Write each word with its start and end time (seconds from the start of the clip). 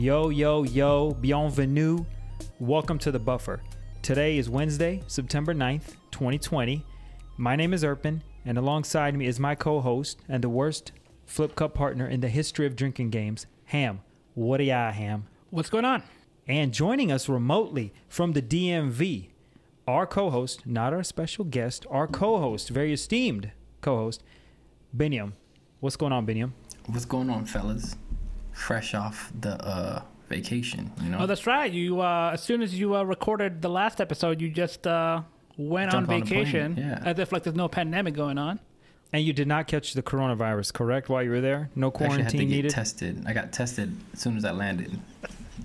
Yo, 0.00 0.30
yo, 0.30 0.62
yo, 0.62 1.10
bienvenue. 1.20 2.02
Welcome 2.58 2.98
to 3.00 3.12
the 3.12 3.18
buffer. 3.18 3.60
Today 4.00 4.38
is 4.38 4.48
Wednesday, 4.48 5.02
September 5.06 5.52
9th, 5.52 5.96
2020. 6.10 6.82
My 7.36 7.54
name 7.54 7.74
is 7.74 7.84
Erpin, 7.84 8.22
and 8.46 8.56
alongside 8.56 9.14
me 9.14 9.26
is 9.26 9.38
my 9.38 9.54
co 9.54 9.78
host 9.82 10.22
and 10.26 10.42
the 10.42 10.48
worst 10.48 10.92
flip 11.26 11.54
cup 11.54 11.74
partner 11.74 12.08
in 12.08 12.20
the 12.20 12.30
history 12.30 12.64
of 12.64 12.76
drinking 12.76 13.10
games, 13.10 13.44
Ham. 13.66 14.00
What 14.32 14.56
do 14.56 14.64
ya, 14.64 14.90
Ham? 14.90 15.26
What's 15.50 15.68
going 15.68 15.84
on? 15.84 16.02
And 16.46 16.72
joining 16.72 17.12
us 17.12 17.28
remotely 17.28 17.92
from 18.08 18.32
the 18.32 18.40
DMV, 18.40 19.28
our 19.86 20.06
co 20.06 20.30
host, 20.30 20.66
not 20.66 20.94
our 20.94 21.02
special 21.02 21.44
guest, 21.44 21.84
our 21.90 22.06
co 22.06 22.38
host, 22.38 22.70
very 22.70 22.94
esteemed 22.94 23.52
co 23.82 23.96
host, 23.98 24.22
Biniam. 24.96 25.34
What's 25.80 25.96
going 25.96 26.12
on, 26.12 26.26
Biniam? 26.26 26.52
What's 26.86 27.04
going 27.04 27.28
on, 27.28 27.44
fellas? 27.44 27.96
Fresh 28.60 28.94
off 28.94 29.32
the 29.40 29.54
uh, 29.64 30.02
vacation, 30.28 30.92
you 31.02 31.10
know. 31.10 31.18
Oh, 31.20 31.26
that's 31.26 31.46
right. 31.46 31.72
You 31.72 32.00
uh, 32.00 32.30
as 32.34 32.42
soon 32.42 32.62
as 32.62 32.78
you 32.78 32.94
uh, 32.94 33.02
recorded 33.02 33.62
the 33.62 33.70
last 33.70 34.00
episode, 34.00 34.40
you 34.40 34.50
just 34.50 34.86
uh, 34.86 35.22
went 35.56 35.92
Jump 35.92 36.08
on 36.08 36.14
on 36.14 36.22
plane, 36.22 36.44
vacation, 36.44 36.76
yeah. 36.76 37.02
as 37.04 37.18
if 37.18 37.32
like 37.32 37.42
there's 37.42 37.56
no 37.56 37.68
pandemic 37.68 38.14
going 38.14 38.38
on. 38.38 38.60
And 39.12 39.24
you 39.24 39.32
did 39.32 39.48
not 39.48 39.66
catch 39.66 39.94
the 39.94 40.02
coronavirus, 40.02 40.72
correct, 40.72 41.08
while 41.08 41.22
you 41.22 41.30
were 41.30 41.40
there? 41.40 41.68
No 41.74 41.88
I 41.88 41.88
actually 41.88 42.04
had 42.04 42.08
to 42.08 42.16
quarantine 42.16 42.40
get 42.48 42.54
needed? 42.54 42.70
tested. 42.70 43.24
I 43.26 43.32
got 43.32 43.52
tested 43.52 43.96
as 44.12 44.20
soon 44.20 44.36
as 44.36 44.44
I 44.44 44.52
landed. 44.52 45.00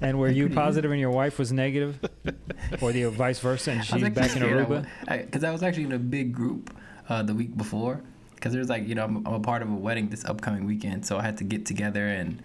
And 0.01 0.17
were 0.17 0.31
you 0.31 0.49
positive 0.49 0.89
and 0.89 0.99
your 0.99 1.11
wife 1.11 1.37
was 1.37 1.51
negative? 1.51 1.99
or 2.81 2.91
the 2.91 3.05
vice 3.05 3.39
versa 3.39 3.71
and 3.71 3.85
she's 3.85 4.01
back 4.09 4.35
in. 4.35 4.41
Aruba? 4.41 4.87
Because 5.07 5.43
I, 5.43 5.51
was 5.51 5.61
actually 5.61 5.83
in 5.83 5.91
a 5.91 5.99
big 5.99 6.33
group 6.33 6.75
uh, 7.07 7.21
the 7.21 7.35
week 7.35 7.55
before. 7.55 8.01
Because 8.33 8.51
there's 8.51 8.69
like, 8.69 8.87
you 8.87 8.95
know, 8.95 9.03
I'm, 9.03 9.17
I'm 9.27 9.33
a 9.33 9.39
part 9.39 9.61
of 9.61 9.69
a 9.69 9.75
wedding 9.75 10.09
this 10.09 10.25
upcoming 10.25 10.65
weekend, 10.65 11.05
so 11.05 11.17
I 11.17 11.21
had 11.21 11.37
to 11.37 11.43
get 11.43 11.65
together 11.67 12.07
and, 12.07 12.41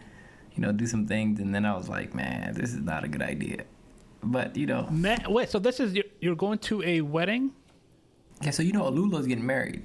you 0.60 0.66
know, 0.66 0.72
do 0.72 0.86
some 0.86 1.06
things. 1.06 1.40
And 1.40 1.54
then 1.54 1.64
I 1.64 1.74
was 1.74 1.88
like, 1.88 2.14
man, 2.14 2.52
this 2.52 2.74
is 2.74 2.82
not 2.82 3.02
a 3.02 3.08
good 3.08 3.22
idea. 3.22 3.64
But 4.22 4.54
you 4.58 4.66
know, 4.66 4.86
Man, 4.90 5.24
wait, 5.30 5.48
so 5.48 5.58
this 5.58 5.80
is 5.80 5.94
you're- 5.94 6.36
going 6.36 6.58
to 6.58 6.82
a 6.82 7.00
wedding? 7.00 7.52
yeah. 8.42 8.50
So 8.50 8.62
you 8.62 8.72
know, 8.72 8.82
Alula's 8.82 9.26
getting 9.26 9.46
married 9.46 9.82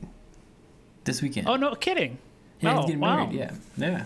this 1.05 1.21
weekend. 1.21 1.47
Oh 1.47 1.55
no, 1.55 1.73
kidding! 1.75 2.17
yeah, 2.59 2.73
oh, 2.73 2.77
he's 2.79 2.85
getting 2.87 2.99
wow. 2.99 3.15
married. 3.27 3.39
Yeah, 3.39 3.51
yeah. 3.77 4.05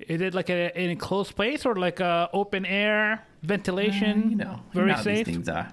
Is 0.00 0.20
it 0.20 0.34
like 0.34 0.50
a, 0.50 0.76
an 0.76 0.90
enclosed 0.90 1.30
space 1.30 1.64
or 1.64 1.74
like 1.76 2.00
a 2.00 2.28
open 2.34 2.66
air 2.66 3.26
ventilation? 3.42 4.24
Uh, 4.24 4.28
you 4.28 4.36
know, 4.36 4.52
you 4.52 4.80
very 4.80 4.88
know 4.88 4.94
how 4.94 5.02
safe. 5.02 5.24
These 5.26 5.34
things 5.36 5.48
are. 5.48 5.72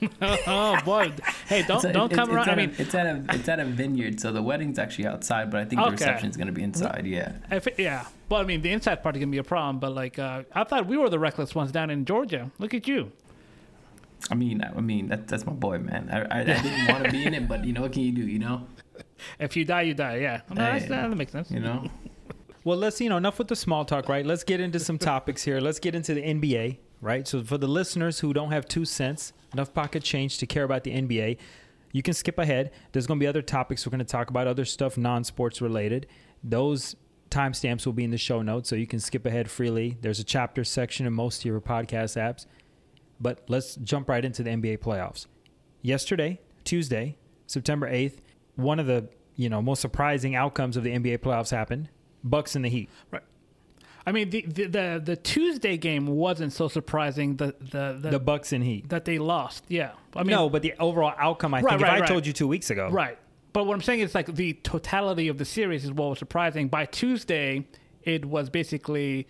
oh 0.22 0.78
boy! 0.84 1.12
Hey, 1.46 1.62
don't 1.62 1.82
a- 1.84 1.92
don't 1.92 2.12
come 2.12 2.28
it's 2.30 2.34
around. 2.36 2.48
I 2.48 2.52
at 2.52 2.58
a- 2.58 2.66
mean, 2.66 2.74
it's 2.78 2.94
at 2.94 3.06
a 3.06 3.24
it's 3.30 3.48
at 3.48 3.60
a 3.60 3.64
vineyard, 3.64 4.20
so 4.20 4.32
the 4.32 4.42
wedding's 4.42 4.78
actually 4.78 5.06
outside, 5.06 5.50
but 5.50 5.60
I 5.60 5.64
think 5.64 5.82
the 5.82 5.90
reception's 5.90 6.36
gonna 6.36 6.52
be 6.52 6.62
inside. 6.62 7.04
Yeah. 7.06 7.32
if 7.50 7.66
it, 7.66 7.74
yeah. 7.78 8.06
Well, 8.28 8.40
I 8.40 8.44
mean, 8.44 8.60
the 8.62 8.70
inside 8.70 9.02
part 9.02 9.16
is 9.16 9.20
gonna 9.20 9.32
be 9.32 9.38
a 9.38 9.44
problem, 9.44 9.78
but 9.78 9.94
like, 9.94 10.18
uh, 10.18 10.42
I 10.52 10.64
thought 10.64 10.86
we 10.86 10.96
were 10.96 11.08
the 11.08 11.18
reckless 11.18 11.54
ones 11.54 11.72
down 11.72 11.90
in 11.90 12.04
Georgia. 12.04 12.50
Look 12.58 12.74
at 12.74 12.86
you. 12.86 13.12
I 14.30 14.34
mean, 14.34 14.62
I 14.62 14.76
I 14.76 14.80
mean 14.80 15.08
that, 15.08 15.28
that's 15.28 15.46
my 15.46 15.52
boy, 15.52 15.78
man. 15.78 16.08
I, 16.12 16.38
I, 16.38 16.40
I 16.40 16.44
didn't 16.62 16.88
want 16.88 17.04
to 17.04 17.10
be 17.10 17.24
in 17.24 17.34
it, 17.34 17.48
but 17.48 17.64
you 17.64 17.72
know 17.72 17.82
what 17.82 17.92
can 17.92 18.02
you 18.02 18.12
do? 18.12 18.22
You 18.26 18.38
know, 18.40 18.66
If 19.38 19.56
you 19.56 19.64
die, 19.64 19.82
you 19.82 19.94
die. 19.94 20.16
Yeah, 20.16 20.40
no, 20.50 20.56
that's, 20.56 20.84
Hey. 20.84 20.90
that 20.90 21.16
makes 21.16 21.32
sense. 21.32 21.50
you 21.50 21.60
know. 21.60 21.88
Well, 22.64 22.76
let's, 22.76 23.00
you 23.00 23.08
know, 23.08 23.16
enough 23.16 23.38
with 23.38 23.48
the 23.48 23.56
small 23.56 23.84
talk, 23.86 24.08
right? 24.10 24.26
Let's 24.26 24.44
get 24.44 24.60
into 24.60 24.78
some 24.78 24.98
topics 24.98 25.42
here. 25.42 25.58
Let's 25.60 25.78
get 25.78 25.94
into 25.94 26.12
the 26.12 26.20
NBA, 26.22 26.76
right? 27.00 27.26
So, 27.26 27.42
for 27.42 27.58
the 27.58 27.68
listeners 27.68 28.20
who 28.20 28.32
don't 28.32 28.52
have 28.52 28.66
two 28.66 28.84
cents, 28.84 29.32
enough 29.52 29.72
pocket 29.72 30.02
change 30.02 30.38
to 30.38 30.46
care 30.46 30.64
about 30.64 30.84
the 30.84 30.92
NBA, 30.92 31.38
you 31.92 32.02
can 32.02 32.14
skip 32.14 32.38
ahead. 32.38 32.70
There's 32.92 33.06
going 33.06 33.18
to 33.18 33.22
be 33.22 33.28
other 33.28 33.42
topics 33.42 33.86
we're 33.86 33.90
going 33.90 33.98
to 34.00 34.04
talk 34.04 34.30
about, 34.30 34.46
other 34.46 34.64
stuff 34.64 34.96
non 34.96 35.24
sports 35.24 35.60
related. 35.60 36.06
Those 36.42 36.96
timestamps 37.30 37.86
will 37.86 37.92
be 37.92 38.04
in 38.04 38.10
the 38.10 38.18
show 38.18 38.42
notes, 38.42 38.68
so 38.68 38.76
you 38.76 38.86
can 38.86 39.00
skip 39.00 39.26
ahead 39.26 39.50
freely. 39.50 39.98
There's 40.00 40.20
a 40.20 40.24
chapter 40.24 40.64
section 40.64 41.06
in 41.06 41.12
most 41.12 41.40
of 41.40 41.44
your 41.46 41.60
podcast 41.60 42.16
apps. 42.16 42.46
But 43.20 43.42
let's 43.48 43.76
jump 43.76 44.08
right 44.08 44.24
into 44.24 44.42
the 44.42 44.50
NBA 44.50 44.78
playoffs. 44.78 45.26
Yesterday, 45.82 46.40
Tuesday, 46.64 47.16
September 47.46 47.90
8th, 47.90 48.18
one 48.56 48.78
of 48.78 48.86
the, 48.86 49.08
you 49.36 49.48
know, 49.48 49.60
most 49.60 49.80
surprising 49.80 50.34
outcomes 50.34 50.76
of 50.76 50.84
the 50.84 50.90
NBA 50.90 51.18
playoffs 51.18 51.50
happened. 51.50 51.88
Bucks 52.22 52.54
and 52.54 52.64
the 52.64 52.68
Heat. 52.68 52.88
I 54.08 54.12
mean, 54.12 54.30
the, 54.30 54.40
the 54.42 54.64
the 54.66 55.02
the 55.04 55.16
Tuesday 55.16 55.76
game 55.76 56.06
wasn't 56.06 56.52
so 56.52 56.68
surprising. 56.68 57.36
The 57.36 57.54
the, 57.60 57.98
the, 58.00 58.10
The 58.12 58.18
Bucks 58.18 58.52
and 58.52 58.64
Heat. 58.64 58.88
that 58.88 59.04
they 59.04 59.18
lost. 59.18 59.64
Yeah, 59.68 59.92
I 60.16 60.22
mean, 60.22 60.30
no, 60.30 60.48
but 60.48 60.62
the 60.62 60.74
overall 60.78 61.12
outcome, 61.18 61.52
I 61.54 61.60
Right, 61.60 61.70
think, 61.72 61.82
right, 61.82 61.88
if 61.88 61.96
I 61.96 62.00
right. 62.00 62.08
told 62.08 62.26
you 62.26 62.32
two 62.32 62.48
weeks 62.48 62.70
ago, 62.70 62.88
right. 62.90 63.18
But 63.52 63.66
what 63.66 63.74
I'm 63.74 63.82
saying 63.82 64.00
is 64.00 64.14
like 64.14 64.34
the 64.34 64.52
totality 64.62 65.28
of 65.28 65.36
the 65.38 65.44
series 65.44 65.84
is 65.84 65.92
what 65.92 66.10
was 66.10 66.18
surprising. 66.18 66.68
By 66.68 66.84
Tuesday, 66.86 67.66
it 68.02 68.24
was 68.24 68.50
basically 68.50 69.26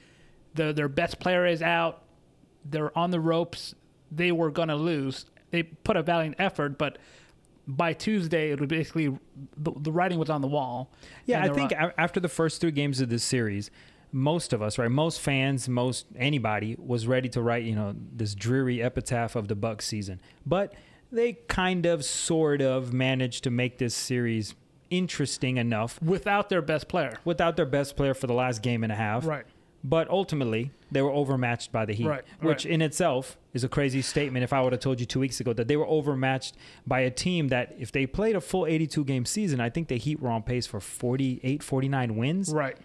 the 0.54 0.72
their 0.72 0.88
best 0.88 1.18
player 1.18 1.44
is 1.46 1.62
out. 1.62 2.02
They're 2.64 2.96
on 2.96 3.10
the 3.10 3.20
ropes. 3.20 3.74
They 4.12 4.32
were 4.32 4.50
gonna 4.50 4.76
lose. 4.76 5.24
They 5.50 5.62
put 5.62 5.96
a 5.96 6.02
valiant 6.02 6.36
effort, 6.38 6.78
but 6.78 6.98
by 7.66 7.92
Tuesday, 7.94 8.50
it 8.50 8.60
was 8.60 8.68
basically 8.68 9.08
the, 9.56 9.72
the 9.76 9.92
writing 9.92 10.18
was 10.18 10.30
on 10.30 10.40
the 10.40 10.48
wall. 10.48 10.90
Yeah, 11.26 11.42
I 11.42 11.48
think 11.48 11.72
a- 11.72 11.94
after 11.98 12.20
the 12.20 12.28
first 12.28 12.60
three 12.60 12.70
games 12.70 13.00
of 13.00 13.08
this 13.08 13.22
series, 13.24 13.70
most 14.12 14.52
of 14.52 14.62
us, 14.62 14.78
right, 14.78 14.90
most 14.90 15.20
fans, 15.20 15.68
most 15.68 16.06
anybody 16.16 16.76
was 16.78 17.06
ready 17.06 17.28
to 17.30 17.42
write, 17.42 17.64
you 17.64 17.74
know, 17.74 17.94
this 18.12 18.34
dreary 18.34 18.82
epitaph 18.82 19.36
of 19.36 19.48
the 19.48 19.54
Bucks 19.54 19.86
season. 19.86 20.20
But 20.46 20.72
they 21.12 21.34
kind 21.48 21.86
of, 21.86 22.04
sort 22.04 22.60
of 22.62 22.92
managed 22.92 23.44
to 23.44 23.50
make 23.50 23.78
this 23.78 23.94
series 23.94 24.54
interesting 24.90 25.58
enough 25.58 26.00
without 26.02 26.48
their 26.48 26.62
best 26.62 26.88
player. 26.88 27.18
without 27.24 27.56
their 27.56 27.66
best 27.66 27.96
player 27.96 28.14
for 28.14 28.26
the 28.26 28.32
last 28.34 28.62
game 28.62 28.82
and 28.82 28.92
a 28.92 28.96
half. 28.96 29.26
Right. 29.26 29.44
But 29.84 30.10
ultimately, 30.10 30.72
they 30.90 31.02
were 31.02 31.10
overmatched 31.12 31.70
by 31.70 31.84
the 31.84 31.92
Heat, 31.92 32.06
Right, 32.06 32.24
which 32.40 32.64
right. 32.64 32.74
in 32.74 32.82
itself 32.82 33.38
is 33.54 33.62
a 33.62 33.68
crazy 33.68 34.02
statement. 34.02 34.42
If 34.42 34.52
I 34.52 34.60
would 34.60 34.72
have 34.72 34.80
told 34.80 34.98
you 34.98 35.06
two 35.06 35.20
weeks 35.20 35.38
ago 35.38 35.52
that 35.52 35.68
they 35.68 35.76
were 35.76 35.86
overmatched 35.86 36.56
by 36.84 37.00
a 37.00 37.10
team 37.10 37.48
that, 37.48 37.76
if 37.78 37.92
they 37.92 38.04
played 38.04 38.34
a 38.34 38.40
full 38.40 38.66
82 38.66 39.04
game 39.04 39.24
season, 39.24 39.60
I 39.60 39.70
think 39.70 39.86
the 39.86 39.96
Heat 39.96 40.20
were 40.20 40.30
on 40.30 40.42
pace 40.42 40.66
for 40.66 40.80
48, 40.80 41.62
49 41.62 42.16
wins, 42.16 42.52
Right. 42.52 42.76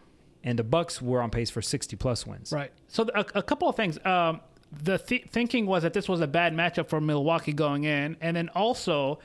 And 0.43 0.59
the 0.59 0.63
Bucks 0.63 1.01
were 1.01 1.21
on 1.21 1.29
pace 1.29 1.49
for 1.49 1.61
60 1.61 1.95
plus 1.95 2.27
wins. 2.27 2.51
Right. 2.51 2.71
So 2.87 3.07
a, 3.15 3.25
a 3.35 3.43
couple 3.43 3.69
of 3.69 3.75
things. 3.75 3.97
Um, 4.05 4.41
the 4.71 4.97
th- 4.97 5.27
thinking 5.29 5.65
was 5.65 5.83
that 5.83 5.93
this 5.93 6.09
was 6.09 6.21
a 6.21 6.27
bad 6.27 6.53
matchup 6.53 6.89
for 6.89 6.99
Milwaukee 6.99 7.53
going 7.53 7.83
in, 7.83 8.17
and 8.21 8.35
then 8.35 8.49
also, 8.49 9.19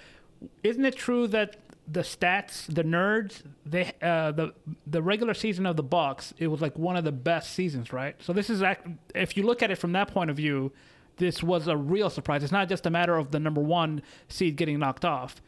isn't 0.63 0.85
it 0.85 0.95
true 0.97 1.27
that 1.29 1.57
the 1.91 2.01
stats, 2.01 2.67
the 2.73 2.85
nerds, 2.85 3.43
they 3.65 3.93
uh, 4.03 4.31
the 4.33 4.53
the 4.87 5.03
regular 5.03 5.35
season 5.35 5.65
of 5.65 5.77
the 5.77 5.83
Bucks, 5.83 6.35
it 6.39 6.49
was 6.49 6.61
like 6.61 6.79
one 6.79 6.97
of 6.97 7.05
the 7.05 7.13
best 7.13 7.55
seasons, 7.55 7.93
right? 7.93 8.15
So 8.21 8.33
this 8.33 8.51
is 8.51 8.63
if 9.15 9.37
you 9.37 9.43
look 9.43 9.63
at 9.63 9.71
it 9.71 9.77
from 9.77 9.93
that 9.93 10.13
point 10.13 10.29
of 10.29 10.37
view, 10.37 10.71
this 11.17 11.43
was 11.43 11.67
a 11.67 11.77
real 11.77 12.11
surprise. 12.11 12.43
It's 12.43 12.53
not 12.53 12.69
just 12.69 12.85
a 12.85 12.91
matter 12.91 13.17
of 13.17 13.31
the 13.31 13.41
number 13.41 13.63
one 13.63 14.03
seed 14.29 14.57
getting 14.57 14.79
knocked 14.79 15.05
off, 15.05 15.41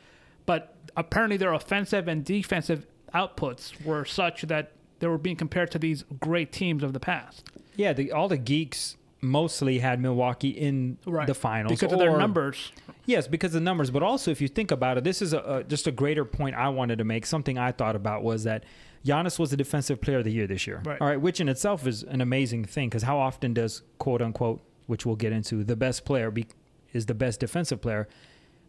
but 0.46 0.76
apparently 0.96 1.36
their 1.36 1.52
offensive 1.52 2.08
and 2.08 2.24
defensive 2.24 2.86
outputs 3.14 3.84
were 3.84 4.04
such 4.04 4.42
that 4.42 4.72
they 5.00 5.08
were 5.08 5.18
being 5.18 5.36
compared 5.36 5.70
to 5.72 5.78
these 5.78 6.04
great 6.20 6.52
teams 6.52 6.82
of 6.82 6.92
the 6.92 7.00
past. 7.00 7.50
Yeah, 7.76 7.92
the, 7.92 8.12
all 8.12 8.28
the 8.28 8.38
geeks 8.38 8.96
mostly 9.20 9.78
had 9.78 10.00
Milwaukee 10.00 10.48
in 10.50 10.98
right. 11.04 11.26
the 11.26 11.34
finals 11.34 11.78
because 11.78 11.92
of 11.92 11.98
their 11.98 12.16
numbers. 12.16 12.72
Yes, 13.06 13.26
because 13.26 13.54
of 13.54 13.60
the 13.60 13.64
numbers, 13.64 13.90
but 13.90 14.02
also 14.02 14.30
if 14.30 14.40
you 14.40 14.48
think 14.48 14.70
about 14.70 14.98
it, 14.98 15.04
this 15.04 15.20
is 15.20 15.32
a, 15.32 15.38
a, 15.40 15.64
just 15.64 15.86
a 15.86 15.92
greater 15.92 16.24
point 16.24 16.54
I 16.54 16.68
wanted 16.68 16.98
to 16.98 17.04
make. 17.04 17.26
Something 17.26 17.58
I 17.58 17.72
thought 17.72 17.96
about 17.96 18.22
was 18.22 18.44
that 18.44 18.64
Giannis 19.04 19.38
was 19.38 19.50
the 19.50 19.56
defensive 19.56 20.00
player 20.00 20.18
of 20.18 20.24
the 20.24 20.32
year 20.32 20.46
this 20.46 20.66
year. 20.66 20.82
Right. 20.84 21.00
All 21.00 21.06
right, 21.06 21.20
which 21.20 21.40
in 21.40 21.48
itself 21.48 21.86
is 21.86 22.02
an 22.02 22.20
amazing 22.20 22.64
thing 22.64 22.88
because 22.88 23.02
how 23.02 23.18
often 23.18 23.54
does 23.54 23.82
quote 23.98 24.22
unquote, 24.22 24.60
which 24.86 25.04
we'll 25.04 25.16
get 25.16 25.32
into, 25.32 25.64
the 25.64 25.76
best 25.76 26.04
player 26.04 26.30
be, 26.30 26.46
is 26.92 27.06
the 27.06 27.14
best 27.14 27.40
defensive 27.40 27.80
player, 27.80 28.08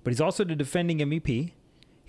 but 0.03 0.11
he's 0.11 0.21
also 0.21 0.43
the 0.43 0.55
defending 0.55 0.99
MVP. 0.99 1.51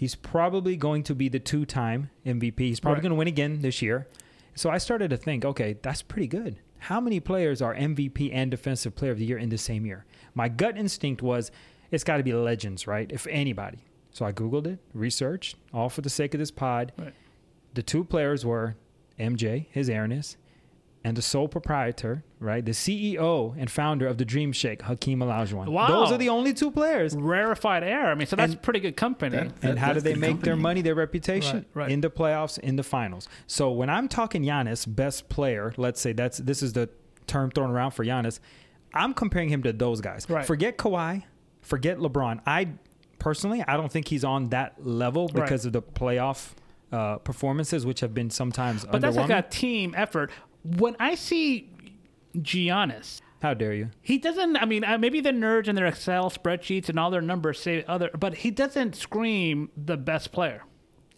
He's 0.03 0.17
probably 0.17 0.77
going 0.77 1.05
to 1.05 1.15
be 1.15 1.29
the 1.29 1.39
two-time 1.39 2.11
MVP. 2.27 2.59
He's 2.59 2.81
probably 2.81 2.97
Right. 2.97 3.03
going 3.03 3.11
to 3.11 3.17
win 3.19 3.29
again 3.29 3.61
this 3.61 3.81
year. 3.81 4.09
So 4.57 4.69
I 4.69 4.79
started 4.79 5.11
to 5.11 5.17
think, 5.17 5.45
okay, 5.45 5.77
that's 5.81 6.03
pretty 6.03 6.27
good. 6.27 6.57
How 6.79 7.01
many 7.01 7.21
players 7.21 7.63
are 7.63 7.73
MVP 7.73 8.33
and 8.33 8.51
Defensive 8.51 8.97
Player 8.97 9.13
of 9.13 9.19
the 9.21 9.25
Year 9.25 9.39
in 9.39 9.49
the 9.51 9.57
same 9.59 9.87
year? 9.87 10.05
My 10.35 10.49
gut 10.49 10.77
instinct 10.77 11.23
was 11.23 11.53
it's 11.93 12.03
got 12.03 12.17
to 12.17 12.25
be 12.25 12.33
legends, 12.33 12.89
right? 12.89 13.09
If 13.13 13.29
anybody. 13.29 13.79
So 14.11 14.25
I 14.27 14.33
Googled 14.33 14.67
it, 14.67 14.81
researched, 14.93 15.57
all 15.73 15.89
for 15.89 16.01
the 16.01 16.11
sake 16.11 16.35
of 16.35 16.41
this 16.41 16.51
pod. 16.51 16.91
Right. 16.99 17.15
The 17.75 17.85
two 17.85 18.03
players 18.03 18.45
were 18.45 18.75
MJ, 19.21 19.67
his 19.71 19.89
airness, 19.89 20.37
and 21.05 21.17
the 21.17 21.23
sole 21.23 21.49
proprietor, 21.49 22.23
right? 22.39 22.65
The 22.65 22.71
CEO 22.73 23.55
and 23.59 23.69
founder 23.71 24.07
of 24.07 24.19
the 24.19 24.25
Dream 24.25 24.53
Shake, 24.53 24.83
Hakeem 24.83 25.19
Olajuwon. 25.21 25.69
Wow. 25.69 25.89
Those 25.89 26.13
are 26.13 26.19
the 26.19 26.29
only 26.29 26.55
two 26.55 26.71
players. 26.71 27.17
Rarefied 27.17 27.83
air. 27.83 28.07
I 28.07 28.15
mean, 28.15 28.27
so 28.29 28.37
that's 28.37 28.53
And- 28.53 28.63
pretty 28.63 28.79
good 28.81 28.97
company. 28.97 29.37
That- 29.37 29.53
And 29.63 29.79
how 29.79 29.93
do 29.93 30.01
they 30.01 30.13
good 30.13 30.21
make 30.21 30.41
their 30.43 30.55
money, 30.57 30.81
their 30.81 30.95
reputation 30.95 31.67
Right, 31.75 31.85
right. 31.85 31.91
in 31.91 32.03
the 32.03 32.11
playoffs, 32.11 32.59
in 32.59 32.77
the 32.77 32.83
finals? 32.85 33.29
So 33.49 33.71
when 33.73 33.91
I'm 33.91 34.07
talking 34.09 34.43
Giannis, 34.45 34.87
best 34.87 35.29
player, 35.29 35.75
let's 35.77 36.01
say 36.01 36.13
that's 36.13 36.39
this 36.39 36.63
is 36.63 36.73
the 36.73 36.89
term 37.27 37.51
thrown 37.51 37.71
around 37.71 37.93
for 37.93 38.05
Giannis. 38.05 38.39
I'm 38.95 39.13
comparing 39.15 39.49
him 39.49 39.63
to 39.65 39.73
those 39.73 40.01
guys. 40.01 40.27
Right. 40.29 40.45
Forget 40.47 40.79
Kawhi, 40.79 41.25
forget 41.63 41.99
LeBron. 41.99 42.41
I 42.47 42.69
personally, 43.19 43.65
I 43.67 43.77
don't 43.77 43.91
think 43.91 44.07
he's 44.09 44.23
on 44.25 44.51
that 44.51 44.85
level 44.87 45.29
Right. 45.29 45.43
because 45.45 45.65
of 45.67 45.73
the 45.73 45.83
playoff 45.83 46.53
uh, 46.93 47.17
performances, 47.19 47.87
which 47.87 48.01
have 48.01 48.13
been 48.13 48.29
sometimes 48.29 48.85
but 48.85 49.01
that's 49.01 49.17
underwhelming. 49.17 49.29
like 49.31 49.47
a 49.47 49.49
team 49.49 49.95
effort. 49.97 50.31
When 50.65 50.97
I 51.01 51.15
see 51.15 51.71
Giannis. 52.37 53.21
How 53.43 53.55
dare 53.55 53.75
you? 53.75 53.91
He 54.01 54.19
doesn't. 54.19 54.57
I 54.57 54.65
mean, 54.67 54.85
uh, 54.85 54.99
maybe 54.99 55.21
the 55.21 55.33
nerds 55.33 55.67
and 55.67 55.77
their 55.77 55.87
Excel 55.87 56.31
spreadsheets 56.31 56.89
and 56.89 56.99
all 56.99 57.11
their 57.11 57.21
numbers 57.21 57.59
say 57.61 57.85
other, 57.89 58.09
but 58.17 58.35
he 58.37 58.51
doesn't 58.53 58.95
scream 58.95 59.71
the 59.77 59.97
best 59.97 60.31
player. 60.33 60.63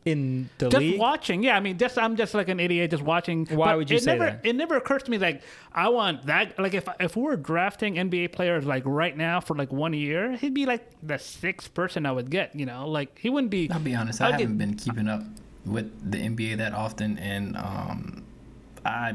In 0.06 0.50
the 0.58 0.68
Just 0.68 0.80
league, 0.80 1.00
watching, 1.00 1.42
yeah. 1.42 1.56
I 1.56 1.60
mean, 1.60 1.78
just 1.78 1.96
I'm 1.98 2.16
just 2.16 2.34
like 2.34 2.50
an 2.50 2.60
idiot, 2.60 2.90
just 2.90 3.02
watching. 3.02 3.46
Why 3.46 3.72
but 3.72 3.76
would 3.78 3.90
you 3.90 3.96
it 3.96 4.02
say 4.02 4.12
never, 4.18 4.24
that? 4.32 4.40
It 4.44 4.54
never 4.54 4.76
occurs 4.76 5.02
to 5.04 5.10
me 5.10 5.16
like 5.16 5.40
I 5.72 5.88
want 5.88 6.26
that. 6.26 6.58
Like 6.58 6.74
if 6.74 6.86
if 7.00 7.16
we 7.16 7.22
were 7.22 7.36
drafting 7.36 7.94
NBA 7.94 8.32
players 8.32 8.66
like 8.66 8.82
right 8.84 9.16
now 9.16 9.40
for 9.40 9.56
like 9.56 9.72
one 9.72 9.94
year, 9.94 10.36
he'd 10.36 10.52
be 10.52 10.66
like 10.66 10.90
the 11.02 11.18
sixth 11.18 11.72
person 11.72 12.04
I 12.04 12.12
would 12.12 12.30
get. 12.30 12.54
You 12.54 12.66
know, 12.66 12.86
like 12.86 13.18
he 13.18 13.30
wouldn't 13.30 13.50
be. 13.50 13.70
I'll 13.70 13.80
be 13.80 13.94
honest, 13.94 14.20
I 14.20 14.26
I'll 14.26 14.32
get- 14.32 14.40
haven't 14.40 14.58
been 14.58 14.74
keeping 14.74 15.08
up 15.08 15.22
with 15.64 16.10
the 16.10 16.18
NBA 16.18 16.58
that 16.58 16.74
often, 16.74 17.18
and 17.18 17.56
um, 17.56 18.23
I, 18.84 19.14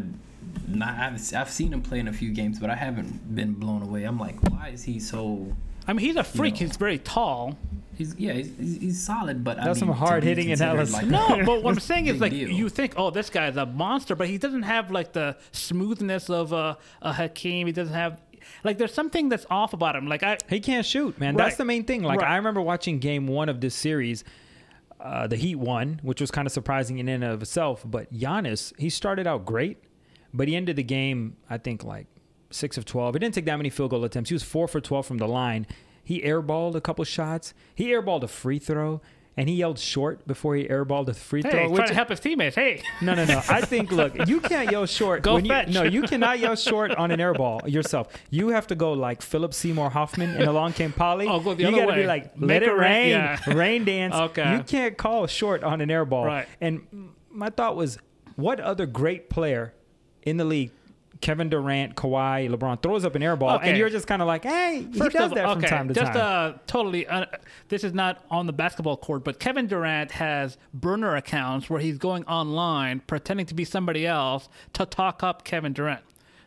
not, 0.67 0.95
I've, 0.97 1.33
I've 1.35 1.49
seen 1.49 1.73
him 1.73 1.81
play 1.81 1.99
in 1.99 2.07
a 2.07 2.13
few 2.13 2.31
games, 2.31 2.59
but 2.59 2.69
I 2.69 2.75
haven't 2.75 3.35
been 3.35 3.53
blown 3.53 3.81
away. 3.81 4.03
I'm 4.03 4.19
like, 4.19 4.41
why 4.51 4.69
is 4.69 4.83
he 4.83 4.99
so? 4.99 5.55
I 5.87 5.93
mean, 5.93 6.05
he's 6.05 6.15
a 6.15 6.23
freak. 6.23 6.55
know. 6.55 6.59
He's 6.59 6.77
very 6.77 6.97
tall. 6.99 7.57
He's 7.97 8.15
yeah, 8.17 8.31
he's, 8.33 8.51
he's 8.57 8.77
he's 8.81 9.03
solid, 9.03 9.43
but 9.43 9.59
I 9.59 9.65
That's 9.65 9.81
mean, 9.81 9.89
some 9.89 9.97
hard-hitting 9.97 10.47
considered, 10.47 10.71
analysis. 10.71 10.93
Like, 10.95 11.05
No, 11.07 11.45
but 11.45 11.63
what 11.63 11.73
I'm 11.73 11.79
saying 11.91 12.07
is 12.07 12.21
like 12.21 12.31
deal. 12.31 12.49
you 12.49 12.69
think, 12.69 12.93
oh, 12.95 13.09
this 13.09 13.29
guy's 13.29 13.57
a 13.57 13.65
monster, 13.65 14.15
but 14.15 14.27
he 14.29 14.37
doesn't 14.37 14.63
have 14.63 14.89
like 14.89 15.11
the 15.11 15.35
smoothness 15.51 16.29
of 16.29 16.53
a, 16.53 16.77
a 17.01 17.11
Hakeem. 17.13 17.67
He 17.67 17.73
doesn't 17.73 17.93
have 17.93 18.21
like 18.63 18.77
there's 18.77 18.93
something 18.93 19.27
that's 19.27 19.45
off 19.49 19.73
about 19.73 19.95
him. 19.97 20.07
Like 20.07 20.23
I, 20.23 20.37
He 20.49 20.61
can't 20.61 20.85
shoot, 20.85 21.19
man. 21.19 21.35
That's 21.35 21.57
the 21.57 21.65
main 21.65 21.83
thing. 21.83 22.03
Like 22.03 22.21
Right. 22.21 22.31
I 22.31 22.37
remember 22.37 22.61
watching 22.61 22.99
game 22.99 23.27
one 23.27 23.49
of 23.49 23.59
this 23.59 23.75
series. 23.75 24.23
Uh, 24.99 25.27
the 25.27 25.37
Heat 25.37 25.55
won, 25.55 25.99
which 26.03 26.19
was 26.19 26.29
kind 26.29 26.45
of 26.45 26.51
surprising 26.51 26.99
in 26.99 27.07
and 27.07 27.23
of 27.23 27.41
itself. 27.41 27.83
But 27.85 28.13
Giannis, 28.13 28.73
he 28.77 28.89
started 28.89 29.27
out 29.27 29.45
great, 29.45 29.77
but 30.33 30.47
he 30.47 30.55
ended 30.55 30.75
the 30.75 30.83
game, 30.83 31.37
I 31.49 31.57
think, 31.57 31.83
like 31.83 32.07
six 32.49 32.77
of 32.77 32.83
twelve. 32.83 33.15
He 33.15 33.19
didn't 33.19 33.35
take 33.35 33.45
that 33.45 33.55
many 33.55 33.69
field 33.69 33.91
goal 33.91 34.03
attempts. 34.03 34.29
He 34.29 34.35
was 34.35 34.43
four 34.43 34.67
for 34.67 34.81
twelve 34.81 35.05
from 35.05 35.17
the 35.17 35.27
line. 35.27 35.67
He 36.03 36.21
airballed 36.21 36.75
a 36.75 36.81
couple 36.81 37.05
shots. 37.05 37.53
He 37.75 37.87
airballed 37.89 38.23
a 38.23 38.27
free 38.27 38.59
throw, 38.59 39.01
and 39.39 39.47
he 39.47 39.55
yelled 39.55 39.79
short 39.79 40.27
before 40.27 40.53
he 40.57 40.65
airballed 40.65 41.07
a 41.07 41.13
free 41.13 41.41
hey, 41.41 41.49
throw. 41.49 41.69
which- 41.69 41.77
trying 41.77 41.87
to 41.87 41.93
help 41.93 42.09
his 42.09 42.19
teammates. 42.19 42.57
Hey, 42.57 42.83
no, 43.01 43.13
no, 43.13 43.23
no. 43.23 43.41
I 43.47 43.61
think 43.61 43.89
look, 43.89 44.27
you 44.27 44.41
can't 44.41 44.69
yell 44.69 44.85
short. 44.85 45.23
Go 45.23 45.35
when 45.35 45.45
you- 45.45 45.51
fetch. 45.51 45.69
no, 45.69 45.83
you 45.83 46.01
cannot 46.11 46.39
yell 46.39 46.57
short 46.57 46.91
on 46.91 47.09
an 47.09 47.21
airball 47.21 47.65
yourself. 47.65 48.09
You 48.29 48.49
have 48.49 48.67
to 48.67 48.75
go 48.75 48.91
like 48.91 49.21
Philip 49.21 49.53
Seymour 49.53 49.91
Hoffman 49.91 50.35
in 50.35 50.45
Along 50.45 50.73
Came 50.73 50.91
Polly. 50.91 51.25
Oh, 51.25 51.39
go 51.39 51.53
the 51.53 51.63
you 51.63 51.69
other 51.69 51.85
gotta 51.85 52.01
be 52.01 52.05
like, 52.05 52.33
let 52.37 52.63
it 52.63 52.67
it 52.67 52.71
rain, 52.73 52.81
rain, 52.81 53.09
yeah. 53.11 53.53
rain 53.53 53.85
dance. 53.85 54.13
Okay. 54.13 54.57
You 54.57 54.63
can't 54.63 54.97
call 54.97 55.25
short 55.27 55.63
on 55.63 55.79
an 55.79 55.87
airball. 55.87 56.25
Right. 56.25 56.47
And 56.59 57.11
my 57.31 57.49
thought 57.49 57.77
was, 57.77 57.97
what 58.35 58.59
other 58.59 58.85
great 58.85 59.29
player 59.29 59.73
in 60.21 60.35
the 60.35 60.43
league? 60.43 60.71
Kevin 61.21 61.49
Durant, 61.49 61.95
Kawhi, 61.95 62.49
LeBron 62.49 62.81
throws 62.81 63.03
up 63.03 63.13
an 63.15 63.21
air 63.23 63.35
ball, 63.35 63.55
Okay. 63.57 63.69
and 63.69 63.77
you're 63.77 63.89
just 63.89 64.07
kind 64.07 64.21
of 64.21 64.27
like, 64.27 64.43
"Hey, 64.45 64.85
he 64.91 64.99
does 64.99 65.15
of- 65.15 65.33
that 65.35 65.49
from 65.49 65.57
okay, 65.57 65.67
time 65.67 65.87
to 65.89 65.93
just 65.93 66.13
time." 66.13 66.53
uh, 66.53 66.57
totally. 66.65 67.05
Uh, 67.07 67.25
this 67.67 67.83
is 67.83 67.93
not 67.93 68.23
on 68.31 68.45
the 68.47 68.53
basketball 68.53 68.95
court, 68.95 69.23
but 69.25 69.39
Kevin 69.39 69.67
Durant 69.67 70.11
has 70.13 70.57
burner 70.73 71.15
accounts 71.15 71.69
where 71.69 71.81
he's 71.81 71.97
going 71.97 72.23
online 72.25 73.01
pretending 73.01 73.45
to 73.47 73.53
be 73.53 73.65
somebody 73.65 74.07
else 74.07 74.47
to 74.73 74.85
talk 74.85 75.21
up 75.21 75.43
Kevin 75.43 75.73
Durant. 75.73 76.01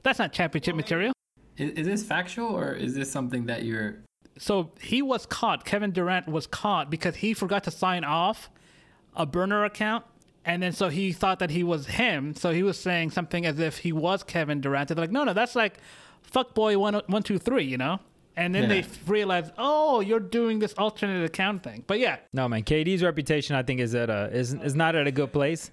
That's 0.05 0.19
not 0.19 0.33
championship 0.33 0.75
material. 0.75 1.13
Is, 1.59 1.71
is 1.73 1.87
this 1.87 2.03
factual 2.03 2.49
or 2.49 2.73
is 2.73 2.95
this 2.95 3.13
something 3.13 3.47
that 3.47 3.65
you're? 3.65 3.97
So 4.39 4.71
he 4.81 5.03
was 5.03 5.27
caught. 5.27 5.67
Kevin 5.67 5.91
Durant 5.91 6.27
was 6.27 6.47
caught 6.47 6.91
because 6.91 7.17
he 7.17 7.35
forgot 7.35 7.65
to 7.65 7.71
sign 7.71 8.05
off 8.05 8.49
a 9.15 9.27
burner 9.27 9.65
account. 9.67 10.07
And 10.45 10.63
then 10.63 10.73
so 10.73 10.89
he 10.89 11.13
thought 11.13 11.39
that 11.39 11.51
he 11.51 11.63
was 11.63 11.87
him. 11.87 12.35
So 12.35 12.51
he 12.53 12.63
was 12.63 12.79
saying 12.79 13.11
something 13.13 13.47
as 13.47 13.59
if 13.61 13.79
he 13.79 13.93
was 13.93 14.23
Kevin 14.25 14.61
Durant. 14.61 14.89
They're 14.89 14.97
like, 14.97 15.13
no, 15.13 15.23
no, 15.25 15.33
that's 15.33 15.55
like 15.55 15.75
fuckboy 16.33 16.77
one, 16.77 17.01
one, 17.07 17.23
two, 17.23 17.39
three, 17.39 17.65
you 17.65 17.77
know? 17.79 18.01
And 18.37 18.55
then 18.55 18.63
Yeah. 18.65 18.69
they 18.81 18.85
realized, 19.07 19.53
oh, 19.59 20.01
you're 20.01 20.19
doing 20.21 20.59
this 20.59 20.73
alternate 20.75 21.23
account 21.25 21.63
thing. 21.63 21.85
But 21.87 21.99
yeah, 21.99 22.17
No, 22.33 22.49
man. 22.49 22.63
KD's 22.63 23.03
reputation, 23.03 23.55
I 23.57 23.63
think, 23.63 23.81
is 23.81 23.95
at 23.95 24.09
a 24.11 24.31
is 24.33 24.55
is 24.55 24.75
not 24.75 24.97
at 24.97 25.07
a 25.07 25.13
good 25.13 25.33
place. 25.33 25.71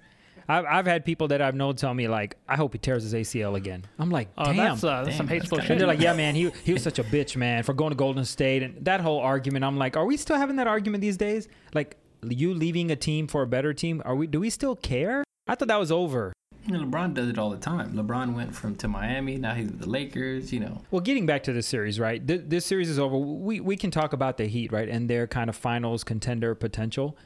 I've 0.48 0.64
I've 0.66 0.86
had 0.86 1.04
people 1.04 1.28
that 1.28 1.40
I've 1.40 1.54
known 1.54 1.76
tell 1.76 1.94
me 1.94 2.06
like, 2.08 2.36
I 2.48 2.56
hope 2.56 2.72
he 2.74 2.78
tears 2.78 3.02
his 3.04 3.14
ACL 3.14 3.56
again. 3.56 3.84
I'm 3.98 4.10
like, 4.10 4.28
oh, 4.36 4.46
damn. 4.46 4.56
that's, 4.56 4.84
uh, 4.84 4.96
that's 5.04 5.08
Damn, 5.10 5.16
some 5.16 5.28
hateful 5.28 5.58
shit. 5.60 5.70
and 5.70 5.80
they're 5.80 5.86
like, 5.86 6.00
yeah, 6.00 6.12
man, 6.22 6.34
he 6.34 6.50
he 6.64 6.72
was 6.72 6.82
such 6.82 6.98
a 6.98 7.04
bitch, 7.04 7.34
man, 7.36 7.62
for 7.62 7.72
going 7.72 7.90
to 7.90 7.96
Golden 7.96 8.24
State 8.24 8.62
and 8.62 8.84
that 8.84 9.00
whole 9.00 9.20
argument. 9.20 9.64
I'm 9.64 9.78
like, 9.78 9.96
are 9.96 10.04
we 10.04 10.16
still 10.16 10.36
having 10.36 10.56
that 10.56 10.66
argument 10.66 11.00
these 11.02 11.16
days? 11.16 11.48
Like, 11.72 11.96
you 12.28 12.54
leaving 12.54 12.90
a 12.90 12.96
team 12.96 13.26
for 13.26 13.42
a 13.42 13.46
better 13.46 13.72
team? 13.72 14.02
Are 14.04 14.14
we? 14.14 14.26
Do 14.26 14.40
we 14.40 14.50
still 14.50 14.76
care? 14.76 15.24
I 15.46 15.54
thought 15.54 15.68
that 15.68 15.78
was 15.80 15.90
over. 15.92 16.32
You 16.66 16.76
know, 16.76 16.84
LeBron 16.84 17.14
does 17.14 17.28
it 17.28 17.38
all 17.38 17.48
the 17.50 17.56
time. 17.56 17.94
LeBron 17.94 18.34
went 18.34 18.54
from 18.54 18.74
to 18.76 18.88
Miami. 18.88 19.36
Now 19.36 19.54
he's 19.54 19.66
with 19.66 19.80
the 19.80 19.88
Lakers. 19.88 20.52
You 20.52 20.60
know, 20.60 20.82
Well, 20.90 21.00
getting 21.00 21.24
back 21.26 21.42
to 21.44 21.52
the 21.52 21.62
series, 21.62 21.98
right? 21.98 22.24
Th- 22.26 22.42
this 22.46 22.66
series 22.66 22.90
is 22.90 22.98
over. 22.98 23.16
We 23.16 23.60
we 23.60 23.76
can 23.76 23.90
talk 23.90 24.12
about 24.12 24.36
the 24.36 24.46
Heat, 24.46 24.70
right, 24.70 24.88
and 24.88 25.08
their 25.08 25.26
kind 25.26 25.48
of 25.48 25.56
finals 25.56 26.04
contender 26.04 26.54
potential. 26.54 27.16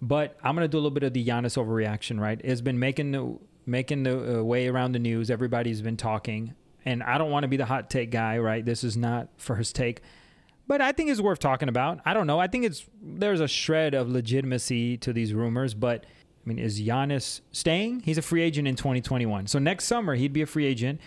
But 0.00 0.36
I'm 0.42 0.54
gonna 0.54 0.68
do 0.68 0.76
a 0.76 0.80
little 0.80 0.90
bit 0.90 1.04
of 1.04 1.12
the 1.14 1.24
Giannis 1.24 1.56
overreaction, 1.56 2.20
right? 2.20 2.40
It's 2.44 2.60
been 2.60 2.78
making 2.78 3.12
the 3.12 3.38
making 3.64 4.02
the 4.02 4.40
uh, 4.40 4.42
way 4.42 4.68
around 4.68 4.92
the 4.92 4.98
news. 4.98 5.30
Everybody's 5.30 5.80
been 5.80 5.96
talking, 5.96 6.54
and 6.84 7.02
I 7.02 7.16
don't 7.18 7.30
want 7.30 7.44
to 7.44 7.48
be 7.48 7.56
the 7.56 7.66
hot 7.66 7.88
take 7.88 8.10
guy, 8.10 8.38
right? 8.38 8.64
This 8.64 8.84
is 8.84 8.96
not 8.96 9.28
first 9.38 9.74
take, 9.74 10.02
but 10.72 10.80
I 10.80 10.92
think 10.92 11.10
it's 11.10 11.20
worth 11.20 11.38
talking 11.38 11.68
about. 11.68 12.00
I 12.06 12.14
don't 12.14 12.26
know. 12.26 12.38
I 12.38 12.46
think 12.46 12.64
it's 12.64 12.86
there's 13.02 13.40
a 13.40 13.48
shred 13.48 13.92
of 13.92 14.08
legitimacy 14.08 14.96
to 14.98 15.12
these 15.12 15.34
rumors, 15.34 15.74
but 15.74 16.06
I 16.06 16.48
mean, 16.48 16.58
is 16.58 16.80
Giannis 16.80 17.42
staying? 17.52 18.00
He's 18.00 18.16
a 18.16 18.22
free 18.22 18.40
agent 18.40 18.66
in 18.66 18.74
2021, 18.76 19.48
so 19.48 19.58
next 19.58 19.84
summer 19.84 20.14
he'd 20.14 20.32
be 20.32 20.40
a 20.40 20.46
free 20.46 20.64
agent 20.64 20.98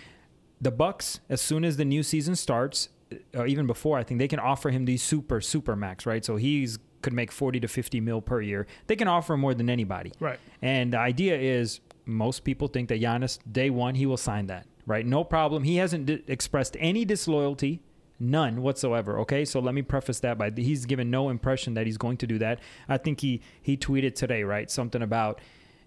the 0.62 0.72
Bucks, 0.72 1.20
as 1.30 1.42
soon 1.42 1.66
as 1.66 1.78
the 1.78 1.86
new 1.86 2.04
season 2.04 2.36
starts, 2.36 2.90
uh, 3.12 3.40
or 3.40 3.48
even 3.48 3.68
before, 3.68 3.98
I 3.98 4.04
think 4.04 4.20
they 4.20 4.28
can 4.28 4.40
offer 4.40 4.70
him 4.70 4.86
these 4.86 5.02
super 5.02 5.42
super 5.42 5.76
max, 5.76 6.06
right? 6.06 6.24
So 6.24 6.36
he's 6.36 6.80
could 7.02 7.14
make 7.14 7.32
40 7.32 7.60
to 7.60 7.68
50 7.68 8.02
mil 8.02 8.22
per 8.22 8.42
year. 8.42 8.66
They 8.88 8.96
can 8.96 9.08
offer 9.08 9.38
more 9.38 9.54
than 9.54 9.70
anybody. 9.70 10.12
Right. 10.20 10.40
And 10.62 10.94
the 10.94 11.00
idea 11.00 11.38
is 11.38 11.80
most 12.06 12.44
people 12.44 12.68
think 12.68 12.90
that 12.90 13.02
Giannis 13.02 13.38
day 13.52 13.70
one 13.70 13.96
he 13.96 14.06
will 14.06 14.18
sign 14.18 14.48
that, 14.48 14.66
right? 14.88 15.06
No 15.06 15.24
problem. 15.24 15.64
He 15.64 15.78
hasn't 15.78 16.08
di- 16.08 16.24
expressed 16.28 16.76
any 16.80 17.06
disloyalty, 17.06 17.82
none 18.19 18.62
whatsoever. 18.62 19.19
Okay, 19.19 19.45
so 19.45 19.60
let 19.60 19.74
me 19.75 19.81
preface 19.81 20.19
that 20.22 20.38
by 20.38 20.51
he's 20.55 20.86
given 20.86 21.10
no 21.10 21.29
impression 21.29 21.74
that 21.75 21.86
he's 21.86 21.98
going 21.98 22.17
to 22.17 22.27
do 22.27 22.38
that. 22.39 22.60
I 22.88 22.98
think 22.98 23.22
he 23.22 23.41
he 23.62 23.77
tweeted 23.77 24.15
today, 24.15 24.43
right, 24.43 24.69
something 24.69 25.01
about, 25.01 25.41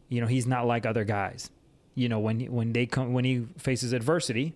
you 0.08 0.20
know, 0.20 0.26
he's 0.26 0.46
not 0.46 0.66
like 0.66 0.86
other 0.86 1.04
guys. 1.04 1.50
You 1.94 2.08
know, 2.08 2.18
when 2.18 2.40
when 2.40 2.72
they 2.72 2.86
come 2.86 3.12
when 3.12 3.24
he 3.24 3.46
faces 3.56 3.92
adversity, 3.92 4.54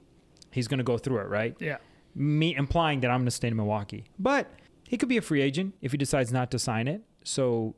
he's 0.50 0.68
going 0.68 0.78
to 0.78 0.84
go 0.84 0.98
through 0.98 1.18
it, 1.18 1.28
right? 1.28 1.56
yeah. 1.58 1.78
Me 2.14 2.54
implying 2.54 3.00
that 3.00 3.10
I'm 3.10 3.20
going 3.20 3.24
to 3.24 3.30
stay 3.30 3.48
in 3.48 3.56
Milwaukee, 3.56 4.04
but 4.18 4.46
he 4.86 4.98
could 4.98 5.08
be 5.08 5.16
a 5.16 5.22
free 5.22 5.40
agent 5.40 5.74
if 5.80 5.92
he 5.92 5.96
decides 5.96 6.30
not 6.30 6.50
to 6.50 6.58
sign 6.58 6.86
it. 6.88 7.00
So, 7.24 7.74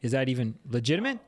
is 0.00 0.10
that 0.10 0.28
even 0.28 0.56
legitimate? 0.68 1.20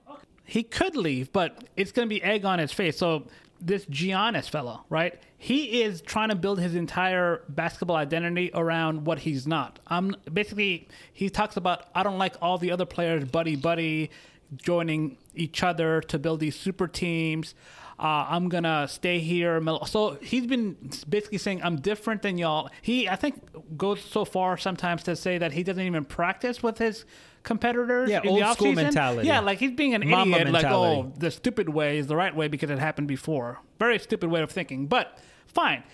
he 0.45 0.63
could 0.63 0.95
leave, 0.95 1.33
but 1.33 1.65
it's 1.77 1.91
going 1.91 2.07
to 2.07 2.15
be 2.15 2.23
egg 2.23 2.45
on 2.45 2.59
his 2.59 2.73
face. 2.73 2.99
So 2.99 3.27
this 3.65 3.87
Giannis 3.87 4.49
fellow, 4.49 4.85
right? 4.91 5.19
He 5.39 5.83
is 5.83 6.01
trying 6.03 6.29
to 6.29 6.35
build 6.35 6.61
his 6.61 6.75
entire 6.75 7.43
basketball 7.49 7.97
identity 7.97 8.51
around 8.55 9.07
what 9.07 9.21
he's 9.21 9.47
not. 9.47 9.79
I'm 9.87 10.15
basically 10.33 10.89
he 11.13 11.31
talks 11.31 11.57
about 11.57 11.87
I 11.95 12.03
don't 12.03 12.19
like 12.19 12.37
all 12.43 12.59
the 12.59 12.71
other 12.71 12.87
players 12.87 13.25
buddy 13.25 13.57
buddy 13.57 14.11
joining 14.57 15.17
each 15.35 15.63
other 15.63 16.01
to 16.03 16.19
build 16.19 16.41
these 16.41 16.57
super 16.57 16.87
teams. 16.87 17.55
Uh, 17.99 18.27
I'm 18.29 18.49
gonna 18.49 18.89
stay 18.89 19.21
here. 19.21 19.63
So 19.87 20.19
he's 20.21 20.47
been 20.47 20.77
basically 21.09 21.39
saying 21.39 21.63
I'm 21.63 21.77
different 21.77 22.23
than 22.23 22.39
y'all. 22.39 22.69
He 22.83 23.09
I 23.09 23.17
think 23.17 23.41
goes 23.77 24.01
so 24.03 24.25
far 24.25 24.57
sometimes 24.59 25.03
to 25.05 25.15
say 25.17 25.39
that 25.39 25.53
he 25.53 25.63
doesn't 25.63 25.83
even 25.85 26.05
practice 26.05 26.63
with 26.63 26.79
his 26.79 27.05
competitors 27.45 28.11
Yeah, 28.11 28.21
in 28.23 28.31
old 28.31 28.41
the 28.43 28.53
school 28.55 28.73
offseason. 28.73 28.75
mentality. 28.77 29.29
Yeah, 29.29 29.41
like 29.41 29.59
he's 29.59 29.71
being 29.73 29.95
an 29.95 30.09
Mamba 30.09 30.41
idiot. 30.41 30.53
Like, 30.53 30.65
oh, 30.67 31.13
the 31.19 31.31
stupid 31.31 31.69
way 31.69 31.99
is 31.99 32.07
the 32.09 32.17
right 32.17 32.35
way 32.35 32.49
because 32.49 32.71
it 32.71 32.79
happened 32.79 33.07
before. 33.07 33.61
Very 33.79 33.99
stupid 33.99 34.29
way 34.31 34.43
of 34.43 34.51
thinking. 34.51 34.87
But 34.87 35.19
fine. 35.47 35.85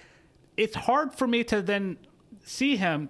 It's 0.56 0.76
hard 0.76 1.12
for 1.12 1.26
me 1.26 1.44
to 1.44 1.60
then 1.60 1.98
see 2.44 2.76
him 2.76 3.08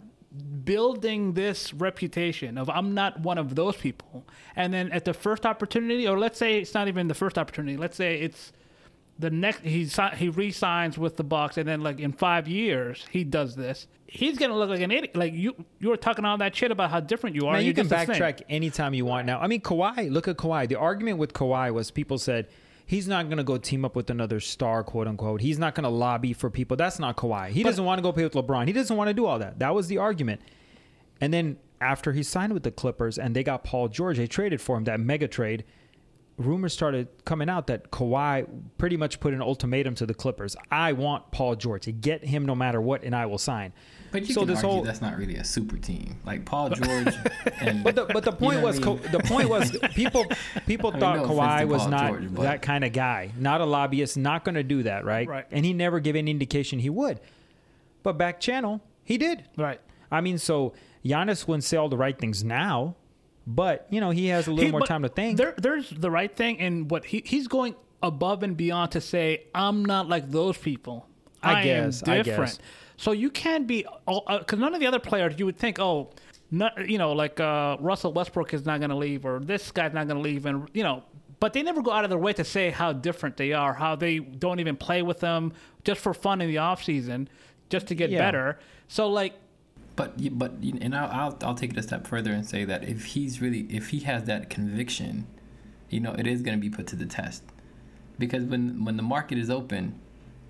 building 0.65 1.35
this 1.35 1.73
reputation 1.75 2.57
of 2.59 2.71
I'm 2.71 2.95
not 2.95 3.21
one 3.21 3.39
of 3.39 3.55
those 3.55 3.77
people. 3.77 4.25
And 4.57 4.73
then 4.73 4.91
at 4.93 5.05
the 5.05 5.15
first 5.15 5.45
opportunity, 5.47 6.07
or 6.09 6.19
let's 6.19 6.39
say 6.39 6.59
it's 6.59 6.75
not 6.75 6.89
even 6.89 7.09
the 7.09 7.15
first 7.15 7.39
opportunity, 7.39 7.77
let's 7.77 7.97
say 7.97 8.21
it's 8.21 8.53
the 9.21 9.31
next 9.31 9.61
he 9.61 9.89
he 10.17 10.29
re-signs 10.29 10.99
with 10.99 11.17
the 11.17 11.25
Bucks, 11.25 11.59
and 11.59 11.69
then 11.69 11.83
like 11.83 12.01
in 12.01 12.13
five 12.13 12.49
years 12.49 13.05
he 13.11 13.23
does 13.25 13.55
this. 13.55 13.87
He's 14.07 14.39
gonna 14.39 14.57
look 14.57 14.71
like 14.71 14.81
an 14.81 14.91
idiot. 14.91 15.15
Like 15.15 15.35
you, 15.35 15.55
you 15.79 15.91
were 15.91 15.97
talking 15.97 16.25
all 16.25 16.39
that 16.39 16.57
shit 16.57 16.71
about 16.71 16.91
how 16.91 17.01
different 17.01 17.37
you 17.37 17.47
are. 17.47 17.53
Man, 17.53 17.65
you 17.65 17.75
can 17.75 17.89
just 17.89 18.07
the 18.07 18.15
same. 18.15 18.23
backtrack 18.23 18.43
anytime 18.49 18.95
you 18.95 19.05
want 19.05 19.27
now. 19.27 19.39
I 19.39 19.47
mean, 19.47 19.61
Kawhi, 19.61 20.11
look 20.11 20.27
at 20.27 20.37
Kawhi. 20.37 20.69
The 20.69 20.77
argument 20.77 21.19
with 21.19 21.33
Kawhi 21.33 21.73
was 21.73 21.91
people 21.91 22.19
said 22.19 22.49
he's 22.87 23.07
not 23.07 23.27
going 23.27 23.39
to 23.39 23.45
go 23.45 23.57
team 23.57 23.85
up 23.85 23.95
with 23.95 24.11
another 24.11 24.41
star, 24.41 24.83
quote 24.83 25.07
unquote. 25.07 25.41
He's 25.41 25.61
not 25.61 25.77
going 25.77 25.85
to 25.85 25.91
lobby 25.91 26.33
for 26.33 26.51
people. 26.51 26.77
That's 26.77 26.99
not 26.99 27.17
Kawhi. 27.17 27.51
He 27.51 27.63
doesn't 27.63 27.85
want 27.85 27.99
to 27.99 28.03
go 28.03 28.11
play 28.11 28.25
with 28.25 28.33
LeBron. 28.33 28.67
He 28.67 28.73
doesn't 28.73 28.97
want 28.97 29.09
to 29.09 29.15
do 29.15 29.27
all 29.27 29.39
that. 29.39 29.61
That 29.61 29.75
was 29.75 29.87
the 29.87 29.99
argument. 29.99 30.41
And 31.21 31.33
then 31.33 31.59
after 31.81 32.13
he 32.13 32.25
signed 32.25 32.53
with 32.53 32.65
the 32.65 32.73
Clippers 32.73 33.17
and 33.17 33.37
they 33.37 33.45
got 33.45 33.63
Paul 33.63 33.89
George, 33.89 34.17
they 34.17 34.27
traded 34.27 34.61
for 34.61 34.77
him, 34.77 34.85
that 34.85 34.99
mega 34.99 35.29
trade. 35.29 35.65
Rumors 36.41 36.73
started 36.73 37.09
coming 37.25 37.49
out 37.49 37.67
that 37.69 37.91
Kawhi 37.91 38.47
pretty 38.79 38.97
much 38.97 39.21
put 39.21 39.35
an 39.35 39.43
ultimatum 39.43 39.95
to 39.97 40.07
the 40.07 40.15
Clippers. 40.15 40.57
I 40.71 40.93
want 40.93 41.31
Paul 41.31 41.55
George 41.55 41.83
to 41.85 41.93
get 41.93 42.25
him 42.25 42.47
no 42.47 42.55
matter 42.55 42.81
what, 42.81 43.03
and 43.05 43.15
I 43.15 43.27
will 43.27 43.39
sign. 43.39 43.73
But 44.11 44.27
you 44.27 44.35
So 44.35 44.41
can 44.41 44.49
this 44.49 44.57
argue 44.59 44.71
whole- 44.71 44.83
that's 44.83 45.01
not 45.01 45.17
really 45.17 45.37
a 45.37 45.45
super 45.45 45.77
team. 45.77 46.17
Like 46.25 46.45
Paul 46.45 46.71
George 46.71 47.15
and 47.61 47.85
But 47.85 47.95
the 47.95 48.07
but 48.07 48.25
the 48.25 48.33
point 48.33 48.59
know 48.59 48.65
was 48.67 48.81
I 48.81 48.87
mean? 48.87 49.01
The 49.13 49.21
point 49.21 49.49
was 49.49 49.71
people 49.95 50.25
people 50.67 50.91
I 50.91 50.93
mean, 50.95 51.01
thought 51.01 51.17
no 51.17 51.25
Kawhi 51.29 51.69
was 51.69 51.83
Paul 51.83 51.91
not 51.91 52.09
George, 52.11 52.33
that 52.41 52.63
kind 52.63 52.85
of 52.85 52.93
guy, 52.93 53.31
not 53.39 53.61
a 53.61 53.65
lobbyist, 53.67 54.17
not 54.17 54.45
going 54.45 54.57
to 54.57 54.65
do 54.65 54.83
that, 54.83 55.05
right? 55.05 55.29
Right. 55.29 55.47
And 55.53 55.65
he 55.65 55.73
never 55.73 56.01
gave 56.01 56.17
any 56.17 56.31
indication 56.31 56.81
he 56.81 56.91
would. 56.91 57.21
But 58.03 58.19
back 58.19 58.41
channel, 58.41 58.81
he 59.05 59.17
did. 59.19 59.45
Right. 59.57 59.81
I 60.11 60.21
mean, 60.23 60.39
so 60.39 60.73
Giannis 61.05 61.47
wouldn't 61.47 61.65
say 61.65 61.77
all 61.77 61.89
the 61.89 61.97
right 61.97 62.19
things 62.19 62.43
now, 62.43 62.97
but 63.47 63.87
you 63.91 64.01
know 64.01 64.11
he 64.11 64.27
has 64.29 64.47
a 64.47 64.51
little 64.53 64.67
He- 64.67 64.71
more 64.73 64.81
time 64.87 65.03
to 65.03 65.09
think. 65.09 65.37
There, 65.39 65.55
there's 65.57 65.91
the 65.91 66.11
right 66.11 66.35
thing, 66.35 66.61
and 66.61 66.91
what 66.91 67.05
he, 67.05 67.23
he's 67.25 67.49
going 67.49 67.75
above 68.03 68.43
and 68.43 68.57
beyond 68.57 68.93
to 68.93 69.01
say, 69.01 69.45
I'm 69.55 69.85
not 69.85 70.09
like 70.09 70.31
those 70.31 70.57
people. 70.57 71.07
I 71.43 71.61
I, 71.61 71.65
guess, 71.65 72.03
I 72.07 72.13
am 72.13 72.17
guess. 72.19 72.25
different. 72.27 72.59
So 72.97 73.13
you 73.13 73.31
can't 73.31 73.67
be, 73.67 73.87
because 74.07 74.59
none 74.59 74.75
of 74.75 74.81
the 74.81 74.87
other 74.87 74.99
players, 74.99 75.35
you 75.39 75.47
would 75.47 75.57
think, 75.57 75.79
oh, 75.79 76.11
not, 76.51 76.87
you 76.89 76.99
know, 76.99 77.13
like 77.13 77.41
uh, 77.41 77.77
Russell 77.81 78.13
Westbrook 78.13 78.53
is 78.53 78.67
not 78.67 78.79
going 78.81 78.91
to 78.91 78.97
leave, 78.97 79.25
or 79.25 79.41
this 79.41 79.71
guy's 79.73 79.95
not 79.95 80.07
going 80.07 80.17
to 80.19 80.23
leave, 80.23 80.45
and 80.47 80.69
you 80.75 80.83
know. 80.83 81.03
But 81.39 81.55
they 81.55 81.63
never 81.63 81.81
go 81.81 81.91
out 81.91 82.05
of 82.05 82.11
their 82.11 82.19
way 82.19 82.35
to 82.35 82.45
say 82.45 82.69
how 82.69 82.93
different 82.93 83.39
they 83.39 83.55
are, 83.55 83.73
how 83.73 83.97
they 83.97 84.19
don't 84.19 84.61
even 84.61 84.77
play 84.77 85.01
with 85.01 85.21
them 85.21 85.55
just 85.85 85.99
for 86.03 86.13
fun 86.13 86.43
in 86.43 86.49
the 86.49 86.59
off 86.59 86.85
season, 86.85 87.31
just 87.71 87.87
to 87.87 87.95
get 87.95 88.11
Yeah. 88.11 88.19
better. 88.19 88.59
So 88.89 89.09
like, 89.09 89.33
But 90.01 90.39
but 90.39 90.53
and 90.53 90.95
I'll, 90.95 91.11
I'll 91.11 91.39
I'll 91.43 91.55
take 91.55 91.73
it 91.73 91.77
a 91.77 91.83
step 91.83 92.07
further 92.07 92.33
and 92.33 92.49
say 92.49 92.65
that 92.65 92.85
if 92.85 93.05
he's 93.05 93.43
really 93.43 93.67
if 93.69 93.91
he 93.91 94.01
has 94.01 94.25
that 94.25 94.49
conviction, 94.49 95.27
you 95.91 96.01
know, 96.01 96.15
it 96.15 96.27
is 96.27 96.41
going 96.41 96.57
to 96.57 96.61
be 96.61 96.71
put 96.71 96.87
to 96.87 96.97
the 96.97 97.05
test. 97.05 97.43
Because 98.19 98.45
when 98.45 98.83
when 98.87 98.97
the 98.97 99.03
market 99.03 99.37
is 99.37 99.51
open, 99.51 100.01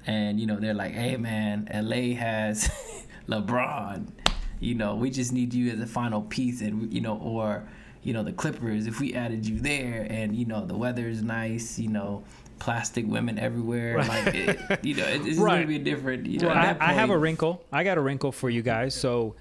and 0.06 0.38
you 0.38 0.46
know 0.46 0.60
they're 0.60 0.72
like, 0.72 0.92
hey 0.92 1.16
man, 1.16 1.68
LA 1.74 2.14
has 2.16 2.70
LeBron, 3.28 4.12
you 4.60 4.76
know, 4.76 4.94
we 4.94 5.10
just 5.10 5.32
need 5.32 5.52
you 5.52 5.72
as 5.72 5.80
a 5.80 5.86
final 5.86 6.22
piece, 6.22 6.60
and 6.60 6.94
you 6.94 7.00
know, 7.00 7.18
or 7.18 7.68
you 8.04 8.12
know 8.12 8.22
the 8.22 8.32
Clippers, 8.32 8.86
if 8.86 9.00
we 9.00 9.14
added 9.14 9.44
you 9.44 9.58
there, 9.58 10.06
and 10.08 10.36
you 10.36 10.44
know 10.44 10.64
the 10.64 10.76
weather's 10.76 11.24
nice, 11.24 11.76
you 11.76 11.88
know. 11.88 12.22
Plastic 12.60 13.06
women 13.06 13.38
everywhere, 13.38 13.98
like 13.98 14.34
it, 14.34 14.84
you 14.84 14.94
know, 14.94 15.04
it, 15.06 15.26
it's 15.26 15.38
Right. 15.38 15.56
gonna 15.56 15.66
be 15.66 15.76
a 15.76 15.78
different. 15.80 16.26
You 16.26 16.38
know, 16.40 16.48
I, 16.50 16.66
at 16.66 16.80
I 16.82 16.92
have 16.92 17.10
a 17.10 17.18
wrinkle. 17.18 17.64
I 17.72 17.82
got 17.82 17.98
a 17.98 18.00
wrinkle 18.00 18.30
for 18.32 18.48
you 18.50 18.62
guys. 18.62 18.94
So 18.94 19.34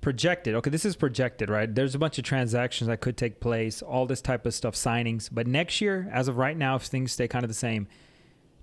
projected. 0.00 0.54
Okay, 0.54 0.70
this 0.70 0.84
is 0.84 0.96
projected, 0.96 1.50
right? 1.50 1.72
There's 1.74 1.94
a 1.94 1.98
bunch 1.98 2.18
of 2.18 2.24
transactions 2.24 2.86
that 2.88 3.00
could 3.00 3.16
take 3.16 3.40
place, 3.40 3.82
all 3.82 4.06
this 4.06 4.20
type 4.20 4.46
of 4.46 4.54
stuff, 4.54 4.74
signings. 4.74 5.28
But 5.30 5.46
next 5.46 5.80
year, 5.80 6.08
as 6.12 6.28
of 6.28 6.36
right 6.38 6.56
now, 6.56 6.76
if 6.76 6.82
things 6.82 7.12
stay 7.12 7.26
kind 7.28 7.44
of 7.44 7.48
the 7.48 7.54
same, 7.54 7.88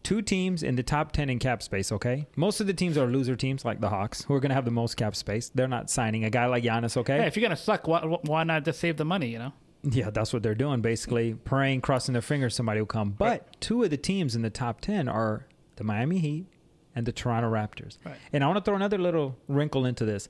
two 0.04 0.22
teams 0.22 0.64
in 0.64 0.76
the 0.76 0.84
top 0.84 1.12
10 1.12 1.30
in 1.30 1.40
cap 1.40 1.62
space, 1.62 1.92
okay? 1.92 2.28
Most 2.38 2.62
of 2.62 2.68
the 2.68 2.74
teams 2.74 2.98
are 2.98 3.08
loser 3.08 3.36
teams 3.36 3.66
like 3.66 3.82
the 3.82 3.90
Hawks, 3.90 4.24
who 4.24 4.34
are 4.34 4.40
going 4.40 4.50
to 4.52 4.56
have 4.56 4.66
the 4.66 4.72
most 4.72 4.96
cap 4.96 5.16
space. 5.16 5.50
They're 5.54 5.68
not 5.68 5.90
signing 5.90 6.24
a 6.24 6.30
guy 6.30 6.46
like 6.46 6.64
Giannis, 6.64 6.96
okay? 6.98 7.18
hey, 7.20 7.28
if 7.28 7.36
you're 7.36 7.42
gonna 7.44 7.56
suck, 7.58 7.88
why, 7.88 8.00
why 8.24 8.44
not 8.46 8.64
just 8.66 8.80
save 8.80 8.96
the 8.98 9.06
money? 9.06 9.28
You 9.28 9.40
know. 9.40 9.54
Yeah, 9.84 10.10
that's 10.12 10.32
what 10.32 10.44
they're 10.44 10.56
doing 10.56 10.82
basically, 10.82 11.34
praying, 11.34 11.82
crossing 11.82 12.14
their 12.14 12.22
fingers 12.22 12.56
somebody 12.56 12.80
will 12.80 12.88
come. 12.88 13.12
But 13.12 13.26
Right. 13.30 13.44
two 13.60 13.84
of 13.84 13.90
the 13.90 13.98
teams 13.98 14.36
in 14.36 14.42
the 14.42 14.50
top 14.50 14.80
10 14.82 15.08
are 15.10 15.46
the 15.76 15.84
Miami 15.84 16.20
Heat 16.20 16.48
and 16.96 17.06
the 17.06 17.12
Toronto 17.12 17.50
Raptors. 17.52 17.98
Right. 18.06 18.16
And 18.32 18.44
I 18.44 18.48
want 18.48 18.58
to 18.58 18.64
throw 18.64 18.76
another 18.76 18.98
little 18.98 19.36
wrinkle 19.48 19.86
into 19.86 20.06
this. 20.06 20.30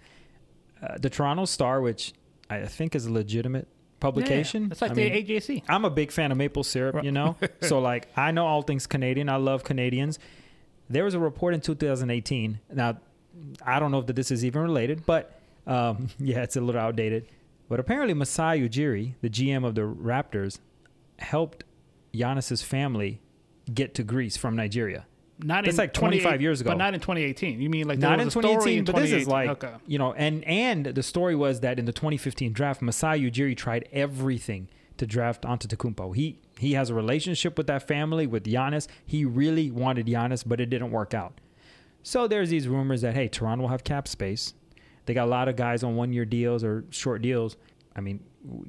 Uh, 0.82 0.98
the 1.00 1.10
Toronto 1.10 1.46
Star, 1.46 1.82
which 1.82 2.14
I 2.50 2.66
think 2.66 2.96
is 2.96 3.06
a 3.06 3.12
legitimate 3.12 3.68
publication. 4.00 4.64
Yeah, 4.64 4.70
it's 4.72 4.82
like 4.82 4.92
I 4.92 4.96
the 4.96 5.10
mean, 5.12 5.26
AJC. 5.28 5.64
I'm 5.70 5.86
a 5.86 5.90
big 5.90 6.12
fan 6.12 6.32
of 6.32 6.38
maple 6.38 6.64
syrup, 6.64 7.04
you 7.04 7.12
know? 7.12 7.38
so, 7.62 7.80
like, 7.92 8.08
I 8.18 8.32
know 8.32 8.46
all 8.48 8.64
things 8.64 8.88
Canadian. 8.88 9.30
I 9.30 9.36
love 9.38 9.64
Canadians. 9.64 10.20
There 10.90 11.04
was 11.06 11.14
a 11.14 11.20
report 11.20 11.54
in 11.54 11.62
2018. 11.62 12.60
Now, 12.74 12.98
I 13.66 13.80
don't 13.80 13.92
know 13.92 14.00
if 14.00 14.08
this 14.08 14.32
is 14.32 14.44
even 14.44 14.62
related, 14.62 15.06
but 15.06 15.40
um, 15.68 16.10
yeah, 16.20 16.42
it's 16.44 16.56
a 16.56 16.62
little 16.62 16.82
outdated. 16.82 17.28
But 17.74 17.80
apparently, 17.80 18.14
Masai 18.14 18.70
Ujiri, 18.70 19.16
the 19.22 19.32
GM 19.32 19.66
of 19.66 19.74
the 19.74 19.82
Raptors, 19.82 20.60
helped 21.18 21.64
Giannis's 22.14 22.62
family 22.62 23.20
get 23.74 23.96
to 23.96 24.04
Greece 24.04 24.38
from 24.38 24.56
Nigeria. 24.56 25.08
Not 25.40 25.66
That's 25.66 25.74
in 25.74 25.82
like 25.82 25.92
25 25.92 26.40
years 26.40 26.62
ago. 26.62 26.70
but 26.70 26.78
not 26.78 26.94
in 26.94 27.00
2018. 27.00 27.60
You 27.60 27.72
mean 27.72 27.88
like 27.88 28.00
there 28.00 28.12
Not 28.12 28.20
in 28.20 28.28
was 28.28 28.36
a 28.36 28.42
story 28.42 28.54
2018, 28.76 28.86
but 28.86 28.96
this 29.02 29.12
is 29.12 29.28
like 29.28 29.50
okay. 29.50 29.74
you 29.88 29.98
know, 29.98 30.14
and 30.14 30.44
and 30.44 30.86
the 30.86 31.02
story 31.02 31.36
was 31.36 31.62
that 31.62 31.80
in 31.80 31.86
the 31.86 31.92
2015 31.92 32.54
draft, 32.54 32.84
Masai 32.84 33.20
Ujiri 33.20 33.58
tried 33.58 33.90
everything 33.92 34.68
to 34.98 35.08
draft 35.08 35.42
Antetokounmpo. 35.42 36.16
He 36.16 36.38
he 36.60 36.74
has 36.74 36.92
a 36.92 36.94
relationship 36.94 37.58
with 37.58 37.66
that 37.66 37.88
family 37.88 38.28
with 38.28 38.44
Giannis. 38.44 38.88
He 39.04 39.26
really 39.26 39.72
wanted 39.72 40.06
Giannis, 40.06 40.44
but 40.46 40.62
it 40.62 40.68
didn't 40.68 40.92
work 40.92 41.16
out. 41.16 41.42
So 42.04 42.28
there's 42.28 42.52
these 42.52 42.68
rumors 42.68 43.02
that 43.02 43.16
hey, 43.16 43.30
Toronto 43.30 43.64
will 43.64 43.70
have 43.70 43.84
cap 43.84 44.08
space. 44.08 44.54
They 45.06 45.14
got 45.14 45.26
a 45.26 45.32
lot 45.32 45.48
of 45.48 45.56
guys 45.56 45.84
on 45.84 45.96
one 45.96 46.14
year 46.14 46.26
deals 46.26 46.64
or 46.64 46.84
short 46.90 47.22
deals. 47.22 47.58
I 47.96 48.02
mean, 48.02 48.22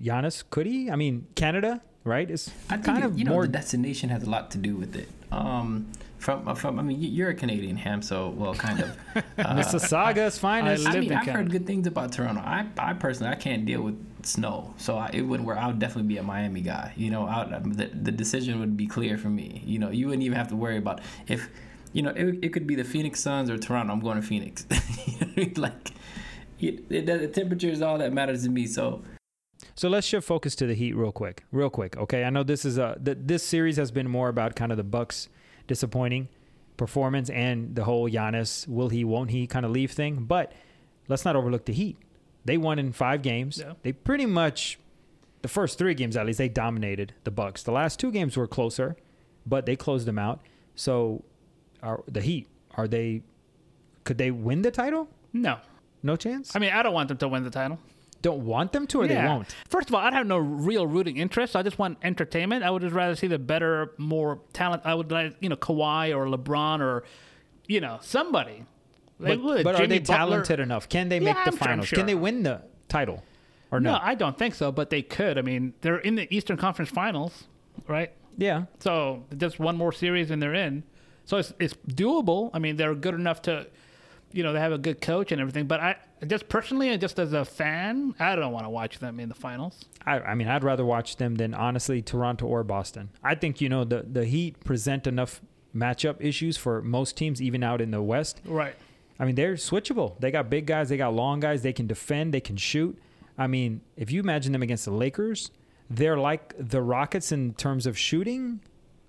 Giannis 0.02 0.44
could 0.50 0.66
he? 0.66 0.90
I 0.90 0.96
mean, 0.96 1.26
Canada, 1.34 1.80
right? 2.04 2.30
It's 2.30 2.48
I 2.68 2.74
think 2.74 2.84
kind 2.86 2.98
it- 3.04 3.06
of 3.06 3.18
you 3.18 3.24
know 3.24 3.32
more. 3.32 3.42
the 3.46 3.52
destination 3.52 4.10
has 4.10 4.22
a 4.24 4.30
lot 4.30 4.50
to 4.52 4.58
do 4.58 4.76
with 4.76 4.96
it. 4.96 5.08
Um, 5.32 5.86
from 6.18 6.54
from 6.56 6.78
I 6.78 6.82
mean 6.82 7.00
you- 7.00 7.08
you're 7.10 7.30
a 7.30 7.34
Canadian 7.34 7.76
ham, 7.76 8.02
so 8.02 8.30
well 8.30 8.54
kind 8.54 8.80
of. 8.80 8.96
Uh, 9.38 9.54
Mississauga's 9.56 10.38
finest. 10.38 10.86
I 10.86 10.96
I 10.96 11.00
mean 11.00 11.12
I've 11.12 11.24
Canada. 11.24 11.32
heard 11.42 11.50
good 11.50 11.66
things 11.66 11.86
about 11.86 12.12
Toronto. 12.12 12.40
I 12.40 12.66
I 12.78 12.94
personally 12.94 13.32
I 13.32 13.36
can't 13.36 13.64
deal 13.66 13.82
with 13.82 13.96
snow, 14.24 14.74
so 14.78 14.96
I, 14.96 15.10
it 15.12 15.22
wouldn't 15.22 15.46
where 15.46 15.58
I 15.58 15.66
would 15.66 15.78
definitely 15.78 16.08
be 16.08 16.16
a 16.18 16.22
Miami 16.22 16.60
guy. 16.62 16.92
You 16.96 17.10
know, 17.10 17.26
I, 17.26 17.60
the 17.64 17.86
the 17.86 18.12
decision 18.12 18.60
would 18.60 18.76
be 18.76 18.86
clear 18.86 19.18
for 19.18 19.28
me. 19.28 19.62
You 19.66 19.78
know, 19.78 19.90
you 19.90 20.06
wouldn't 20.06 20.22
even 20.22 20.36
have 20.38 20.48
to 20.48 20.56
worry 20.56 20.78
about 20.78 21.00
if. 21.28 21.48
You 21.92 22.02
know, 22.02 22.10
it, 22.10 22.40
it 22.42 22.48
could 22.52 22.66
be 22.66 22.74
the 22.74 22.82
Phoenix 22.82 23.20
Suns 23.20 23.48
or 23.48 23.56
Toronto. 23.56 23.92
I'm 23.92 24.00
going 24.00 24.20
to 24.20 24.26
Phoenix. 24.26 24.66
you 25.06 25.12
know 25.20 25.26
I 25.36 25.40
mean? 25.40 25.54
Like, 25.56 25.92
it, 26.68 26.84
it, 26.90 27.06
the 27.06 27.28
temperature 27.28 27.68
is 27.68 27.82
all 27.82 27.98
that 27.98 28.12
matters 28.12 28.44
to 28.44 28.50
me. 28.50 28.66
So, 28.66 29.02
So 29.74 29.88
let's 29.88 30.06
shift 30.06 30.26
focus 30.26 30.54
to 30.56 30.66
the 30.66 30.74
Heat 30.74 30.94
real 30.94 31.12
quick, 31.12 31.44
real 31.52 31.70
quick. 31.70 31.96
Okay, 31.96 32.24
I 32.24 32.30
know 32.30 32.42
this 32.42 32.64
is 32.64 32.78
a 32.78 32.98
th- 33.04 33.18
this 33.20 33.42
series 33.42 33.76
has 33.76 33.90
been 33.90 34.08
more 34.08 34.28
about 34.28 34.56
kind 34.56 34.70
of 34.72 34.78
the 34.78 34.84
Bucks 34.84 35.28
disappointing 35.66 36.28
performance 36.76 37.30
and 37.30 37.76
the 37.76 37.84
whole 37.84 38.10
Giannis 38.10 38.66
will 38.66 38.88
he 38.88 39.04
won't 39.04 39.30
he 39.30 39.46
kind 39.46 39.64
of 39.64 39.72
leave 39.72 39.92
thing, 39.92 40.24
but 40.24 40.52
let's 41.08 41.24
not 41.24 41.36
overlook 41.36 41.64
the 41.64 41.72
Heat. 41.72 41.96
They 42.44 42.56
won 42.56 42.78
in 42.78 42.92
five 42.92 43.22
games. 43.22 43.58
Yeah. 43.58 43.74
They 43.82 43.92
pretty 43.92 44.26
much 44.26 44.78
the 45.42 45.48
first 45.48 45.78
three 45.78 45.94
games 45.94 46.16
at 46.16 46.26
least 46.26 46.38
they 46.38 46.48
dominated 46.48 47.14
the 47.24 47.30
Bucks. 47.30 47.62
The 47.62 47.72
last 47.72 47.98
two 47.98 48.10
games 48.10 48.36
were 48.36 48.46
closer, 48.46 48.96
but 49.46 49.66
they 49.66 49.76
closed 49.76 50.06
them 50.06 50.18
out. 50.18 50.40
So, 50.74 51.22
are 51.82 52.02
the 52.08 52.20
Heat 52.20 52.48
are 52.76 52.88
they? 52.88 53.22
Could 54.04 54.18
they 54.18 54.30
win 54.30 54.62
the 54.62 54.70
title? 54.70 55.08
No. 55.32 55.58
No 56.04 56.14
chance. 56.16 56.54
I 56.54 56.58
mean, 56.60 56.70
I 56.72 56.82
don't 56.84 56.92
want 56.94 57.08
them 57.08 57.16
to 57.18 57.26
win 57.28 57.42
the 57.42 57.50
title. 57.50 57.78
don't 58.22 58.46
want 58.46 58.72
them 58.72 58.86
to, 58.86 59.02
or 59.02 59.06
they 59.06 59.12
Yeah. 59.14 59.28
won't. 59.28 59.54
First 59.68 59.90
of 59.90 59.94
all, 59.94 60.00
I'd 60.00 60.14
have 60.14 60.26
no 60.26 60.38
real 60.38 60.86
rooting 60.86 61.18
interest. 61.18 61.54
I 61.54 61.62
just 61.62 61.78
want 61.78 61.98
entertainment. 62.02 62.64
I 62.64 62.70
would 62.70 62.80
just 62.80 62.94
rather 62.94 63.14
see 63.14 63.26
the 63.26 63.38
better, 63.38 63.92
more 63.98 64.38
talent. 64.54 64.80
I 64.86 64.94
would 64.94 65.12
like, 65.12 65.36
you 65.40 65.50
know, 65.50 65.56
Kawhi 65.56 66.16
or 66.16 66.24
LeBron 66.26 66.80
or, 66.80 67.04
you 67.66 67.82
know, 67.82 67.98
somebody. 68.00 68.64
They 69.20 69.36
But, 69.36 69.44
would. 69.44 69.64
but 69.64 69.74
are 69.74 69.78
Jimmy 69.82 69.88
they 69.88 69.98
Butler- 69.98 70.16
talented 70.16 70.58
enough? 70.60 70.88
Can 70.88 71.10
they 71.10 71.18
Yeah, 71.18 71.24
make 71.24 71.34
the 71.34 71.40
I'm 71.40 71.44
sure- 71.44 71.52
I'm 71.52 71.68
finals? 71.68 71.88
sure. 71.88 71.96
Can 71.98 72.06
they 72.06 72.14
win 72.14 72.44
the 72.44 72.62
title? 72.88 73.22
Or 73.70 73.78
no? 73.78 73.92
No, 73.92 73.98
I 74.02 74.14
don't 74.14 74.38
think 74.38 74.54
so, 74.54 74.72
but 74.72 74.88
they 74.88 75.02
could. 75.02 75.36
I 75.36 75.42
mean, 75.42 75.74
they're 75.82 75.98
in 75.98 76.14
the 76.14 76.26
Eastern 76.34 76.56
Conference 76.56 76.90
Finals, 76.90 77.44
right? 77.88 78.10
yeah. 78.38 78.64
So 78.78 79.24
just 79.36 79.58
one 79.60 79.76
more 79.76 79.92
series 79.92 80.30
and 80.30 80.40
they're 80.42 80.54
in. 80.54 80.82
So 81.26 81.36
it's 81.36 81.52
it's 81.60 81.74
doable. 81.88 82.48
I 82.54 82.58
mean, 82.58 82.76
they're 82.76 82.94
good 82.94 83.14
enough 83.14 83.42
to, 83.42 83.66
you 84.34 84.42
know, 84.42 84.52
they 84.52 84.60
have 84.60 84.72
a 84.72 84.78
good 84.78 85.00
coach 85.00 85.32
and 85.32 85.40
everything. 85.40 85.66
But 85.66 85.80
I 85.80 85.96
just 86.26 86.48
personally, 86.48 86.88
and 86.88 87.00
just 87.00 87.18
as 87.18 87.32
a 87.32 87.44
fan, 87.44 88.14
I 88.18 88.36
don't 88.36 88.52
want 88.52 88.66
to 88.66 88.70
watch 88.70 88.98
them 88.98 89.20
in 89.20 89.28
the 89.28 89.34
finals. 89.34 89.84
I, 90.04 90.20
I 90.20 90.34
mean, 90.34 90.48
I'd 90.48 90.64
rather 90.64 90.84
watch 90.84 91.16
them 91.16 91.36
than 91.36 91.54
honestly 91.54 92.02
Toronto 92.02 92.46
or 92.46 92.64
Boston. 92.64 93.10
I 93.22 93.34
think 93.34 93.60
you 93.60 93.68
know 93.68 93.84
the 93.84 94.04
the 94.10 94.24
Heat 94.24 94.62
present 94.64 95.06
enough 95.06 95.40
matchup 95.74 96.16
issues 96.20 96.56
for 96.56 96.82
most 96.82 97.16
teams, 97.16 97.40
even 97.40 97.62
out 97.62 97.80
in 97.80 97.90
the 97.90 98.02
West. 98.02 98.40
Right. 98.44 98.74
I 99.18 99.24
mean, 99.24 99.36
they're 99.36 99.54
switchable. 99.54 100.18
They 100.18 100.30
got 100.30 100.50
big 100.50 100.66
guys, 100.66 100.88
they 100.88 100.96
got 100.96 101.14
long 101.14 101.40
guys, 101.40 101.62
they 101.62 101.72
can 101.72 101.86
defend, 101.86 102.34
they 102.34 102.40
can 102.40 102.56
shoot. 102.56 102.98
I 103.38 103.46
mean, 103.46 103.80
if 103.96 104.10
you 104.10 104.20
imagine 104.20 104.52
them 104.52 104.62
against 104.62 104.84
the 104.84 104.90
Lakers, 104.92 105.50
they're 105.88 106.18
like 106.18 106.54
the 106.58 106.82
Rockets 106.82 107.30
in 107.32 107.54
terms 107.54 107.86
of 107.86 107.96
shooting, 107.98 108.60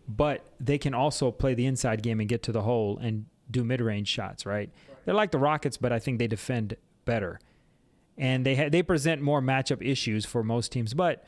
but 0.07 0.45
they 0.59 0.77
can 0.77 0.93
also 0.93 1.31
play 1.31 1.53
the 1.53 1.65
inside 1.65 2.03
game 2.03 2.19
and 2.19 2.29
get 2.29 2.43
to 2.43 2.51
the 2.51 2.61
hole 2.61 2.99
and 3.01 3.25
do 3.49 3.63
mid-range 3.63 4.07
shots, 4.07 4.45
right? 4.45 4.69
They're 5.05 5.15
like 5.15 5.31
the 5.31 5.39
Rockets, 5.39 5.77
but 5.77 5.91
I 5.91 5.99
think 5.99 6.19
they 6.19 6.27
defend 6.27 6.75
better. 7.05 7.39
And 8.17 8.45
they 8.45 8.55
ha- 8.55 8.69
they 8.69 8.81
present 8.83 9.21
more 9.21 9.41
matchup 9.41 9.85
issues 9.85 10.25
for 10.25 10.43
most 10.43 10.71
teams, 10.71 10.93
but 10.93 11.25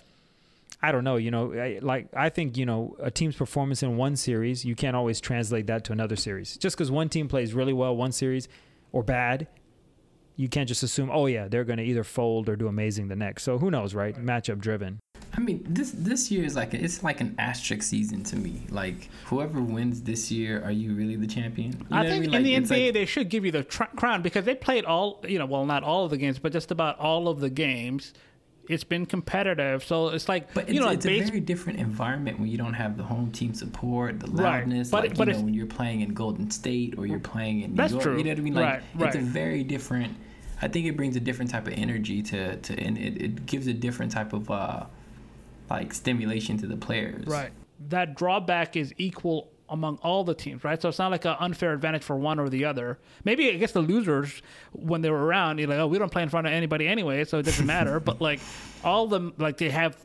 I 0.82 0.92
don't 0.92 1.04
know, 1.04 1.16
you 1.18 1.32
know, 1.32 1.54
I, 1.54 1.80
like 1.82 2.08
I 2.16 2.30
think, 2.30 2.58
you 2.58 2.66
know, 2.66 2.96
a 3.00 3.12
team's 3.12 3.36
performance 3.36 3.84
in 3.84 3.98
one 3.98 4.16
series, 4.16 4.64
you 4.66 4.76
can't 4.76 4.96
always 4.96 5.20
translate 5.20 5.68
that 5.68 5.84
to 5.86 5.92
another 5.92 6.16
series. 6.16 6.58
Just 6.58 6.78
cuz 6.78 6.90
one 6.92 7.10
team 7.10 7.28
plays 7.28 7.54
really 7.54 7.74
well 7.74 7.96
one 7.96 8.12
series 8.12 8.48
or 8.92 9.04
bad, 9.04 9.48
you 10.36 10.48
can't 10.48 10.68
just 10.68 10.84
assume, 10.84 11.10
"Oh 11.12 11.26
yeah, 11.26 11.48
they're 11.48 11.64
going 11.64 11.78
to 11.78 11.84
either 11.84 12.04
fold 12.04 12.48
or 12.48 12.56
do 12.56 12.68
amazing 12.68 13.08
the 13.08 13.16
next." 13.16 13.44
So 13.44 13.58
who 13.58 13.72
knows, 13.72 13.96
right? 13.96 14.16
Matchup 14.16 14.60
driven. 14.60 15.00
I 15.36 15.40
mean, 15.40 15.64
this 15.68 15.92
this 15.92 16.32
year 16.32 16.44
is 16.46 16.56
like 16.56 16.74
a, 16.74 16.84
it's 16.84 17.04
like 17.04 17.22
an 17.22 17.36
asterisk 17.38 17.84
season 17.84 18.24
to 18.26 18.36
me. 18.36 18.64
Like 18.70 19.10
whoever 19.26 19.62
wins 19.62 20.02
this 20.02 20.32
year, 20.32 20.62
are 20.64 20.72
you 20.72 20.94
really 20.96 21.16
the 21.16 21.28
champion? 21.28 21.74
You 21.74 21.86
know 21.90 21.98
I 21.98 22.08
think 22.08 22.26
mean? 22.26 22.34
in 22.36 22.44
the 22.44 22.56
NBA 22.56 22.86
like- 22.86 22.94
they 22.94 23.06
should 23.06 23.30
give 23.30 23.46
you 23.46 23.52
the 23.52 23.64
tr- 23.64 23.84
crown 23.96 24.22
because 24.22 24.46
they 24.46 24.56
played 24.56 24.86
all 24.86 25.24
you 25.28 25.38
know, 25.40 25.46
well 25.46 25.66
not 25.66 25.84
all 25.84 26.06
of 26.06 26.12
the 26.12 26.18
games, 26.18 26.40
but 26.40 26.52
just 26.52 26.72
about 26.72 26.98
all 27.00 27.28
of 27.28 27.40
the 27.40 27.50
games. 27.50 28.14
It's 28.70 28.84
been 28.84 29.06
competitive, 29.06 29.86
so 29.86 30.10
it's 30.10 30.28
like 30.28 30.54
But 30.54 30.66
it's, 30.66 30.74
you 30.74 30.82
know, 30.82 30.88
like 30.88 30.98
it's 30.98 31.06
base, 31.06 31.24
a 31.24 31.28
very 31.28 31.40
different 31.40 31.80
environment 31.80 32.38
when 32.38 32.50
you 32.50 32.58
don't 32.58 32.74
have 32.74 32.98
the 32.98 33.04
home 33.04 33.32
team 33.32 33.54
support, 33.54 34.20
the 34.20 34.28
Right. 34.28 34.60
loudness. 34.60 34.90
But- 34.90 35.04
like 35.04 35.18
but 35.18 35.28
you 35.30 35.34
know 35.36 35.42
when 35.42 35.54
you're 35.54 35.68
playing 35.68 36.02
in 36.02 36.14
Golden 36.14 36.52
State 36.52 36.96
or 36.98 37.06
you're 37.06 37.20
playing 37.20 37.62
in 37.62 37.72
New 37.72 37.78
That's 37.78 37.94
York. 37.94 38.04
true. 38.04 38.18
You 38.18 38.26
know 38.26 38.32
what 38.32 38.40
I 38.40 38.42
mean? 38.42 38.54
Like 38.56 38.82
Right, 38.96 39.08
it's 39.08 39.16
a 39.16 39.20
very 39.20 39.64
different. 39.64 40.14
I 40.62 40.68
think 40.68 40.86
it 40.88 40.98
brings 40.98 41.16
a 41.16 41.20
different 41.22 41.50
type 41.52 41.68
of 41.68 41.74
energy 41.74 42.22
to 42.24 42.58
to 42.58 42.78
and 42.78 42.98
it, 42.98 43.22
it 43.22 43.46
gives 43.46 43.68
a 43.68 43.74
different 43.74 44.12
type 44.12 44.34
of 44.34 44.50
uh 44.52 44.86
like 45.70 45.94
stimulation 45.94 46.58
to 46.60 46.68
the 46.68 46.78
players. 46.78 47.26
right? 47.28 47.52
That 47.90 48.16
drawback 48.16 48.76
is 48.76 48.94
equal 48.98 49.50
among 49.70 49.98
all 49.98 50.24
the 50.24 50.34
teams, 50.34 50.64
right? 50.64 50.82
So 50.82 50.88
it's 50.90 50.98
not 51.00 51.12
like 51.12 51.26
an 51.26 51.36
unfair 51.40 51.74
advantage 51.74 52.04
for 52.04 52.16
one 52.16 52.40
or 52.40 52.48
the 52.50 52.64
other. 52.66 52.98
Maybe 53.26 53.50
I 53.50 53.58
guess 53.58 53.74
the 53.74 53.82
losers, 53.82 54.42
when 54.72 55.02
they 55.02 55.10
were 55.10 55.26
around, 55.26 55.60
you're 55.60 55.68
like, 55.68 55.78
oh, 55.80 55.88
we 55.88 56.00
don't 56.00 56.12
play 56.12 56.24
in 56.24 56.30
front 56.30 56.48
of 56.48 56.54
anybody 56.54 56.88
anyway, 56.88 57.26
so 57.26 57.38
it 57.40 57.44
doesn't 57.44 57.66
matter. 57.78 58.00
but 58.00 58.22
like 58.22 58.40
all 58.84 59.04
of 59.06 59.10
them, 59.10 59.34
like 59.38 59.58
they 59.58 59.70
have 59.70 59.98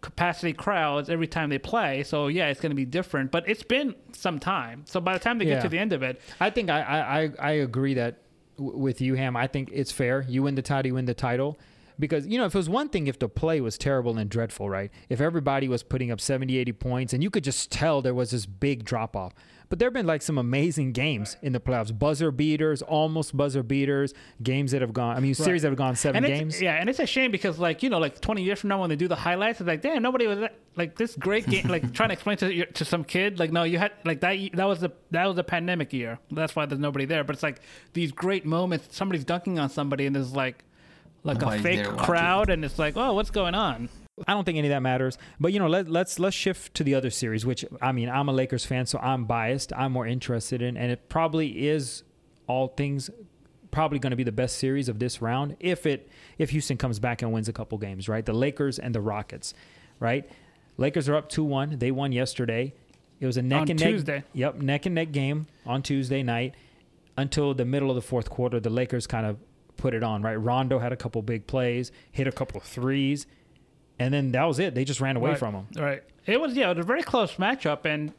capacity 0.00 0.52
crowds 0.52 1.08
every 1.10 1.26
time 1.26 1.48
they 1.48 1.58
play, 1.58 2.02
so 2.02 2.28
yeah, 2.28 2.48
it's 2.48 2.60
going 2.60 2.70
to 2.70 2.76
be 2.76 2.84
different. 2.84 3.30
But 3.30 3.48
it's 3.48 3.62
been 3.62 3.94
some 4.12 4.38
time, 4.38 4.82
so 4.86 5.00
by 5.00 5.14
the 5.14 5.18
time 5.18 5.38
they 5.38 5.46
Yeah. 5.46 5.54
get 5.54 5.62
to 5.62 5.68
the 5.70 5.78
end 5.78 5.92
of 5.92 6.02
it, 6.02 6.20
I 6.38 6.50
think 6.50 6.70
I 6.70 6.80
I, 6.82 7.20
I, 7.22 7.30
I 7.40 7.50
agree 7.52 7.94
that 7.94 8.18
w- 8.58 8.76
with 8.78 9.00
you, 9.00 9.14
Ham. 9.14 9.36
I 9.36 9.46
think 9.46 9.70
it's 9.72 9.90
fair. 9.90 10.24
You 10.28 10.42
win 10.44 10.54
the 10.54 10.62
title, 10.62 10.86
you 10.88 10.94
win 10.94 11.06
the 11.06 11.14
title. 11.14 11.58
Because, 11.98 12.26
you 12.26 12.38
know, 12.38 12.44
if 12.44 12.54
it 12.54 12.58
was 12.58 12.68
one 12.68 12.88
thing 12.88 13.06
if 13.06 13.18
the 13.18 13.28
play 13.28 13.60
was 13.60 13.78
terrible 13.78 14.18
and 14.18 14.28
dreadful, 14.28 14.68
right? 14.68 14.90
If 15.08 15.20
everybody 15.20 15.68
was 15.68 15.82
putting 15.82 16.10
up 16.10 16.20
70, 16.20 16.56
80 16.58 16.72
points 16.72 17.12
and 17.12 17.22
you 17.22 17.30
could 17.30 17.44
just 17.44 17.70
tell 17.70 18.02
there 18.02 18.14
was 18.14 18.30
this 18.32 18.46
big 18.46 18.84
drop 18.84 19.16
off. 19.16 19.32
But 19.68 19.80
there 19.80 19.86
have 19.86 19.94
been 19.94 20.06
like 20.06 20.22
some 20.22 20.38
amazing 20.38 20.92
games 20.92 21.36
in 21.42 21.52
the 21.52 21.58
playoffs 21.58 21.96
buzzer 21.98 22.30
beaters, 22.30 22.82
almost 22.82 23.36
buzzer 23.36 23.64
beaters, 23.64 24.14
games 24.40 24.70
that 24.70 24.80
have 24.80 24.92
gone, 24.92 25.16
I 25.16 25.20
mean, 25.20 25.34
series 25.34 25.62
that 25.62 25.68
have 25.70 25.76
gone 25.76 25.96
seven 25.96 26.24
and 26.24 26.32
games. 26.32 26.62
yeah, 26.62 26.74
and 26.76 26.88
it's 26.88 27.00
a 27.00 27.06
shame 27.06 27.32
because 27.32 27.58
like 27.58 27.82
you 27.82 27.90
know, 27.90 27.98
like 27.98 28.20
20 28.20 28.44
years 28.44 28.60
from 28.60 28.68
now 28.68 28.80
when 28.80 28.90
they 28.90 28.94
do 28.96 29.08
the 29.08 29.16
highlights, 29.16 29.60
it's 29.60 29.66
like, 29.66 29.80
damn, 29.82 30.02
nobody 30.02 30.28
was 30.28 30.38
like 30.76 30.96
this 30.96 31.16
great 31.16 31.48
game. 31.48 31.66
like 31.68 31.92
trying 31.92 32.10
to 32.10 32.12
explain 32.12 32.36
to 32.36 32.54
your- 32.54 32.66
to 32.66 32.84
some 32.84 33.02
kid, 33.02 33.40
like, 33.40 33.50
no, 33.50 33.64
you 33.64 33.78
had 33.78 33.90
like 34.04 34.20
that. 34.20 34.36
That 34.54 34.66
was 34.66 34.78
the 34.78 34.92
that 35.10 35.26
was 35.26 35.36
a 35.36 35.42
pandemic 35.42 35.92
year. 35.92 36.20
That's 36.30 36.54
why 36.54 36.66
there's 36.66 36.78
nobody 36.78 37.04
there. 37.04 37.24
But 37.24 37.34
it's 37.34 37.42
like 37.42 37.60
these 37.92 38.12
great 38.12 38.46
moments. 38.46 38.94
Somebody's 38.96 39.24
dunking 39.24 39.58
on 39.58 39.68
somebody, 39.68 40.06
and 40.06 40.14
there's 40.14 40.32
like 40.32 40.62
like 41.26 41.40
Nobody's 41.40 41.60
a 41.60 41.62
fake 41.62 41.86
crowd, 41.98 42.50
and 42.50 42.64
it's 42.64 42.78
like, 42.78 42.96
oh, 42.96 43.14
what's 43.14 43.30
going 43.30 43.54
on? 43.54 43.88
I 44.26 44.32
don't 44.32 44.44
think 44.44 44.56
any 44.56 44.68
of 44.68 44.72
that 44.72 44.80
matters. 44.80 45.18
But 45.38 45.52
you 45.52 45.58
know, 45.58 45.66
let, 45.66 45.88
let's 45.88 46.18
let's 46.18 46.34
shift 46.34 46.74
to 46.74 46.84
the 46.84 46.94
other 46.94 47.10
series, 47.10 47.44
which 47.44 47.64
I 47.82 47.92
mean, 47.92 48.08
I'm 48.08 48.28
a 48.28 48.32
Lakers 48.32 48.64
fan, 48.64 48.86
so 48.86 48.98
I'm 48.98 49.24
biased. 49.26 49.72
I'm 49.74 49.92
more 49.92 50.06
interested 50.06 50.62
in, 50.62 50.76
and 50.76 50.90
it 50.90 51.08
probably 51.08 51.68
is 51.68 52.02
all 52.46 52.68
things 52.68 53.10
probably 53.72 53.98
going 53.98 54.12
to 54.12 54.16
be 54.16 54.24
the 54.24 54.32
best 54.32 54.56
series 54.56 54.88
of 54.88 54.98
this 54.98 55.20
round 55.20 55.54
if 55.60 55.84
it 55.84 56.08
if 56.38 56.50
Houston 56.50 56.78
comes 56.78 56.98
back 56.98 57.20
and 57.20 57.30
wins 57.32 57.48
a 57.48 57.52
couple 57.52 57.76
games, 57.76 58.08
right? 58.08 58.24
The 58.24 58.32
Lakers 58.32 58.78
and 58.78 58.94
the 58.94 59.02
Rockets, 59.02 59.52
right? 60.00 60.26
Lakers 60.78 61.08
are 61.08 61.16
up 61.16 61.28
two 61.28 61.44
one. 61.44 61.78
They 61.78 61.90
won 61.90 62.12
yesterday. 62.12 62.72
It 63.20 63.26
was 63.26 63.36
a 63.36 63.42
neck 63.42 63.62
On 63.62 63.70
and 63.70 64.06
neck. 64.06 64.24
Yep, 64.32 64.56
neck 64.56 64.86
and 64.86 64.94
neck 64.94 65.12
game 65.12 65.46
on 65.66 65.82
Tuesday 65.82 66.22
night 66.22 66.54
until 67.18 67.54
the 67.54 67.64
middle 67.64 67.90
of 67.90 67.96
the 67.96 68.02
fourth 68.02 68.30
quarter. 68.30 68.60
The 68.60 68.70
Lakers 68.70 69.06
kind 69.06 69.26
of 69.26 69.38
put 69.76 69.94
it 69.94 70.02
on, 70.02 70.22
right? 70.22 70.36
Rondo 70.36 70.78
had 70.78 70.92
a 70.92 70.96
couple 70.96 71.20
big 71.22 71.46
plays, 71.46 71.92
hit 72.12 72.26
a 72.26 72.32
couple 72.32 72.60
threes, 72.60 73.26
and 73.98 74.12
then 74.12 74.32
that 74.32 74.44
was 74.44 74.58
it. 74.58 74.74
They 74.74 74.84
just 74.84 75.00
ran 75.00 75.16
away 75.16 75.30
Right. 75.30 75.38
from 75.38 75.54
him. 75.54 75.66
Right. 75.76 76.02
It 76.26 76.40
was 76.40 76.54
yeah, 76.56 76.70
it 76.70 76.76
was 76.76 76.84
a 76.84 76.86
very 76.86 77.02
close 77.02 77.34
matchup, 77.34 77.84
and 77.84 78.12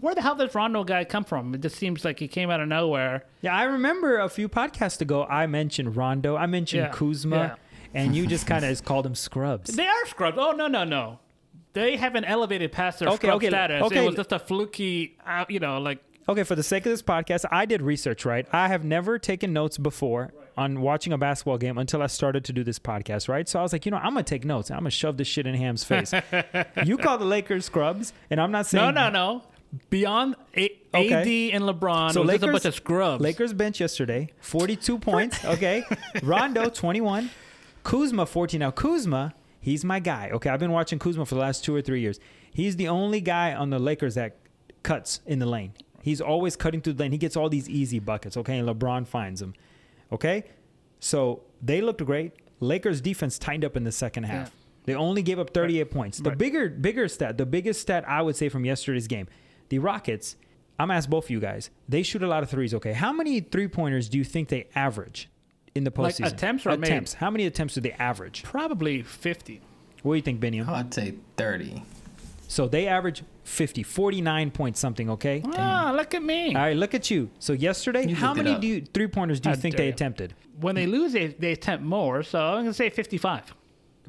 where 0.00 0.14
the 0.14 0.20
hell 0.22 0.34
does 0.34 0.54
Rondo 0.54 0.84
guy 0.84 1.04
come 1.04 1.24
from? 1.24 1.54
It 1.54 1.60
just 1.62 1.76
seems 1.76 2.04
like 2.04 2.18
he 2.18 2.28
came 2.28 2.50
out 2.50 2.60
of 2.60 2.68
nowhere. 2.68 3.24
Yeah, 3.40 3.54
I 3.56 3.64
remember 3.64 4.18
a 4.18 4.28
few 4.28 4.48
podcasts 4.48 5.00
ago 5.00 5.24
I 5.24 5.46
mentioned 5.46 5.96
Rondo, 5.96 6.36
I 6.36 6.46
mentioned 6.46 6.82
Yeah, 6.84 6.90
Kuzma, 6.90 7.36
yeah. 7.36 7.54
and 8.02 8.14
you 8.14 8.26
just 8.26 8.46
kind 8.52 8.64
of 8.64 8.84
called 8.84 9.04
them 9.06 9.14
scrubs. 9.14 9.74
They 9.74 9.86
are 9.86 10.06
scrubs. 10.06 10.36
Oh 10.38 10.52
no 10.52 10.66
no 10.66 10.84
no, 10.84 11.20
they 11.72 11.96
haven't 11.96 12.24
elevated 12.24 12.70
past 12.72 12.98
their 12.98 13.08
Okay, 13.08 13.16
scrub 13.28 13.36
okay, 13.36 13.48
status. 13.48 13.82
okay. 13.84 14.02
It 14.04 14.06
was 14.06 14.16
just 14.16 14.32
a 14.32 14.38
fluky, 14.38 15.16
uh, 15.26 15.44
you 15.48 15.60
know, 15.60 15.78
like 15.80 15.98
Okay, 16.28 16.42
for 16.42 16.54
the 16.54 16.62
sake 16.62 16.86
of 16.86 16.90
this 16.90 17.02
podcast, 17.02 17.44
I 17.50 17.66
did 17.66 17.82
research, 17.82 18.24
right? 18.24 18.46
I 18.52 18.68
have 18.68 18.82
never 18.84 19.18
taken 19.18 19.52
notes 19.52 19.76
before 19.78 20.32
on 20.56 20.80
watching 20.80 21.12
a 21.12 21.18
basketball 21.18 21.58
game 21.58 21.78
until 21.78 22.02
I 22.02 22.06
started 22.06 22.44
to 22.46 22.52
do 22.52 22.62
this 22.64 22.78
podcast, 22.78 23.28
right? 23.28 23.48
So 23.48 23.58
I 23.58 23.62
was 23.62 23.72
like, 23.72 23.84
you 23.86 23.90
know, 23.90 23.98
I'm 23.98 24.12
going 24.12 24.24
to 24.24 24.28
take 24.28 24.44
notes. 24.44 24.70
I'm 24.70 24.78
going 24.78 24.84
to 24.86 24.90
shove 24.90 25.16
this 25.16 25.26
shit 25.28 25.46
in 25.46 25.54
Ham's 25.54 25.84
face. 25.84 26.12
you 26.84 26.96
call 26.98 27.18
the 27.18 27.24
Lakers 27.24 27.64
scrubs, 27.66 28.12
and 28.30 28.40
I'm 28.40 28.50
not 28.52 28.66
saying 28.66 28.94
no 28.94 29.08
no. 29.08 29.10
No. 29.10 29.42
Beyond 29.90 30.36
A- 30.56 30.78
Okay. 30.94 31.50
AD 31.50 31.56
and 31.56 31.64
LeBron, 31.64 32.12
So 32.12 32.20
was 32.20 32.28
a 32.28 32.32
Lakers- 32.32 32.52
bunch 32.52 32.64
of 32.66 32.74
scrubs. 32.76 33.20
Lakers 33.20 33.52
bench 33.52 33.80
yesterday, 33.80 34.30
42 34.40 34.98
points. 35.00 35.44
Okay. 35.54 35.82
Rondo, 36.22 36.68
21. 36.68 37.30
Kuzma, 37.82 38.24
14. 38.26 38.60
Now, 38.60 38.70
Kuzma, 38.70 39.34
he's 39.60 39.84
my 39.84 39.98
guy. 39.98 40.30
Okay. 40.32 40.48
I've 40.50 40.60
been 40.60 40.70
watching 40.70 41.00
Kuzma 41.00 41.26
for 41.26 41.34
the 41.34 41.40
last 41.40 41.64
two 41.64 41.74
or 41.74 41.82
three 41.82 42.00
years. 42.00 42.20
He's 42.52 42.76
the 42.76 42.86
only 42.86 43.20
guy 43.20 43.52
on 43.52 43.70
the 43.70 43.80
Lakers 43.80 44.14
that 44.14 44.36
cuts 44.84 45.20
in 45.26 45.40
the 45.40 45.46
lane. 45.46 45.72
He's 46.02 46.20
always 46.20 46.54
cutting 46.54 46.80
through 46.80 46.92
the 46.92 47.02
lane. 47.02 47.10
He 47.12 47.18
gets 47.18 47.36
all 47.36 47.48
these 47.48 47.68
easy 47.68 47.98
buckets. 47.98 48.36
Okay. 48.36 48.58
And 48.58 48.68
LeBron 48.68 49.08
finds 49.08 49.42
him. 49.42 49.54
Okay. 50.14 50.44
So 51.00 51.42
they 51.62 51.80
looked 51.80 52.04
great. 52.04 52.32
Lakers 52.60 53.00
defense 53.00 53.38
tightened 53.38 53.64
up 53.64 53.76
in 53.76 53.84
the 53.84 53.92
second 53.92 54.24
half. 54.24 54.48
Yeah. 54.48 54.54
They 54.86 54.94
only 54.94 55.22
gave 55.22 55.38
up 55.38 55.50
38 55.50 55.90
points. 55.90 56.18
The 56.18 56.30
Right. 56.30 56.38
bigger, 56.38 56.68
bigger 56.68 57.08
stat, 57.08 57.36
the 57.38 57.46
biggest 57.46 57.80
stat 57.80 58.04
I 58.08 58.22
would 58.22 58.36
say 58.36 58.48
from 58.48 58.64
yesterday's 58.64 59.06
game, 59.06 59.26
the 59.70 59.78
Rockets. 59.78 60.36
I'm 60.78 60.88
gonna 60.88 60.98
ask 60.98 61.08
both 61.08 61.24
of 61.24 61.30
you 61.30 61.40
guys. 61.40 61.70
They 61.88 62.02
shoot 62.02 62.22
a 62.22 62.26
lot 62.26 62.42
of 62.42 62.50
threes. 62.50 62.74
Okay, 62.74 62.92
how 62.92 63.12
many 63.12 63.40
three 63.40 63.68
pointers 63.68 64.08
do 64.08 64.18
you 64.18 64.24
think 64.24 64.48
they 64.48 64.66
average 64.74 65.28
in 65.74 65.84
the 65.84 65.92
Like 65.96 66.14
postseason? 66.16 66.26
attempts 66.32 66.66
or 66.66 66.76
made? 66.76 67.12
How 67.14 67.30
many 67.30 67.46
attempts 67.46 67.74
do 67.74 67.80
they 67.80 67.92
average? 67.92 68.42
probably 68.42 69.02
fifty. 69.02 69.60
What 70.02 70.14
do 70.14 70.16
you 70.16 70.22
think, 70.22 70.40
Biniam? 70.40 70.68
I'd 70.68 70.92
say 70.92 71.14
thirty. 71.36 71.82
So 72.48 72.68
they 72.68 72.86
average 72.86 73.22
50, 73.44 73.82
49 73.82 74.50
point 74.50 74.76
something. 74.76 75.10
Okay. 75.10 75.42
Ah, 75.54 75.92
look 75.96 76.14
at 76.14 76.22
me. 76.22 76.48
All 76.54 76.62
right, 76.62 76.76
look 76.76 76.94
at 76.94 77.10
you. 77.10 77.30
So 77.38 77.52
yesterday, 77.52 78.06
You 78.06 78.14
how 78.14 78.28
looked 78.28 78.40
it 78.40 78.44
many 78.44 78.54
up. 78.56 78.60
do 78.60 78.66
you, 78.68 78.80
three 78.82 79.06
pointers 79.08 79.40
do 79.40 79.48
you 79.50 79.54
How 79.54 79.60
think 79.60 79.74
dare 79.76 79.84
they 79.84 79.86
you. 79.88 79.92
attempted? 79.92 80.34
when 80.60 80.74
they 80.76 80.86
lose, 80.86 81.12
they, 81.14 81.28
they 81.28 81.52
attempt 81.52 81.84
more. 81.84 82.22
So 82.22 82.38
I'm 82.38 82.58
gonna 82.62 82.72
say 82.74 82.88
fifty-five. 82.90 83.52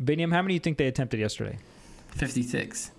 Biniam, 0.04 0.32
how 0.32 0.41
many 0.43 0.50
do 0.50 0.54
you 0.56 0.60
think 0.60 0.78
they 0.78 0.88
attempted 0.88 1.19
yesterday? 1.19 1.58
Fifty-six. 2.10 2.91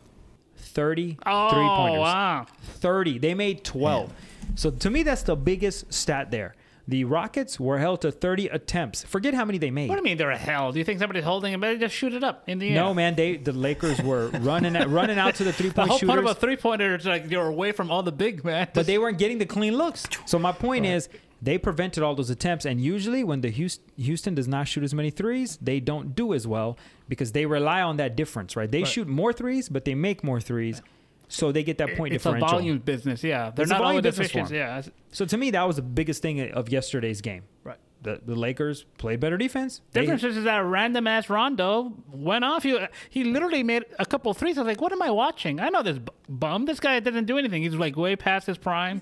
30 0.59 1.19
Oh 1.27 1.51
three 1.51 1.67
pointers. 1.67 2.01
wow! 2.01 2.47
30. 2.81 3.19
They 3.19 3.35
made 3.35 3.63
12. 3.65 4.13
So 4.57 4.71
to 4.71 4.91
me, 4.91 5.03
that's 5.03 5.23
the 5.23 5.37
biggest 5.37 5.93
stat 5.93 6.31
there. 6.31 6.55
The 6.89 7.05
Rockets 7.05 7.59
were 7.59 7.79
held 7.79 8.03
to 8.03 8.13
30 8.13 8.47
attempts. 8.47 9.03
Forget 9.03 9.35
how 9.35 9.45
many 9.45 9.59
they 9.59 9.73
made. 9.73 9.89
What 9.89 9.97
do 9.97 10.01
you 10.01 10.05
mean 10.05 10.19
they're 10.19 10.31
a 10.31 10.37
hell? 10.39 10.71
Do 10.71 10.79
you 10.79 10.85
think 10.85 11.01
somebody's 11.01 11.25
holding 11.25 11.53
it? 11.53 11.61
Better 11.61 11.77
just 11.79 11.95
shoot 11.95 12.15
it 12.15 12.23
up 12.23 12.45
in 12.49 12.59
the 12.61 12.69
air. 12.69 12.75
No, 12.77 12.95
man, 12.95 13.17
they 13.17 13.37
the 13.37 13.53
Lakers 13.53 14.01
were 14.03 14.29
running 14.29 14.77
at, 14.77 14.89
running 14.89 15.19
out 15.19 15.35
to 15.37 15.45
the 15.45 15.53
three 15.53 15.69
The 15.71 15.75
point 15.75 15.89
whole 15.91 15.99
point 15.99 16.11
of 16.11 16.17
shooters, 16.25 16.31
a 16.37 16.41
three-pointer 16.41 16.95
is 16.97 17.07
like 17.07 17.31
you're 17.31 17.47
away 17.49 17.73
from 17.73 17.91
all 17.91 18.03
the 18.05 18.13
big 18.13 18.45
men. 18.45 18.69
but 18.73 18.87
they 18.87 18.99
weren't 18.99 19.19
getting 19.19 19.39
the 19.39 19.47
clean 19.47 19.77
looks. 19.77 20.05
So 20.27 20.39
my 20.39 20.53
point 20.53 20.87
is, 20.87 21.09
they 21.43 21.59
prevented 21.59 22.03
all 22.03 22.15
those 22.15 22.31
attempts. 22.31 22.65
And 22.65 22.81
usually, 22.81 23.23
when 23.25 23.41
the 23.41 23.51
Houston, 23.51 23.85
Houston 23.97 24.35
does 24.35 24.49
not 24.49 24.69
shoot 24.69 24.85
as 24.85 24.95
many 24.95 25.11
threes, 25.11 25.59
they 25.61 25.81
don't 25.81 26.15
do 26.15 26.33
as 26.35 26.47
well 26.47 26.79
because 27.09 27.33
they 27.33 27.47
rely 27.47 27.83
on 27.83 27.97
that 27.99 28.17
difference, 28.17 28.57
right? 28.57 28.71
They 28.71 28.83
Right. 28.83 28.89
shoot 28.89 29.07
more 29.09 29.33
threes, 29.33 29.69
but 29.69 29.85
they 29.85 29.95
make 29.95 30.23
more 30.25 30.41
threes, 30.41 30.83
so 31.29 31.51
they 31.53 31.63
get 31.65 31.79
that 31.79 31.97
point 31.97 32.15
it's 32.15 32.25
a 32.27 32.33
volume 32.39 32.79
business. 32.79 33.23
Yeah, 33.25 33.51
they're 33.51 33.65
It's 33.65 33.71
not 33.71 33.79
volume 33.81 33.99
always 33.99 34.03
business 34.05 34.31
for 34.31 34.39
efficient. 34.41 34.51
'em. 34.61 34.85
Yeah, 34.87 34.93
So 35.11 35.25
to 35.27 35.37
me, 35.37 35.51
that 35.51 35.63
was 35.67 35.77
the 35.77 35.83
biggest 35.83 36.23
thing 36.23 36.41
of 36.53 36.69
yesterday's 36.69 37.21
game. 37.21 37.43
right. 37.65 37.79
The 38.03 38.21
the 38.25 38.37
Lakers 38.37 38.85
played 38.99 39.19
better 39.21 39.37
defense. 39.39 39.81
They- 39.93 40.03
Difference 40.03 40.23
is 40.37 40.45
that 40.45 40.59
random 40.59 41.07
ass 41.07 41.29
Rondo 41.31 41.95
went 42.13 42.45
off. 42.45 42.63
He 42.63 42.79
he 43.09 43.25
literally 43.25 43.63
made 43.63 43.85
a 43.99 44.05
couple 44.07 44.33
threes. 44.35 44.59
I 44.59 44.61
was 44.63 44.69
like, 44.69 44.81
what 44.83 44.93
am 44.93 45.01
I 45.03 45.11
watching? 45.11 45.59
I 45.59 45.71
know 45.71 45.83
this 45.83 45.99
bum. 46.29 46.67
This 46.67 46.79
guy 46.79 47.01
doesn't 47.01 47.25
do 47.25 47.39
anything. 47.39 47.63
He's 47.63 47.75
like 47.75 47.97
way 47.97 48.15
past 48.15 48.47
his 48.47 48.59
prime. 48.59 49.01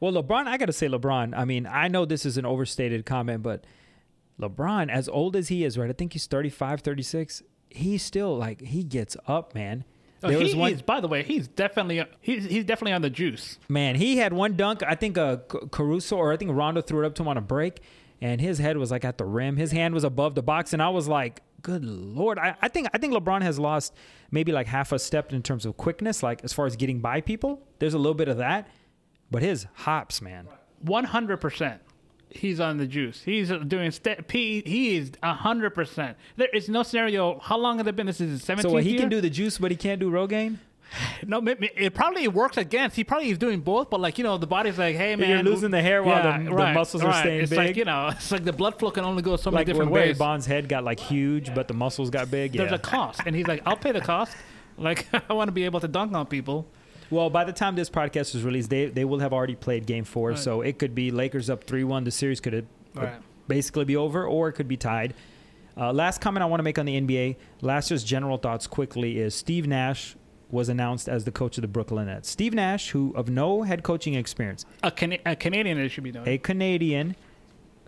Well, 0.00 0.12
LeBron, 0.14 0.46
I 0.46 0.56
got 0.56 0.66
to 0.66 0.72
say, 0.72 0.88
LeBron, 0.88 1.34
I 1.36 1.44
mean, 1.44 1.66
I 1.66 1.86
know 1.88 2.06
this 2.06 2.24
is 2.24 2.38
an 2.38 2.46
overstated 2.46 3.04
comment, 3.04 3.42
but 3.42 3.64
LeBron, 4.40 4.88
as 4.90 5.08
old 5.08 5.36
as 5.36 5.48
he 5.48 5.62
is, 5.64 5.76
right? 5.76 5.90
I 5.90 5.92
think 5.92 6.14
he's 6.14 6.26
35, 6.26 6.80
36. 6.80 7.42
He's 7.68 8.02
still 8.02 8.36
like, 8.36 8.62
he 8.62 8.82
gets 8.82 9.16
up, 9.28 9.54
man. 9.54 9.84
Oh, 10.22 10.28
he 10.28 10.36
was 10.36 10.54
one, 10.54 10.80
by 10.84 11.00
the 11.00 11.08
way, 11.08 11.22
he's 11.22 11.48
definitely 11.48 12.04
he's 12.20 12.44
he's 12.44 12.64
definitely 12.64 12.92
on 12.92 13.02
the 13.02 13.10
juice. 13.10 13.58
man, 13.68 13.94
he 13.94 14.18
had 14.18 14.32
one 14.32 14.54
dunk. 14.56 14.82
I 14.82 14.94
think 14.94 15.16
uh, 15.16 15.38
C- 15.50 15.58
Caruso 15.70 16.16
or 16.16 16.32
I 16.32 16.36
think 16.36 16.50
Rondo 16.54 16.82
threw 16.82 17.02
it 17.02 17.06
up 17.06 17.14
to 17.16 17.22
him 17.22 17.28
on 17.28 17.36
a 17.38 17.40
break, 17.40 17.80
and 18.20 18.40
his 18.40 18.58
head 18.58 18.76
was 18.76 18.90
like 18.90 19.04
at 19.04 19.16
the 19.18 19.24
rim. 19.24 19.56
His 19.56 19.72
hand 19.72 19.94
was 19.94 20.04
above 20.04 20.34
the 20.34 20.42
box, 20.42 20.72
and 20.74 20.82
I 20.82 20.90
was 20.90 21.08
like, 21.08 21.42
good 21.62 21.84
lord. 21.84 22.38
I, 22.38 22.54
I 22.60 22.68
think 22.68 22.88
I 22.92 22.98
think 22.98 23.14
LeBron 23.14 23.40
has 23.42 23.58
lost 23.58 23.94
maybe 24.30 24.52
like 24.52 24.66
half 24.66 24.92
a 24.92 24.98
step 24.98 25.32
in 25.32 25.42
terms 25.42 25.64
of 25.64 25.76
quickness, 25.76 26.22
like 26.22 26.44
as 26.44 26.52
far 26.52 26.66
as 26.66 26.76
getting 26.76 27.00
by 27.00 27.20
people. 27.22 27.66
There's 27.78 27.94
a 27.94 27.98
little 27.98 28.14
bit 28.14 28.28
of 28.28 28.36
that, 28.38 28.68
but 29.30 29.42
his 29.42 29.66
hops, 29.72 30.20
man. 30.20 30.48
One 30.80 31.04
hundred 31.04 31.38
percent. 31.38 31.80
He's 32.30 32.60
on 32.60 32.76
the 32.78 32.86
juice. 32.86 33.22
He's 33.22 33.48
doing 33.50 33.90
st- 33.90 34.30
he, 34.30 34.62
he 34.64 34.96
is 34.96 35.12
hundred 35.22 35.70
percent. 35.70 36.16
There 36.36 36.48
is 36.52 36.68
no 36.68 36.82
scenario. 36.82 37.38
How 37.40 37.58
long 37.58 37.76
have 37.78 37.86
they 37.86 37.92
been? 37.92 38.06
This 38.06 38.20
is 38.20 38.44
his 38.46 38.60
So 38.62 38.76
he 38.76 38.90
year. 38.90 39.00
can 39.00 39.08
do 39.08 39.20
the 39.20 39.30
juice, 39.30 39.58
but 39.58 39.70
he 39.70 39.76
can't 39.76 40.00
do 40.00 40.10
Rogaine. 40.10 40.58
no, 41.24 41.40
it 41.46 41.94
probably 41.94 42.26
works 42.26 42.56
against. 42.56 42.96
He 42.96 43.04
probably 43.04 43.30
is 43.30 43.38
doing 43.38 43.60
both, 43.60 43.90
but 43.90 44.00
like 44.00 44.18
you 44.18 44.24
know, 44.24 44.38
the 44.38 44.46
body's 44.48 44.76
like, 44.76 44.96
hey 44.96 45.14
man, 45.14 45.28
You're 45.30 45.42
losing 45.44 45.70
the 45.70 45.80
hair 45.80 46.02
while 46.02 46.38
the- 46.38 46.44
the 46.44 46.50
right, 46.50 46.74
muscles 46.74 47.04
are 47.04 47.10
right. 47.10 47.20
staying 47.20 47.40
it's 47.42 47.52
Like 47.52 47.68
big. 47.68 47.76
you 47.76 47.84
know, 47.84 48.08
it's 48.08 48.32
like 48.32 48.42
the 48.44 48.52
blood 48.52 48.76
flow 48.78 48.90
can 48.90 49.04
only 49.04 49.22
go 49.22 49.36
so 49.36 49.50
many 49.50 49.60
Like 49.60 49.66
when 49.68 49.74
different 49.74 49.92
Barry 49.94 50.08
ways. 50.08 50.18
Bonds' 50.18 50.46
head 50.46 50.68
got 50.68 50.82
like 50.82 50.98
huge, 50.98 51.54
but 51.54 51.68
the 51.68 51.74
muscles 51.74 52.10
got 52.10 52.28
big. 52.30 52.52
There's 52.54 52.70
Yeah. 52.70 52.76
a 52.76 52.80
cost, 52.80 53.20
and 53.24 53.36
he's 53.36 53.46
like, 53.46 53.62
I'll 53.64 53.76
pay 53.76 53.92
the 53.92 54.00
cost. 54.00 54.36
Like 54.76 55.06
I 55.30 55.32
want 55.32 55.46
to 55.48 55.52
be 55.52 55.64
able 55.64 55.78
to 55.80 55.88
dunk 55.88 56.12
on 56.14 56.26
people. 56.26 56.66
Well, 57.10 57.28
by 57.30 57.44
the 57.44 57.52
time 57.52 57.74
this 57.76 57.90
podcast 57.90 58.34
is 58.34 58.42
released, 58.44 58.70
they 58.70 58.86
they 58.86 59.04
will 59.04 59.18
have 59.18 59.32
already 59.32 59.56
played 59.56 59.86
Game 59.86 60.04
Four, 60.04 60.30
Right. 60.30 60.38
so 60.38 60.60
it 60.60 60.78
could 60.78 60.94
be 60.94 61.10
Lakers 61.10 61.50
up 61.50 61.64
three 61.64 61.84
one. 61.84 62.04
The 62.04 62.10
series 62.10 62.40
could, 62.40 62.52
could 62.94 63.02
Right. 63.02 63.20
basically 63.48 63.84
be 63.84 63.96
over, 63.96 64.24
or 64.24 64.48
it 64.48 64.52
could 64.52 64.68
be 64.68 64.76
tied. 64.76 65.14
Uh, 65.76 65.92
last 65.92 66.20
comment 66.20 66.42
I 66.42 66.46
want 66.46 66.58
to 66.60 66.64
make 66.64 66.78
on 66.78 66.86
the 66.86 66.96
NBA. 67.00 67.36
Last 67.62 67.90
year's 67.90 68.04
general 68.04 68.36
thoughts 68.38 68.66
quickly 68.66 69.18
is 69.18 69.34
Steve 69.34 69.66
Nash 69.66 70.16
was 70.50 70.68
announced 70.68 71.08
as 71.08 71.24
the 71.24 71.30
coach 71.30 71.56
of 71.58 71.62
the 71.62 71.68
Brooklyn 71.68 72.06
Nets. 72.06 72.28
Steve 72.28 72.52
Nash, 72.54 72.90
who 72.90 73.12
of 73.16 73.30
no 73.30 73.62
head 73.62 73.82
coaching 73.84 74.14
experience, 74.14 74.66
A, 74.82 74.90
Cana- 74.90 75.18
a 75.24 75.36
Canadian, 75.36 75.78
it 75.78 75.88
should 75.90 76.02
be 76.04 76.10
known. 76.12 76.26
a 76.28 76.38
Canadian 76.38 77.14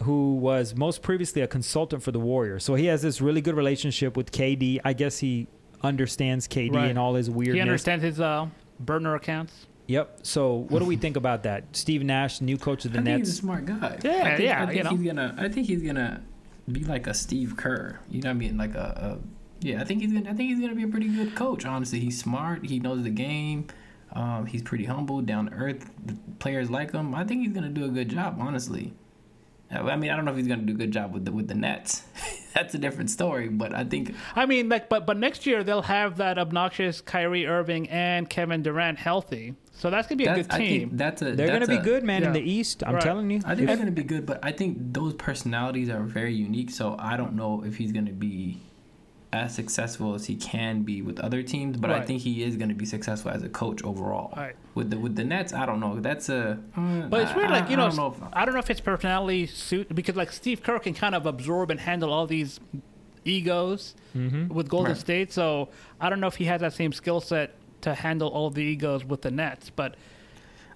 who 0.04 0.36
was 0.36 0.74
most 0.76 1.02
previously 1.02 1.42
a 1.42 1.46
consultant 1.48 2.02
for 2.02 2.12
the 2.12 2.20
Warriors. 2.20 2.62
So 2.64 2.74
he 2.76 2.86
has 2.86 3.02
this 3.02 3.20
really 3.20 3.40
good 3.40 3.56
relationship 3.56 4.16
with 4.16 4.30
KD. 4.32 4.78
I 4.84 4.92
guess 4.94 5.18
he 5.18 5.48
understands 5.82 6.46
KD 6.48 6.74
Right. 6.74 6.88
and 6.90 6.98
all 6.98 7.14
his 7.14 7.28
weirdness. 7.28 7.54
he 7.56 7.60
understands 7.60 8.04
his 8.04 8.20
uh, 8.20 8.46
burner 8.80 9.14
accounts. 9.14 9.66
Yep. 9.86 10.20
So 10.22 10.54
what 10.68 10.78
do 10.78 10.84
we 10.84 10.96
think 10.96 11.16
about 11.16 11.42
that? 11.42 11.64
Steve 11.76 12.02
Nash, 12.02 12.40
new 12.40 12.56
coach 12.56 12.84
of 12.84 12.92
the 12.92 13.00
I 13.00 13.02
think 13.02 13.18
Nets. 13.18 13.28
he's 13.28 13.38
a 13.38 13.42
smart 13.42 13.66
guy. 13.66 13.98
Yeah, 14.02 14.10
I 14.10 14.36
think, 14.36 14.40
yeah, 14.40 14.62
I 14.62 14.66
think 14.66 14.76
you 14.78 14.84
know. 14.84 14.90
he's 14.90 15.06
gonna. 15.06 15.34
I 15.38 15.48
think 15.48 15.66
he's 15.66 15.82
gonna 15.82 16.22
be 16.70 16.84
like 16.84 17.06
a 17.06 17.14
Steve 17.14 17.56
Kerr. 17.56 17.98
You 18.08 18.22
know 18.22 18.30
what 18.30 18.36
I 18.36 18.38
mean? 18.38 18.56
Like 18.56 18.74
a, 18.74 19.18
a 19.20 19.66
yeah. 19.66 19.80
I 19.80 19.84
think 19.84 20.02
he's 20.02 20.12
gonna. 20.12 20.30
I 20.30 20.34
think 20.34 20.50
he's 20.50 20.60
gonna 20.60 20.74
be 20.74 20.84
a 20.84 20.88
pretty 20.88 21.08
good 21.08 21.34
coach. 21.34 21.66
Honestly, 21.66 22.00
he's 22.00 22.18
smart. 22.18 22.64
He 22.64 22.78
knows 22.78 23.02
the 23.02 23.10
game. 23.10 23.66
Um, 24.12 24.46
he's 24.46 24.62
pretty 24.62 24.84
humble, 24.84 25.20
down 25.22 25.46
to 25.46 25.52
earth. 25.54 25.90
The 26.04 26.16
players 26.38 26.70
like 26.70 26.92
him. 26.92 27.14
I 27.14 27.24
think 27.24 27.42
he's 27.44 27.52
gonna 27.52 27.68
do 27.68 27.84
a 27.84 27.88
good 27.88 28.08
job. 28.08 28.36
Honestly. 28.38 28.92
I 29.72 29.96
mean, 29.96 30.10
I 30.10 30.16
don't 30.16 30.24
know 30.24 30.30
if 30.32 30.36
he's 30.36 30.46
gonna 30.46 30.62
do 30.62 30.72
a 30.74 30.76
good 30.76 30.90
job 30.92 31.12
with 31.14 31.24
the 31.24 31.32
with 31.32 31.48
the 31.48 31.54
Nets. 31.54 32.02
That's 32.54 32.74
a 32.74 32.78
different 32.78 33.08
story. 33.10 33.48
But 33.48 33.74
I 33.74 33.84
think 33.84 34.14
I 34.36 34.44
mean, 34.46 34.68
like, 34.68 34.88
but 34.88 35.06
but 35.06 35.16
next 35.16 35.46
year 35.46 35.64
they'll 35.64 35.82
have 35.82 36.18
that 36.18 36.38
obnoxious 36.38 37.00
Kyrie 37.00 37.46
Irving 37.46 37.88
and 37.88 38.28
Kevin 38.28 38.62
Durant 38.62 38.98
healthy, 38.98 39.54
so 39.72 39.88
that's 39.90 40.06
gonna 40.08 40.18
be 40.18 40.24
a 40.24 40.34
that's. 40.34 40.46
good 40.48 40.54
I 40.54 40.58
team. 40.58 40.80
think 40.88 40.98
that's 40.98 41.22
a. 41.22 41.24
They're 41.34 41.46
going 41.48 41.60
to 41.62 41.66
that's 41.66 41.78
be 41.80 41.84
good, 41.84 42.04
man, 42.04 42.22
in 42.24 42.32
the 42.32 42.40
East. 42.42 42.82
I'm 42.86 42.94
Right. 42.94 43.02
telling 43.02 43.30
you. 43.30 43.38
I 43.44 43.54
think 43.54 43.60
If- 43.60 43.66
they're 43.68 43.76
going 43.76 43.86
to 43.86 43.92
be 43.92 44.04
good, 44.04 44.26
but 44.26 44.38
I 44.42 44.52
think 44.52 44.76
those 44.92 45.14
personalities 45.14 45.88
are 45.88 46.02
very 46.02 46.34
unique. 46.34 46.70
So 46.70 46.94
I 46.98 47.16
don't 47.16 47.34
know 47.34 47.64
if 47.64 47.76
he's 47.76 47.92
going 47.92 48.06
to 48.06 48.12
be 48.12 48.60
as 49.32 49.54
successful 49.54 50.14
as 50.14 50.26
he 50.26 50.36
can 50.36 50.82
be 50.82 51.00
with 51.00 51.18
other 51.20 51.42
teams. 51.42 51.76
But 51.78 51.90
I 51.90 52.02
think 52.02 52.20
he 52.20 52.42
is 52.42 52.56
going 52.56 52.68
to 52.68 52.74
be 52.74 52.84
successful 52.84 53.30
as 53.30 53.42
a 53.42 53.48
coach 53.48 53.82
overall. 53.82 54.34
Right. 54.36 54.54
With 54.74 54.90
the 54.90 54.98
with 54.98 55.16
the 55.16 55.24
Nets, 55.24 55.52
I 55.54 55.64
don't 55.66 55.80
know. 55.80 55.98
That's 56.00 56.28
a. 56.28 56.58
uh, 56.76 57.00
But 57.08 57.22
it's 57.22 57.34
weird, 57.34 57.50
I- 57.50 57.60
like 57.60 57.70
you 57.70 57.76
I 57.76 57.80
know, 57.80 57.86
don't 57.88 57.96
know 57.96 58.06
if- 58.08 58.32
I 58.34 58.44
don't 58.44 58.52
know 58.54 58.60
if 58.60 58.68
his 58.68 58.80
personality 58.80 59.46
suit 59.46 59.94
because 59.94 60.16
like 60.16 60.32
Steve 60.32 60.62
Kerr 60.62 60.78
can 60.78 60.92
kind 60.94 61.14
of 61.14 61.24
absorb 61.26 61.70
and 61.70 61.80
handle 61.80 62.12
all 62.12 62.26
these 62.26 62.60
egos 63.24 63.94
Mm-hmm. 64.16 64.48
with 64.52 64.68
Golden 64.68 64.92
Right. 64.92 65.00
State. 65.00 65.32
So 65.32 65.70
I 65.98 66.10
don't 66.10 66.20
know 66.20 66.26
if 66.26 66.36
he 66.36 66.44
has 66.44 66.60
that 66.60 66.74
same 66.74 66.92
skill 66.92 67.20
set 67.22 67.54
to 67.80 67.94
handle 67.94 68.28
all 68.28 68.50
the 68.50 68.60
egos 68.62 69.04
with 69.06 69.22
the 69.22 69.30
Nets. 69.30 69.70
But 69.70 69.94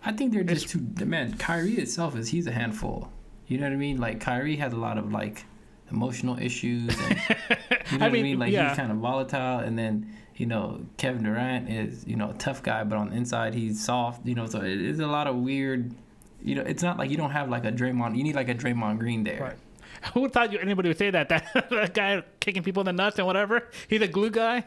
I 0.02 0.12
think 0.12 0.32
they're 0.32 0.42
just 0.44 0.68
too. 0.70 0.80
Man, 1.04 1.36
Kyrie 1.36 1.74
itself 1.74 2.16
is 2.16 2.28
he's 2.30 2.46
a 2.46 2.52
handful. 2.52 3.10
You 3.46 3.58
know 3.58 3.66
what 3.66 3.74
I 3.74 3.76
mean? 3.76 3.98
Like 3.98 4.20
Kyrie 4.20 4.56
has 4.56 4.72
a 4.72 4.76
lot 4.76 4.96
of 4.96 5.12
like 5.12 5.44
emotional 5.90 6.38
issues, 6.38 6.88
and 6.98 7.10
you 7.90 7.98
know 7.98 8.04
I 8.06 8.08
what 8.08 8.08
I 8.08 8.08
mean, 8.10 8.22
mean. 8.22 8.38
Like 8.38 8.52
yeah. 8.52 8.68
he's 8.68 8.76
kind 8.78 8.90
of 8.90 8.98
volatile, 8.98 9.58
and 9.58 9.78
then 9.78 10.12
you 10.36 10.46
know 10.46 10.80
Kevin 10.96 11.22
Durant 11.24 11.70
is 11.70 12.06
you 12.06 12.16
know 12.16 12.30
a 12.30 12.34
tough 12.34 12.62
guy, 12.62 12.84
but 12.84 12.96
on 12.98 13.10
the 13.10 13.16
inside 13.16 13.54
he's 13.54 13.82
soft. 13.84 14.26
You 14.26 14.34
know, 14.34 14.46
so 14.46 14.60
it 14.60 14.80
is 14.80 15.00
a 15.00 15.06
lot 15.06 15.26
of 15.26 15.36
weird. 15.36 15.94
You 16.42 16.54
know, 16.56 16.62
it's 16.62 16.82
not 16.82 16.98
like 16.98 17.10
you 17.10 17.16
don't 17.16 17.30
have 17.30 17.48
like 17.48 17.64
a 17.64 17.72
Draymond. 17.72 18.16
You 18.16 18.22
need 18.22 18.36
like 18.36 18.48
a 18.48 18.54
Draymond 18.54 18.98
Green 18.98 19.24
there. 19.24 19.40
Right. 19.40 19.56
who 20.14 20.28
thought 20.28 20.52
you, 20.52 20.58
anybody 20.58 20.88
would 20.88 20.98
say 20.98 21.10
that? 21.10 21.28
That 21.54 21.70
that 21.70 21.94
guy 21.94 22.22
kicking 22.40 22.62
people 22.62 22.80
in 22.82 22.86
the 22.86 22.92
nuts 22.92 23.18
and 23.18 23.26
whatever. 23.26 23.68
He's 23.88 24.02
a 24.02 24.08
glue 24.08 24.30
guy. 24.30 24.64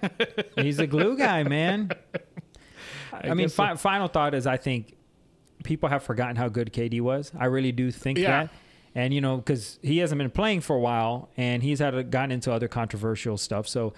He's 0.55 0.79
a 0.79 0.88
glue 0.88 1.17
guy, 1.17 1.43
man. 1.43 1.91
I, 3.13 3.29
mean, 3.29 3.45
guess 3.45 3.53
so. 3.53 3.63
fi- 3.63 3.75
final 3.75 4.08
thought 4.08 4.34
is 4.34 4.47
I 4.47 4.58
think 4.58 4.95
people 5.63 5.89
have 5.89 6.03
forgotten 6.03 6.36
how 6.36 6.47
good 6.49 6.71
KD 6.73 7.01
was. 7.01 7.32
I 7.38 7.45
really 7.45 7.71
do 7.71 7.91
think 7.91 8.17
Yeah. 8.17 8.45
that. 8.45 8.49
And, 8.95 9.13
you 9.13 9.21
know, 9.21 9.38
because 9.38 9.80
he 9.84 9.99
hasn't 9.99 10.17
been 10.17 10.32
playing 10.32 10.62
for 10.62 10.75
a 10.75 10.80
while 10.80 11.30
and 11.38 11.62
he's 11.62 11.80
had 11.80 11.93
a, 11.93 12.04
gotten 12.04 12.32
into 12.32 12.52
other 12.52 12.67
controversial 12.67 13.38
stuff. 13.38 13.67
So, 13.67 13.93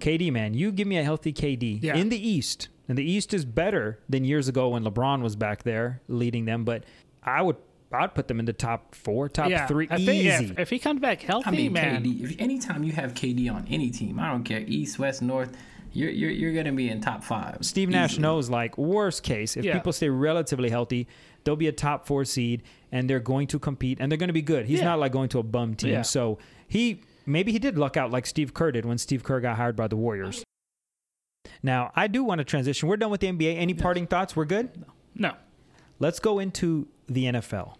KD, 0.00 0.32
man, 0.32 0.54
you 0.54 0.72
give 0.72 0.86
me 0.86 0.96
a 0.98 1.04
healthy 1.04 1.32
KD 1.32 1.80
Yeah. 1.82 1.96
in 1.96 2.08
the 2.08 2.28
East. 2.28 2.68
And 2.88 2.96
the 2.96 3.04
East 3.08 3.34
is 3.34 3.44
better 3.44 3.98
than 4.08 4.24
years 4.24 4.48
ago 4.48 4.70
when 4.70 4.82
LeBron 4.84 5.20
was 5.22 5.36
back 5.36 5.62
there 5.62 6.00
leading 6.08 6.46
them. 6.46 6.64
But 6.64 6.84
I 7.22 7.42
would. 7.42 7.56
I'd 7.90 8.14
put 8.14 8.28
them 8.28 8.38
in 8.38 8.44
the 8.44 8.52
top 8.52 8.94
four, 8.94 9.30
top 9.30 9.48
yeah, 9.48 9.66
three, 9.66 9.88
I 9.90 9.96
easy. 9.96 10.04
think 10.06 10.24
yeah, 10.24 10.40
if, 10.42 10.58
if 10.58 10.70
he 10.70 10.78
comes 10.78 11.00
back 11.00 11.22
healthy, 11.22 11.48
I 11.48 11.50
mean, 11.52 11.72
man. 11.72 12.04
KD. 12.04 12.22
If 12.22 12.38
anytime 12.40 12.84
you 12.84 12.92
have 12.92 13.14
KD 13.14 13.50
on 13.50 13.66
any 13.70 13.90
team, 13.90 14.20
I 14.20 14.30
don't 14.30 14.44
care 14.44 14.60
East, 14.66 14.98
West, 14.98 15.22
North, 15.22 15.56
you're 15.94 16.10
you're, 16.10 16.30
you're 16.30 16.52
gonna 16.52 16.74
be 16.74 16.90
in 16.90 17.00
top 17.00 17.24
five. 17.24 17.56
Steve 17.62 17.88
Nash 17.88 18.12
easily. 18.12 18.22
knows, 18.22 18.50
like, 18.50 18.76
worst 18.76 19.22
case, 19.22 19.56
if 19.56 19.64
Yeah. 19.64 19.72
people 19.72 19.94
stay 19.94 20.10
relatively 20.10 20.68
healthy, 20.68 21.08
they'll 21.44 21.56
be 21.56 21.66
a 21.68 21.72
top 21.72 22.06
four 22.06 22.26
seed 22.26 22.62
and 22.92 23.08
they're 23.08 23.20
going 23.20 23.46
to 23.48 23.58
compete 23.58 23.98
and 24.00 24.10
they're 24.10 24.16
going 24.18 24.28
to 24.28 24.32
be 24.34 24.42
good. 24.42 24.66
He's 24.66 24.78
Yeah. 24.80 24.86
not 24.86 24.98
like 24.98 25.12
going 25.12 25.28
to 25.30 25.38
a 25.38 25.42
bum 25.42 25.74
team. 25.74 25.90
Yeah. 25.90 26.02
So 26.02 26.38
he 26.66 27.02
maybe 27.26 27.52
he 27.52 27.58
did 27.58 27.78
luck 27.78 27.96
out 27.96 28.10
like 28.10 28.26
Steve 28.26 28.54
Kerr 28.54 28.72
did 28.72 28.84
when 28.84 28.98
Steve 28.98 29.22
Kerr 29.22 29.40
got 29.40 29.56
hired 29.56 29.76
by 29.76 29.88
the 29.88 29.96
Warriors. 29.96 30.44
Now, 31.62 31.92
I 31.96 32.06
do 32.06 32.22
want 32.24 32.38
to 32.38 32.44
transition. 32.44 32.88
We're 32.88 32.96
done 32.96 33.10
with 33.10 33.20
the 33.20 33.28
NBA. 33.28 33.56
Any 33.56 33.74
parting 33.74 34.06
thoughts? 34.06 34.36
We're 34.36 34.44
good? 34.44 34.84
No. 35.14 35.34
Let's 35.98 36.20
go 36.20 36.38
into 36.38 36.88
the 37.08 37.24
NFL. 37.24 37.74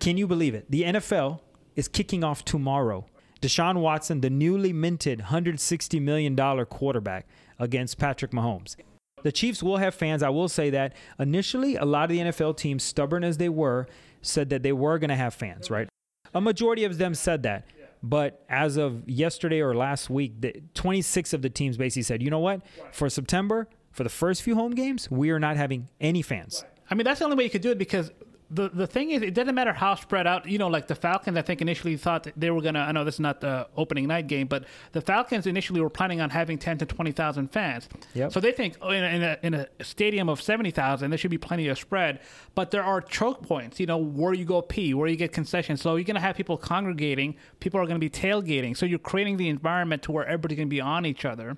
Can 0.00 0.16
you 0.16 0.26
believe 0.26 0.54
it? 0.54 0.70
The 0.70 0.82
NFL 0.82 1.40
is 1.76 1.88
kicking 1.88 2.24
off 2.24 2.44
tomorrow. 2.44 3.06
Deshaun 3.40 3.76
Watson, 3.80 4.22
the 4.22 4.30
newly 4.30 4.72
minted 4.72 5.20
$160 5.28 6.00
million 6.00 6.34
quarterback, 6.66 7.26
against 7.58 7.98
Patrick 7.98 8.32
Mahomes. 8.32 8.76
The 9.22 9.32
Chiefs 9.32 9.62
will 9.62 9.76
have 9.78 9.94
fans. 9.94 10.22
I 10.22 10.28
will 10.28 10.48
say 10.48 10.70
that. 10.70 10.94
Initially, 11.18 11.76
a 11.76 11.84
lot 11.84 12.04
of 12.04 12.10
the 12.10 12.18
NFL 12.18 12.56
teams, 12.56 12.82
stubborn 12.82 13.24
as 13.24 13.38
they 13.38 13.48
were, 13.48 13.86
said 14.26 14.50
that 14.50 14.62
they 14.62 14.72
were 14.72 14.98
going 14.98 15.10
to 15.10 15.16
have 15.16 15.34
fans, 15.34 15.70
right? 15.70 15.88
A 16.34 16.40
majority 16.40 16.84
of 16.84 16.98
them 16.98 17.14
said 17.14 17.42
that. 17.44 17.66
But 18.02 18.44
as 18.48 18.76
of 18.76 19.08
yesterday 19.08 19.60
or 19.60 19.74
last 19.74 20.10
week, 20.10 20.40
the 20.40 20.62
26 20.74 21.32
of 21.32 21.42
the 21.42 21.50
teams 21.50 21.76
basically 21.76 22.02
said, 22.02 22.22
you 22.22 22.30
know 22.30 22.38
what? 22.38 22.60
For 22.92 23.08
September, 23.08 23.68
for 23.90 24.04
the 24.04 24.10
first 24.10 24.42
few 24.42 24.54
home 24.54 24.74
games, 24.74 25.10
we 25.10 25.30
are 25.30 25.40
not 25.40 25.56
having 25.56 25.88
any 26.00 26.22
fans. 26.22 26.64
I 26.90 26.94
mean, 26.94 27.04
that's 27.04 27.18
the 27.18 27.24
only 27.24 27.36
way 27.36 27.44
you 27.44 27.50
could 27.50 27.62
do 27.62 27.70
it 27.70 27.78
because 27.78 28.12
the 28.48 28.68
the 28.68 28.86
thing 28.86 29.10
is, 29.10 29.22
it 29.22 29.34
doesn't 29.34 29.54
matter 29.54 29.72
how 29.72 29.96
spread 29.96 30.26
out. 30.26 30.48
You 30.48 30.58
know, 30.58 30.68
like 30.68 30.86
the 30.86 30.94
Falcons, 30.94 31.36
I 31.36 31.42
think 31.42 31.60
initially 31.60 31.96
thought 31.96 32.28
they 32.36 32.50
were 32.50 32.60
gonna. 32.60 32.80
I 32.80 32.92
know 32.92 33.04
this 33.04 33.14
is 33.14 33.20
not 33.20 33.40
the 33.40 33.66
opening 33.76 34.06
night 34.06 34.28
game, 34.28 34.46
but 34.46 34.64
the 34.92 35.00
Falcons 35.00 35.46
initially 35.46 35.80
were 35.80 35.90
planning 35.90 36.20
on 36.20 36.30
having 36.30 36.56
ten 36.56 36.78
to 36.78 36.86
twenty 36.86 37.10
thousand 37.10 37.48
fans. 37.48 37.88
Yep. 38.14 38.32
So 38.32 38.38
they 38.38 38.52
think 38.52 38.76
oh, 38.80 38.90
in 38.90 39.02
a, 39.02 39.08
in 39.08 39.22
a, 39.22 39.38
in 39.42 39.54
a 39.54 39.84
stadium 39.84 40.28
of 40.28 40.40
seventy 40.40 40.70
thousand, 40.70 41.10
there 41.10 41.18
should 41.18 41.32
be 41.32 41.38
plenty 41.38 41.66
of 41.68 41.76
spread. 41.76 42.20
But 42.54 42.70
there 42.70 42.84
are 42.84 43.00
choke 43.00 43.42
points. 43.42 43.80
You 43.80 43.86
know, 43.86 43.98
where 43.98 44.32
you 44.32 44.44
go 44.44 44.62
pee, 44.62 44.94
where 44.94 45.08
you 45.08 45.16
get 45.16 45.32
concessions. 45.32 45.82
So 45.82 45.96
you're 45.96 46.04
gonna 46.04 46.20
have 46.20 46.36
people 46.36 46.56
congregating. 46.56 47.36
People 47.58 47.80
are 47.80 47.86
gonna 47.86 47.98
be 47.98 48.10
tailgating. 48.10 48.76
So 48.76 48.86
you're 48.86 49.00
creating 49.00 49.38
the 49.38 49.48
environment 49.48 50.04
to 50.04 50.12
where 50.12 50.24
everybody's 50.24 50.58
gonna 50.58 50.68
be 50.68 50.80
on 50.80 51.04
each 51.04 51.24
other, 51.24 51.56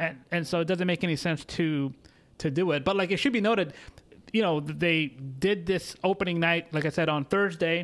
and 0.00 0.18
and 0.32 0.46
so 0.46 0.58
it 0.58 0.64
doesn't 0.64 0.88
make 0.88 1.04
any 1.04 1.16
sense 1.16 1.44
to 1.44 1.94
to 2.38 2.50
do 2.50 2.72
it. 2.72 2.84
But 2.84 2.96
like 2.96 3.12
it 3.12 3.18
should 3.18 3.32
be 3.32 3.40
noted 3.40 3.74
you 4.36 4.42
know 4.46 4.54
they 4.60 4.98
did 5.46 5.58
this 5.72 5.84
opening 6.10 6.38
night 6.48 6.64
like 6.76 6.84
i 6.84 6.92
said 6.98 7.08
on 7.08 7.24
thursday 7.24 7.76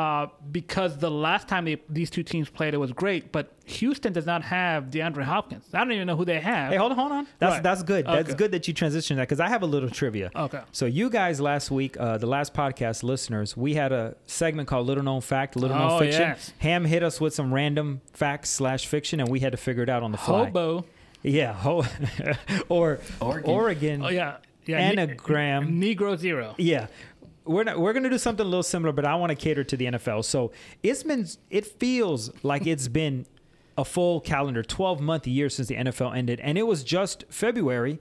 uh, 0.00 0.26
because 0.52 0.92
the 0.98 1.10
last 1.10 1.48
time 1.48 1.64
they, 1.64 1.76
these 1.88 2.10
two 2.10 2.22
teams 2.22 2.48
played 2.48 2.72
it 2.74 2.80
was 2.86 2.92
great 2.92 3.22
but 3.32 3.44
houston 3.66 4.12
does 4.12 4.24
not 4.32 4.42
have 4.42 4.84
deandre 4.94 5.24
hopkins 5.24 5.64
i 5.74 5.78
don't 5.78 5.92
even 5.92 6.06
know 6.06 6.16
who 6.16 6.24
they 6.24 6.40
have 6.40 6.70
Hey, 6.72 6.78
hold 6.82 6.92
on, 6.92 6.98
hold 6.98 7.12
on. 7.12 7.26
That's 7.38 7.54
Right. 7.54 7.62
that's 7.68 7.82
good. 7.82 8.04
That's 8.06 8.28
Okay. 8.30 8.38
good 8.40 8.50
that 8.52 8.68
you 8.68 8.74
transitioned 8.74 9.16
that 9.16 9.26
because 9.28 9.40
I 9.40 9.48
have 9.48 9.62
a 9.62 9.66
little 9.74 9.90
trivia. 9.90 10.30
Okay. 10.46 10.60
So 10.72 10.84
you 10.86 11.10
guys 11.10 11.40
last 11.40 11.70
week, 11.70 11.96
uh, 11.98 12.18
the 12.18 12.26
last 12.36 12.54
podcast 12.54 13.02
listeners, 13.02 13.56
we 13.56 13.74
had 13.74 13.90
a 13.92 14.14
segment 14.26 14.68
called 14.68 14.86
"Little 14.86 15.02
Known 15.02 15.20
Fact," 15.20 15.56
"Little 15.56 15.76
Known 15.76 15.90
Oh, 15.92 15.98
Fiction." 15.98 16.20
yes. 16.22 16.52
Ham 16.58 16.84
hit 16.84 17.02
us 17.02 17.20
with 17.20 17.34
some 17.34 17.52
random 17.52 18.00
facts 18.12 18.50
slash 18.50 18.86
fiction, 18.86 19.18
and 19.20 19.28
we 19.28 19.40
had 19.40 19.52
to 19.52 19.58
figure 19.58 19.82
it 19.82 19.88
out 19.88 20.02
on 20.02 20.12
the 20.12 20.18
fly. 20.18 20.44
hobo 20.46 20.84
Yeah, 21.22 21.52
ho- 21.52 21.84
or 22.68 23.00
Oregon. 23.20 23.50
Oregon. 23.50 24.02
oh 24.04 24.08
yeah 24.08 24.36
yeah 24.70 24.78
ne- 24.92 25.02
Anagram. 25.02 25.80
negro 25.80 26.16
zero 26.18 26.54
Yeah. 26.58 26.86
We're 27.44 27.64
not, 27.64 27.80
we're 27.80 27.92
gonna 27.94 28.10
do 28.10 28.18
something 28.18 28.44
a 28.44 28.48
little 28.48 28.62
similar, 28.62 28.92
but 28.92 29.04
I 29.04 29.14
want 29.16 29.30
to 29.30 29.34
cater 29.36 29.64
to 29.64 29.76
the 29.76 29.86
NFL. 29.86 30.24
So 30.24 30.52
it's 30.82 31.02
been 31.02 31.26
it 31.48 31.66
feels 31.66 32.30
like 32.44 32.66
it's 32.66 32.86
been 33.02 33.26
a 33.78 33.84
full 33.84 34.20
calendar, 34.20 34.62
twelve 34.62 35.00
month 35.00 35.26
year 35.26 35.48
since 35.48 35.66
the 35.68 35.74
NFL 35.76 36.14
ended, 36.16 36.38
and 36.40 36.58
it 36.58 36.64
was 36.66 36.84
just 36.84 37.24
February 37.30 37.98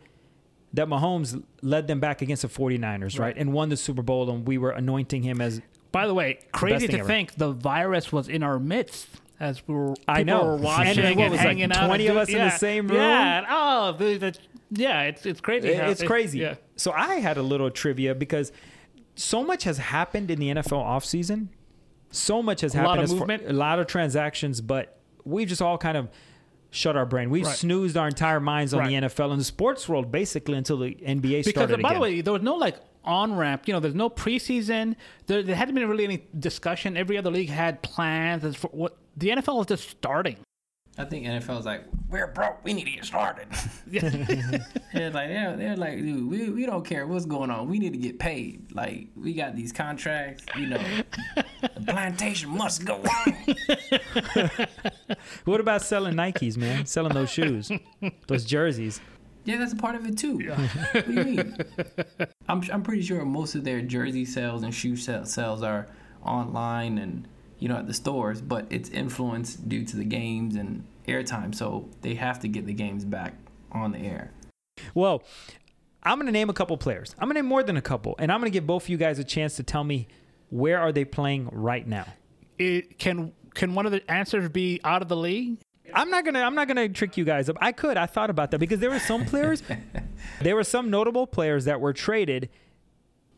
that 0.73 0.87
Mahomes 0.87 1.41
led 1.63 1.87
them 1.87 1.99
back 1.99 2.21
against 2.21 2.43
the 2.43 2.47
49ers, 2.47 3.17
right? 3.17 3.19
Right. 3.27 3.37
And 3.37 3.53
won 3.53 3.69
the 3.69 3.77
Super 3.77 4.03
Bowl, 4.03 4.29
and 4.29 4.45
we 4.47 4.59
were 4.59 4.69
anointing 4.71 5.23
him 5.23 5.41
as 5.41 5.61
By 5.91 6.05
the 6.05 6.13
way, 6.13 6.39
crazy 6.51 6.87
to 6.87 6.99
ever. 6.99 7.07
think 7.07 7.35
the 7.35 7.51
virus 7.53 8.11
was 8.11 8.27
in 8.29 8.43
our 8.43 8.59
midst 8.59 9.07
as 9.39 9.65
we 9.67 9.73
were. 9.75 9.93
I 10.07 10.23
know. 10.23 10.43
Were 10.43 10.55
watching 10.57 10.99
and, 11.03 11.15
what 11.17 11.29
was, 11.31 11.37
like, 11.39 11.47
hanging 11.47 11.71
out. 11.71 11.87
20 11.87 12.07
of 12.07 12.17
us 12.17 12.29
in 12.29 12.37
the 12.37 12.49
same 12.51 12.87
room? 12.87 12.97
Yeah. 12.97 13.45
Oh, 13.49 13.91
the, 13.93 14.17
the, 14.17 14.37
yeah. 14.71 15.03
It's 15.03 15.25
it's 15.25 15.41
crazy. 15.41 15.73
how- 15.73 15.89
it's 15.89 16.03
crazy. 16.03 16.39
Yeah. 16.39 16.55
So 16.75 16.91
I 16.91 17.15
had 17.15 17.37
a 17.37 17.41
little 17.43 17.69
trivia 17.71 18.15
because 18.15 18.51
so 19.15 19.43
much 19.43 19.63
has 19.63 19.77
happened 19.77 20.31
in 20.31 20.39
the 20.39 20.49
NFL 20.49 20.83
offseason. 20.83 21.47
So 22.11 22.41
much 22.41 22.61
has 22.61 22.73
A 22.73 22.77
happened. 22.77 22.87
lot 22.89 22.97
of 22.99 23.03
as 23.03 23.09
far- 23.11 23.19
movement. 23.19 23.43
a 23.47 23.53
lot 23.53 23.79
of 23.79 23.87
transactions, 23.87 24.61
but 24.61 24.97
we've 25.25 25.47
just 25.47 25.61
all 25.61 25.77
kind 25.77 25.97
of 25.97 26.09
shut 26.71 26.95
our 26.95 27.05
brain. 27.05 27.29
We've 27.29 27.45
Right. 27.45 27.55
snoozed 27.55 27.97
our 27.97 28.07
entire 28.07 28.39
minds 28.39 28.73
on 28.73 28.83
the 28.87 28.93
NFL 28.95 29.31
and 29.31 29.39
the 29.39 29.43
sports 29.45 29.89
world 29.89 30.11
basically 30.11 30.55
until 30.57 30.77
the 30.77 30.95
NBA 31.03 31.43
Because 31.43 31.49
started 31.51 31.81
by 31.81 31.89
again. 31.89 31.93
the 31.95 32.01
way, 32.01 32.21
there 32.21 32.33
was 32.33 32.41
no 32.43 32.55
like 32.55 32.77
on 33.03 33.35
ramp. 33.35 33.67
You 33.67 33.73
know, 33.73 33.79
there's 33.79 33.95
no 33.95 34.09
preseason. 34.09 34.95
There, 35.27 35.43
there 35.43 35.55
hadn't 35.55 35.75
been 35.75 35.87
really 35.87 36.03
any 36.03 36.23
discussion. 36.37 36.97
Every 36.97 37.17
other 37.17 37.31
league 37.31 37.49
had 37.49 37.81
plans 37.81 38.43
as 38.43 38.55
for 38.55 38.67
what 38.67 38.97
the 39.17 39.29
NFL 39.29 39.57
was 39.57 39.67
just 39.67 39.89
starting. 39.89 40.37
I 40.97 41.05
think 41.05 41.25
NFL's 41.25 41.65
like, 41.65 41.85
we're 42.09 42.27
broke. 42.27 42.57
We 42.63 42.73
need 42.73 42.83
to 42.83 42.91
get 42.91 43.05
started. 43.05 43.47
Yeah. 43.91 44.09
they're 44.93 45.09
like, 45.09 45.29
they're, 45.29 45.55
they're 45.55 45.77
like, 45.77 45.97
dude, 45.97 46.29
we, 46.29 46.49
we 46.49 46.65
don't 46.65 46.85
care 46.85 47.07
what's 47.07 47.25
going 47.25 47.49
on. 47.49 47.67
We 47.69 47.79
need 47.79 47.93
to 47.93 47.97
get 47.97 48.19
paid. 48.19 48.71
Like, 48.75 49.07
we 49.15 49.33
got 49.33 49.55
these 49.55 49.71
contracts. 49.71 50.45
You 50.55 50.67
know, 50.67 50.81
the 51.61 51.81
plantation 51.87 52.49
must 52.51 52.85
go 52.85 53.01
on. 53.01 54.67
what 55.45 55.59
about 55.59 55.81
selling 55.81 56.13
Nikes, 56.15 56.57
man? 56.57 56.85
selling 56.85 57.13
those 57.13 57.31
shoes, 57.31 57.71
those 58.27 58.43
jerseys. 58.45 59.01
Yeah, 59.49 59.57
that's 59.57 59.73
a 59.73 59.77
part 59.77 59.95
of 59.95 60.05
it 60.05 60.15
too. 60.15 60.37
what 60.91 61.07
do 61.07 61.11
you 61.11 61.23
mean? 61.23 61.57
I'm 62.47 62.61
I'm 62.71 62.83
pretty 62.83 63.01
sure 63.01 63.25
most 63.25 63.55
of 63.55 63.63
their 63.63 63.81
jersey 63.81 64.23
sales 64.23 64.61
and 64.61 64.71
shoe 64.71 64.95
sales 64.95 65.63
are 65.63 65.87
online 66.23 66.99
and 66.99 67.27
you 67.57 67.67
know 67.67 67.77
at 67.77 67.87
the 67.87 67.93
stores, 67.95 68.41
but 68.41 68.67
it's 68.69 68.89
influenced 68.89 69.67
due 69.67 69.83
to 69.85 69.97
the 69.97 70.03
games 70.03 70.55
and 70.55 70.83
airtime. 71.07 71.55
So 71.55 71.89
they 72.01 72.13
have 72.13 72.39
to 72.41 72.47
get 72.47 72.67
the 72.67 72.73
games 72.73 73.03
back 73.05 73.33
on 73.71 73.91
the 73.91 73.97
air. 73.97 74.29
Well, 74.93 75.23
I'm 76.03 76.17
going 76.17 76.27
to 76.27 76.31
name 76.31 76.51
a 76.51 76.53
couple 76.53 76.77
players. 76.77 77.15
I'm 77.17 77.25
going 77.25 77.35
to 77.35 77.41
name 77.41 77.49
more 77.49 77.63
than 77.63 77.75
a 77.75 77.81
couple, 77.81 78.15
and 78.19 78.31
I'm 78.31 78.39
going 78.39 78.51
to 78.51 78.55
give 78.55 78.67
both 78.67 78.83
of 78.83 78.89
you 78.89 78.97
guys 78.97 79.17
a 79.17 79.23
chance 79.23 79.55
to 79.55 79.63
tell 79.63 79.83
me 79.83 80.07
where 80.51 80.79
are 80.79 80.91
they 80.91 81.05
playing 81.05 81.49
right 81.51 81.87
now. 81.87 82.05
it, 82.59 82.99
can 82.99 83.33
can 83.55 83.73
one 83.73 83.87
of 83.87 83.91
the 83.91 84.09
answers 84.11 84.47
be 84.49 84.79
out 84.83 85.01
of 85.01 85.07
the 85.07 85.17
league? 85.17 85.57
I'm 85.93 86.09
not 86.09 86.25
gonna 86.25 86.41
I'm 86.41 86.55
not 86.55 86.67
gonna 86.67 86.89
trick 86.89 87.17
you 87.17 87.25
guys 87.25 87.49
up. 87.49 87.57
I 87.61 87.71
could. 87.71 87.97
I 87.97 88.05
thought 88.05 88.29
about 88.29 88.51
that 88.51 88.59
because 88.59 88.79
there 88.79 88.89
were 88.89 88.99
some 88.99 89.25
players, 89.25 89.63
there 90.41 90.55
were 90.55 90.63
some 90.63 90.89
notable 90.89 91.27
players 91.27 91.65
that 91.65 91.79
were 91.81 91.93
traded, 91.93 92.49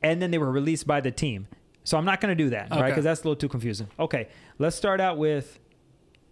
and 0.01 0.21
then 0.21 0.31
they 0.31 0.37
were 0.37 0.51
released 0.51 0.87
by 0.87 1.01
the 1.01 1.11
team. 1.11 1.47
So 1.83 1.97
I'm 1.97 2.05
not 2.05 2.21
gonna 2.21 2.35
do 2.35 2.49
that, 2.51 2.69
right? 2.71 2.89
Because 2.89 3.03
that's 3.03 3.21
a 3.21 3.23
little 3.23 3.35
too 3.35 3.49
confusing. 3.49 3.87
Okay, 3.99 4.27
let's 4.59 4.75
start 4.75 5.01
out 5.01 5.17
with 5.17 5.59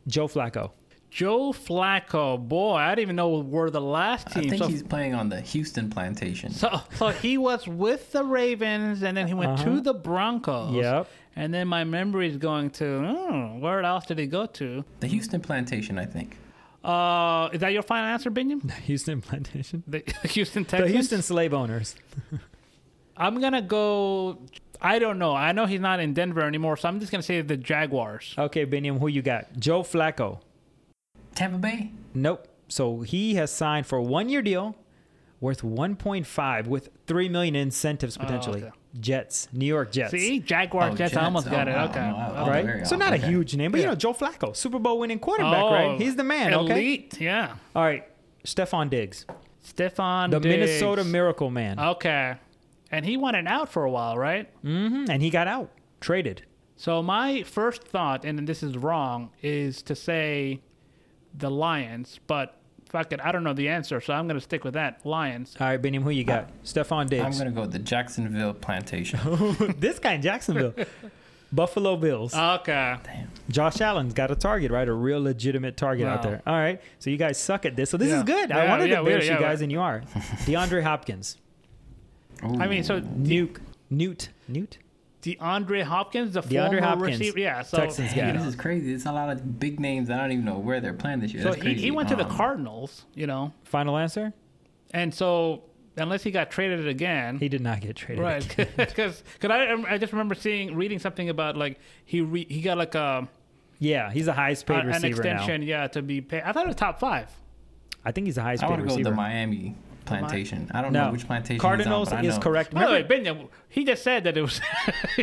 Joe 0.07 0.27
Flacco. 0.27 0.71
Joe 1.11 1.51
Flacco, 1.53 2.37
boy, 2.37 2.75
I 2.75 2.89
didn't 2.91 3.01
even 3.01 3.15
know 3.15 3.39
where 3.39 3.71
the 3.71 3.81
last 3.81 4.27
team. 4.31 4.45
I 4.45 4.49
think 4.49 4.61
So, 4.61 4.67
he's 4.67 4.83
playing 4.83 5.15
on 5.15 5.27
the 5.27 5.41
Houston 5.41 5.89
plantation. 5.89 6.51
so, 6.51 6.81
so 6.93 7.07
he 7.07 7.35
was 7.39 7.67
with 7.67 8.11
the 8.11 8.23
Ravens, 8.23 9.01
and 9.01 9.17
then 9.17 9.25
he 9.27 9.33
went 9.33 9.53
Uh-huh. 9.53 9.63
to 9.63 9.81
the 9.81 9.95
Broncos. 9.95 10.75
Yep. 10.75 11.07
And 11.39 11.53
then 11.53 11.69
my 11.69 11.85
memory 11.85 12.27
is 12.27 12.35
going 12.35 12.69
to, 12.71 12.85
oh, 12.85 13.57
where 13.59 13.81
else 13.81 14.05
did 14.05 14.19
he 14.19 14.27
go 14.27 14.45
to? 14.45 14.83
The 14.99 15.07
Houston 15.07 15.39
plantation, 15.39 15.97
I 15.97 16.05
think. 16.05 16.35
Uh, 16.83 17.47
is 17.53 17.61
that 17.61 17.71
your 17.71 17.81
final 17.81 18.07
answer, 18.07 18.29
Biniam? 18.29 18.61
The 18.61 18.73
Houston 18.73 19.21
Plantation. 19.21 19.83
The 19.87 19.99
Houston 20.29 20.65
Texans. 20.65 20.89
The 20.89 20.93
Houston 20.93 21.21
slave 21.21 21.53
owners. 21.53 21.95
I'm 23.17 23.39
gonna 23.39 23.61
go. 23.61 24.39
I 24.81 24.99
don't 24.99 25.17
know. 25.17 25.33
I 25.33 25.53
know 25.53 25.65
he's 25.65 25.79
not 25.79 26.01
in 26.01 26.13
Denver 26.13 26.41
anymore, 26.41 26.75
so 26.75 26.89
I'm 26.89 26.99
just 26.99 27.11
gonna 27.11 27.23
say 27.23 27.41
the 27.41 27.57
Jaguars. 27.57 28.35
Okay, 28.37 28.65
Biniam, 28.65 28.99
who 28.99 29.07
you 29.07 29.21
got? 29.21 29.57
Joe 29.57 29.83
Flacco. 29.83 30.39
Tampa 31.35 31.57
Bay. 31.57 31.91
Nope. 32.13 32.47
So 32.67 33.01
he 33.01 33.35
has 33.35 33.51
signed 33.51 33.85
for 33.87 33.97
a 33.97 34.03
one 34.03 34.27
year 34.27 34.41
deal 34.41 34.75
worth 35.39 35.61
1.5 35.61 36.67
with 36.67 36.89
3 37.07 37.29
million 37.29 37.55
incentives 37.55 38.17
potentially. 38.17 38.63
Oh, 38.63 38.67
okay. 38.67 38.75
Jets, 38.99 39.47
New 39.53 39.65
York 39.65 39.91
Jets. 39.91 40.11
See, 40.11 40.39
Jaguar 40.39 40.89
Oh, 40.89 40.95
Jets. 40.95 41.15
I 41.15 41.25
almost 41.25 41.47
Oh, 41.47 41.51
got 41.51 41.67
it. 41.67 41.71
Okay. 41.75 41.99
Oh, 41.99 42.11
wow. 42.17 42.43
Okay. 42.47 42.63
very 42.63 42.77
right? 42.79 42.87
So 42.87 42.95
off. 42.95 42.99
not 42.99 43.13
a 43.13 43.17
huge 43.17 43.55
name, 43.55 43.71
but 43.71 43.79
you 43.81 43.85
know 43.85 43.95
Joe 43.95 44.13
Flacco, 44.13 44.55
Super 44.55 44.79
Bowl 44.79 44.97
winning 44.99 45.19
quarterback, 45.19 45.63
Oh, 45.63 45.71
right? 45.73 46.01
He's 46.01 46.15
the 46.15 46.23
man. 46.23 46.53
Okay. 46.53 46.73
Elite, 46.73 47.21
yeah. 47.21 47.55
All 47.75 47.83
right, 47.83 48.05
Stefon 48.45 48.89
Diggs, 48.89 49.25
Stefon 49.63 50.31
the 50.31 50.39
Diggs. 50.39 50.53
Minnesota 50.55 51.03
Miracle 51.03 51.49
Man, 51.51 51.79
Okay. 51.79 52.35
And 52.91 53.05
he 53.05 53.17
wanted 53.17 53.45
out 53.45 53.69
for 53.69 53.83
a 53.83 53.91
while, 53.91 54.17
right? 54.17 54.49
hmm 54.61 55.05
and 55.09 55.21
he 55.21 55.29
got 55.29 55.47
out, 55.47 55.69
traded. 56.01 56.41
So 56.75 57.03
my 57.03 57.43
first 57.43 57.83
thought, 57.83 58.25
and 58.25 58.47
this 58.47 58.63
is 58.63 58.75
wrong, 58.77 59.29
is 59.43 59.81
to 59.83 59.95
say 59.95 60.61
the 61.37 61.51
Lions, 61.51 62.19
but 62.25 62.55
fuck 62.89 63.13
it, 63.13 63.19
I 63.23 63.31
don't 63.31 63.43
know 63.43 63.53
the 63.53 63.69
answer, 63.69 64.01
so 64.01 64.13
I'm 64.13 64.27
going 64.27 64.37
to 64.37 64.43
stick 64.43 64.63
with 64.63 64.73
that. 64.73 65.05
Lions. 65.05 65.55
All 65.59 65.67
right, 65.67 65.81
Biniam, 65.81 66.03
who 66.03 66.09
you 66.09 66.23
got? 66.23 66.49
Stefon 66.63 67.07
Davis. 67.07 67.25
I'm 67.25 67.37
gonna 67.37 67.55
go 67.55 67.61
with 67.61 67.71
the 67.71 67.79
Jacksonville 67.79 68.53
plantation. 68.53 69.19
this 69.79 69.99
guy 69.99 70.13
in 70.13 70.21
Jacksonville. 70.21 70.73
Buffalo 71.51 71.95
Bills. 71.97 72.35
Okay. 72.35 72.95
Damn. 73.03 73.27
Josh 73.49 73.81
Allen's 73.81 74.13
got 74.13 74.29
a 74.29 74.35
target, 74.35 74.69
right? 74.71 74.87
A 74.87 74.93
real 74.93 75.19
legitimate 75.21 75.77
target 75.77 76.05
out 76.05 76.21
there. 76.21 76.43
All 76.45 76.53
right. 76.53 76.79
So 76.99 77.09
you 77.09 77.17
guys 77.17 77.39
suck 77.39 77.65
at 77.65 77.75
this. 77.75 77.89
So 77.89 77.97
this 77.97 78.09
Yeah. 78.09 78.17
is 78.17 78.23
good. 78.23 78.51
I 78.51 78.67
wanted 78.69 78.89
yeah, 78.89 78.97
to 78.97 79.03
we- 79.03 79.09
embarrass 79.13 79.25
yeah, 79.27 79.33
you 79.33 79.39
guys, 79.39 79.57
we- 79.59 79.63
and 79.63 79.71
you 79.71 79.81
are. 79.81 80.01
DeAndre 80.45 80.83
Hopkins. 80.83 81.37
I 82.43 82.67
mean, 82.67 82.83
so 82.83 83.01
Nuk. 83.01 83.57
Newt. 83.89 84.29
Newt? 84.47 84.77
DeAndre 85.21 85.83
Hopkins, 85.83 86.33
the 86.33 86.41
DeAndre 86.41 86.69
former 86.69 86.81
Hopkins, 86.81 87.19
receiver. 87.19 87.39
Yeah, 87.39 87.61
so 87.61 87.77
Texans 87.77 88.13
guy. 88.13 88.27
you 88.31 88.37
This 88.37 88.45
is 88.47 88.55
crazy. 88.55 88.93
It's 88.93 89.05
a 89.05 89.11
lot 89.11 89.29
of 89.29 89.59
big 89.59 89.79
names. 89.79 90.09
I 90.09 90.17
don't 90.17 90.31
even 90.31 90.45
know 90.45 90.57
where 90.57 90.79
they're 90.79 90.93
playing 90.93 91.19
this 91.19 91.33
year. 91.33 91.43
So 91.43 91.51
he, 91.53 91.73
he 91.73 91.91
went 91.91 92.07
to 92.09 92.15
the 92.15 92.25
Um, 92.25 92.31
Cardinals, 92.35 93.05
you 93.15 93.27
know, 93.27 93.53
Final 93.63 93.97
answer? 93.97 94.31
and 94.91 95.13
so 95.13 95.63
unless 95.97 96.23
he 96.23 96.31
got 96.31 96.49
traded 96.49 96.87
again, 96.87 97.37
He 97.37 97.49
did 97.49 97.61
not 97.61 97.81
get 97.81 97.95
traded. 97.97 98.23
right? 98.23 98.55
Because 98.77 99.21
I, 99.43 99.83
I 99.89 99.97
just 99.97 100.13
remember 100.13 100.35
seeing 100.35 100.75
reading 100.75 100.99
something 100.99 101.27
about 101.29 101.57
like 101.57 101.79
he 102.05 102.21
re, 102.21 102.45
he 102.49 102.61
got 102.61 102.77
like 102.77 102.95
a 102.95 103.27
Yeah, 103.79 104.09
he's 104.11 104.25
the 104.27 104.33
highest 104.33 104.65
paid 104.65 104.85
Uh, 104.85 104.89
an 104.95 105.03
extension, 105.03 105.61
now. 105.61 105.67
yeah, 105.67 105.87
to 105.87 106.01
be 106.01 106.21
paid. 106.21 106.43
I 106.43 106.53
thought 106.53 106.63
it 106.63 106.67
was 106.67 106.75
top 106.77 106.99
five. 106.99 107.29
I 108.05 108.13
think 108.13 108.27
he's 108.27 108.35
the 108.35 108.41
highest 108.41 108.63
I 108.63 108.67
paid 108.67 108.71
want 108.71 108.81
to 108.83 108.87
go 108.87 108.93
with 108.93 108.99
receiver. 108.99 109.09
the 109.09 109.15
Miami 109.17 109.75
plantation. 110.09 110.69
I 110.73 110.81
don't 110.81 110.91
no, 110.93 111.05
know 111.05 111.11
which 111.11 111.25
plantation. 111.25 111.59
Cardinals 111.59 112.09
he's 112.09 112.13
on, 112.13 112.19
but 112.23 112.25
I 112.25 112.29
is 112.29 112.35
know. 112.35 112.41
correct. 112.41 112.73
By 112.73 112.85
the 112.85 112.91
way, 112.91 113.03
Remember- 113.03 113.43
Benya, 113.43 113.47
he 113.69 113.85
just 113.85 114.03
said 114.03 114.23
that 114.25 114.37
it 114.37 114.41
was. 114.41 114.59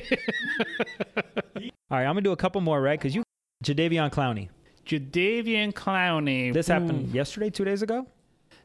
All 1.90 1.98
right, 1.98 2.02
I'm 2.04 2.10
gonna 2.10 2.22
do 2.22 2.32
a 2.32 2.36
couple 2.36 2.60
more, 2.60 2.80
right? 2.80 2.98
Because 2.98 3.14
you, 3.14 3.22
Jadeveon 3.64 4.10
Clowney. 4.10 4.48
Jadeveon 4.84 5.72
Clowney. 5.72 6.52
This 6.52 6.68
Ooh. 6.68 6.72
happened 6.72 7.14
yesterday, 7.14 7.50
two 7.50 7.64
days 7.64 7.82
ago. 7.82 8.06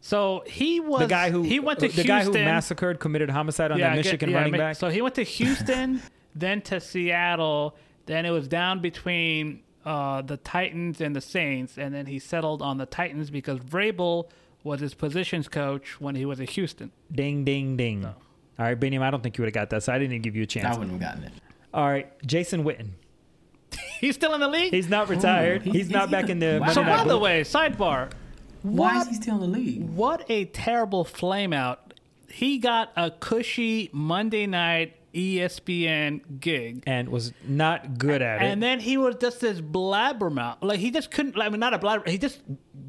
So 0.02 0.44
he 0.48 0.80
was 0.80 1.02
The 1.02 1.08
guy 1.08 1.30
who 1.30 1.44
he 1.44 1.60
went 1.60 1.80
to 1.80 1.88
the 1.88 1.94
Houston. 1.94 2.08
guy 2.08 2.24
who 2.24 2.34
massacred, 2.34 3.00
committed 3.00 3.30
homicide 3.30 3.72
on 3.72 3.80
that 3.80 3.92
I 3.92 3.96
get- 3.98 4.06
Michigan 4.06 4.30
yeah, 4.32 4.38
running 4.38 4.54
back. 4.58 4.76
So 4.76 4.90
he 4.90 5.02
went 5.02 5.16
to 5.16 5.24
Houston, 5.24 6.02
then 6.36 6.62
to 6.64 6.80
Seattle, 6.80 7.76
then 8.08 8.26
it 8.26 8.32
was 8.32 8.48
down 8.48 8.80
between 8.82 9.62
uh, 9.86 10.24
the 10.24 10.38
Titans 10.38 11.02
and 11.02 11.16
the 11.16 11.22
Saints, 11.22 11.78
and 11.78 11.94
then 11.94 12.08
he 12.08 12.18
settled 12.18 12.62
on 12.64 12.78
the 12.78 12.86
Titans 12.88 13.30
because 13.30 13.60
Vrabel 13.60 14.30
was 14.64 14.80
his 14.80 14.94
positions 14.94 15.48
coach 15.48 16.00
when 16.00 16.16
he 16.16 16.26
was 16.26 16.40
at 16.40 16.52
Houston. 16.52 16.92
Ding, 17.12 17.44
ding, 17.44 17.78
ding. 17.78 18.06
All 18.06 18.14
right, 18.60 18.80
Biniam, 18.80 19.02
I 19.02 19.10
don't 19.10 19.24
think 19.24 19.38
you 19.38 19.42
would 19.44 19.48
have 19.48 19.54
got 19.54 19.70
that, 19.72 19.84
so 19.84 19.94
I 19.94 19.98
didn't 19.98 20.14
even 20.14 20.22
give 20.22 20.36
you 20.36 20.44
a 20.44 20.48
chance. 20.48 20.66
I 20.66 20.78
wouldn't 20.78 20.92
have 20.92 21.00
gotten 21.02 21.24
it. 21.24 21.34
All 21.74 21.88
right, 21.88 22.12
Jason 22.26 22.64
Witten. 22.64 22.90
He's 24.00 24.16
still 24.16 24.34
in 24.34 24.40
the 24.42 24.48
league. 24.48 24.74
He's 24.74 24.90
not 24.90 25.10
retired. 25.10 25.64
he- 25.64 25.72
he's, 25.72 25.90
not 25.90 26.04
he's 26.10 26.12
back 26.12 26.30
in 26.30 26.40
the 26.40 26.60
Wow. 26.62 26.72
So 26.72 26.84
Night 26.84 27.04
by 27.04 27.08
the 27.08 27.18
way, 27.18 27.42
sidebar. 27.42 28.12
Why 28.62 28.98
What 28.98 29.02
is 29.04 29.08
he 29.08 29.14
still 29.22 29.36
in 29.36 29.42
the 29.52 29.58
league? 29.58 29.90
What 29.90 30.26
a 30.30 30.46
terrible 30.46 31.04
flame 31.04 31.54
out. 31.54 31.94
He 32.30 32.60
got 32.60 32.92
a 32.96 33.10
cushy 33.12 33.90
Monday 33.92 34.46
night 34.46 34.96
ESPN 35.14 36.40
gig. 36.40 36.84
and 36.86 37.10
was 37.10 37.34
not 37.48 37.98
good 37.98 38.22
at 38.22 38.38
And 38.38 38.46
it. 38.48 38.52
And 38.54 38.64
then 38.64 38.80
he 38.80 38.98
was 38.98 39.16
just 39.20 39.40
this 39.42 39.60
blabbermouth. 39.62 40.58
Like 40.62 40.80
he 40.80 40.92
just 40.92 41.12
couldn't 41.12 41.36
like 41.36 41.48
I 41.48 41.50
mean 41.50 41.60
not 41.60 41.74
a 41.74 41.80
blabber 41.80 42.10
he 42.10 42.18
just 42.18 42.42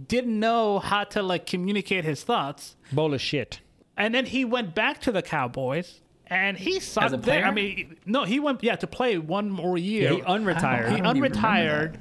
didn't 0.08 0.38
know 0.38 0.78
how 0.78 1.04
to 1.04 1.22
like 1.22 1.46
communicate 1.46 2.04
his 2.04 2.22
thoughts. 2.22 2.76
Bowl 2.92 3.14
of 3.14 3.20
shit. 3.20 3.60
And 3.96 4.14
then 4.14 4.26
he 4.26 4.44
went 4.44 4.74
back 4.74 5.00
to 5.02 5.12
the 5.12 5.22
Cowboys 5.22 6.00
and 6.28 6.56
he 6.56 6.80
sucked 6.80 7.12
a 7.14 7.16
there. 7.16 7.44
I 7.44 7.50
mean 7.50 7.96
no, 8.06 8.24
he 8.24 8.40
went 8.40 8.62
yeah 8.62 8.76
to 8.76 8.86
play 8.86 9.18
one 9.18 9.50
more 9.50 9.76
Yeah, 9.78 10.00
year. 10.00 10.14
he 10.14 10.20
unretired. 10.22 10.90
he 10.90 10.96
I 10.96 11.00
don't 11.00 11.16
even 11.16 11.32
unretired. 11.32 11.96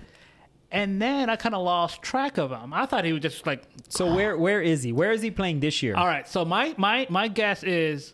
And 0.73 1.01
then 1.01 1.29
I 1.29 1.35
kind 1.35 1.53
of 1.53 1.63
lost 1.63 2.01
track 2.01 2.37
of 2.37 2.49
him. 2.49 2.73
I 2.73 2.85
thought 2.85 3.03
he 3.03 3.11
was 3.11 3.21
just 3.21 3.45
like 3.45 3.63
so 3.89 4.13
where 4.15 4.37
where 4.37 4.61
is 4.61 4.83
he? 4.83 4.93
Where 4.93 5.11
is 5.11 5.21
he 5.21 5.29
playing 5.31 5.59
this 5.59 5.83
year? 5.83 5.95
All 5.95 6.07
right. 6.07 6.25
So 6.27 6.45
my 6.45 6.73
my 6.77 7.07
my 7.09 7.27
guess 7.27 7.61
is 7.63 8.13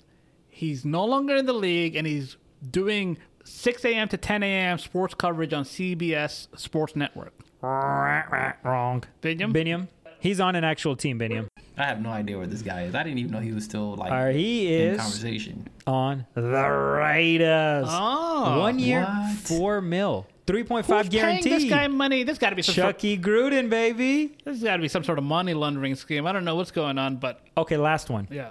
he's 0.58 0.84
no 0.84 1.06
longer 1.06 1.36
in 1.36 1.46
the 1.46 1.54
league 1.54 1.96
and 1.96 2.06
he's 2.08 2.36
doing 2.72 3.18
6 3.44 3.86
a.m. 3.86 4.08
to 4.10 4.18
10 4.18 4.44
a.m. 4.44 4.78
sports 4.80 5.14
coverage 5.14 5.54
on 5.54 5.64
CBS 5.64 6.48
Sports 6.58 6.96
Network. 6.96 7.34
Wrong. 7.62 9.04
Biniam? 9.22 9.54
Biniam. 9.54 9.88
He's 10.20 10.40
on 10.40 10.56
an 10.56 10.64
actual 10.64 10.96
team, 10.96 11.20
Biniam. 11.20 11.48
I 11.78 11.84
have 11.84 12.02
no 12.02 12.10
idea 12.10 12.38
where 12.40 12.48
this 12.48 12.64
guy 12.64 12.84
is. 12.84 12.96
I 12.96 13.04
didn't 13.04 13.20
even 13.20 13.32
know 13.32 13.40
he 13.40 13.52
was 13.52 13.64
still 13.64 13.96
like 13.96 14.12
All 14.12 14.18
right, 14.26 14.36
he 14.36 14.74
in 14.76 14.94
is 14.94 15.00
conversation. 15.00 15.68
on 15.86 16.26
the 16.34 16.42
Raiders. 16.42 17.86
Oh, 17.88 18.60
One 18.62 18.80
year, 18.80 19.04
what? 19.04 19.36
four 19.38 19.80
mil, 19.82 20.26
three 20.48 20.64
point 20.64 20.88
five 20.88 21.04
point 21.10 21.14
Who's 21.14 21.22
paying 21.22 21.44
this 21.44 21.70
guy 21.70 21.88
money? 21.88 22.24
This 22.24 22.40
got 22.40 22.50
to 22.50 22.56
be 22.56 22.64
some 22.64 22.74
sort, 22.74 22.96
Chucky 22.96 23.18
Gruden, 23.18 23.70
baby. 23.70 24.36
this 24.44 24.64
got 24.64 24.78
to 24.78 24.82
be 24.82 24.88
some 24.88 25.04
sort 25.04 25.20
of 25.20 25.24
money 25.24 25.54
laundering 25.54 25.94
scheme. 25.94 26.26
I 26.26 26.32
don't 26.32 26.46
know 26.46 26.56
what's 26.56 26.72
going 26.72 26.98
on, 26.98 27.18
but 27.18 27.42
Okay, 27.56 27.78
last 27.78 28.10
one. 28.10 28.28
yeah. 28.32 28.50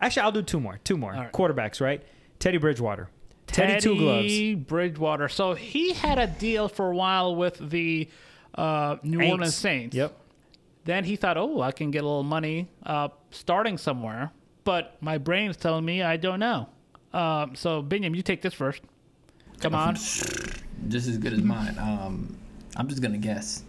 Actually, 0.00 0.22
I'll 0.22 0.32
do 0.32 0.42
two 0.42 0.60
more. 0.60 0.78
Two 0.84 0.96
more 0.96 1.14
All 1.14 1.20
right. 1.20 1.32
quarterbacks. 1.32 1.80
Right? 1.80 2.02
Teddy 2.38 2.58
Bridgewater. 2.58 3.08
Teddy, 3.46 3.80
two 3.80 3.96
gloves. 3.96 4.28
Teddy 4.28 4.54
Bridgewater. 4.54 5.28
So 5.28 5.54
he 5.54 5.92
had 5.94 6.18
a 6.18 6.26
deal 6.26 6.68
for 6.68 6.90
a 6.90 6.94
while 6.94 7.34
with 7.34 7.70
the 7.70 8.08
uh, 8.54 8.96
New 9.02 9.18
Aints. 9.18 9.30
Orleans 9.30 9.54
Saints. 9.56 9.96
Yep. 9.96 10.16
Then 10.84 11.04
he 11.04 11.16
thought, 11.16 11.36
oh, 11.36 11.60
I 11.60 11.72
can 11.72 11.90
get 11.90 12.04
a 12.04 12.06
little 12.06 12.22
money 12.22 12.68
uh, 12.84 13.08
starting 13.30 13.78
somewhere. 13.78 14.30
But 14.64 14.96
my 15.00 15.18
brain's 15.18 15.56
telling 15.56 15.84
me 15.84 16.02
I 16.02 16.16
don't 16.18 16.40
know. 16.40 16.68
Um, 17.12 17.54
so, 17.54 17.82
Biniam, 17.82 18.14
you 18.14 18.22
take 18.22 18.42
this 18.42 18.52
first. 18.54 18.82
Come 19.60 19.74
on. 19.74 19.94
Just 20.88 21.08
as 21.08 21.18
good 21.18 21.32
as 21.32 21.42
mine. 21.42 21.76
Um, 21.78 22.36
I'm 22.76 22.86
just 22.86 23.02
gonna 23.02 23.18
guess. 23.18 23.64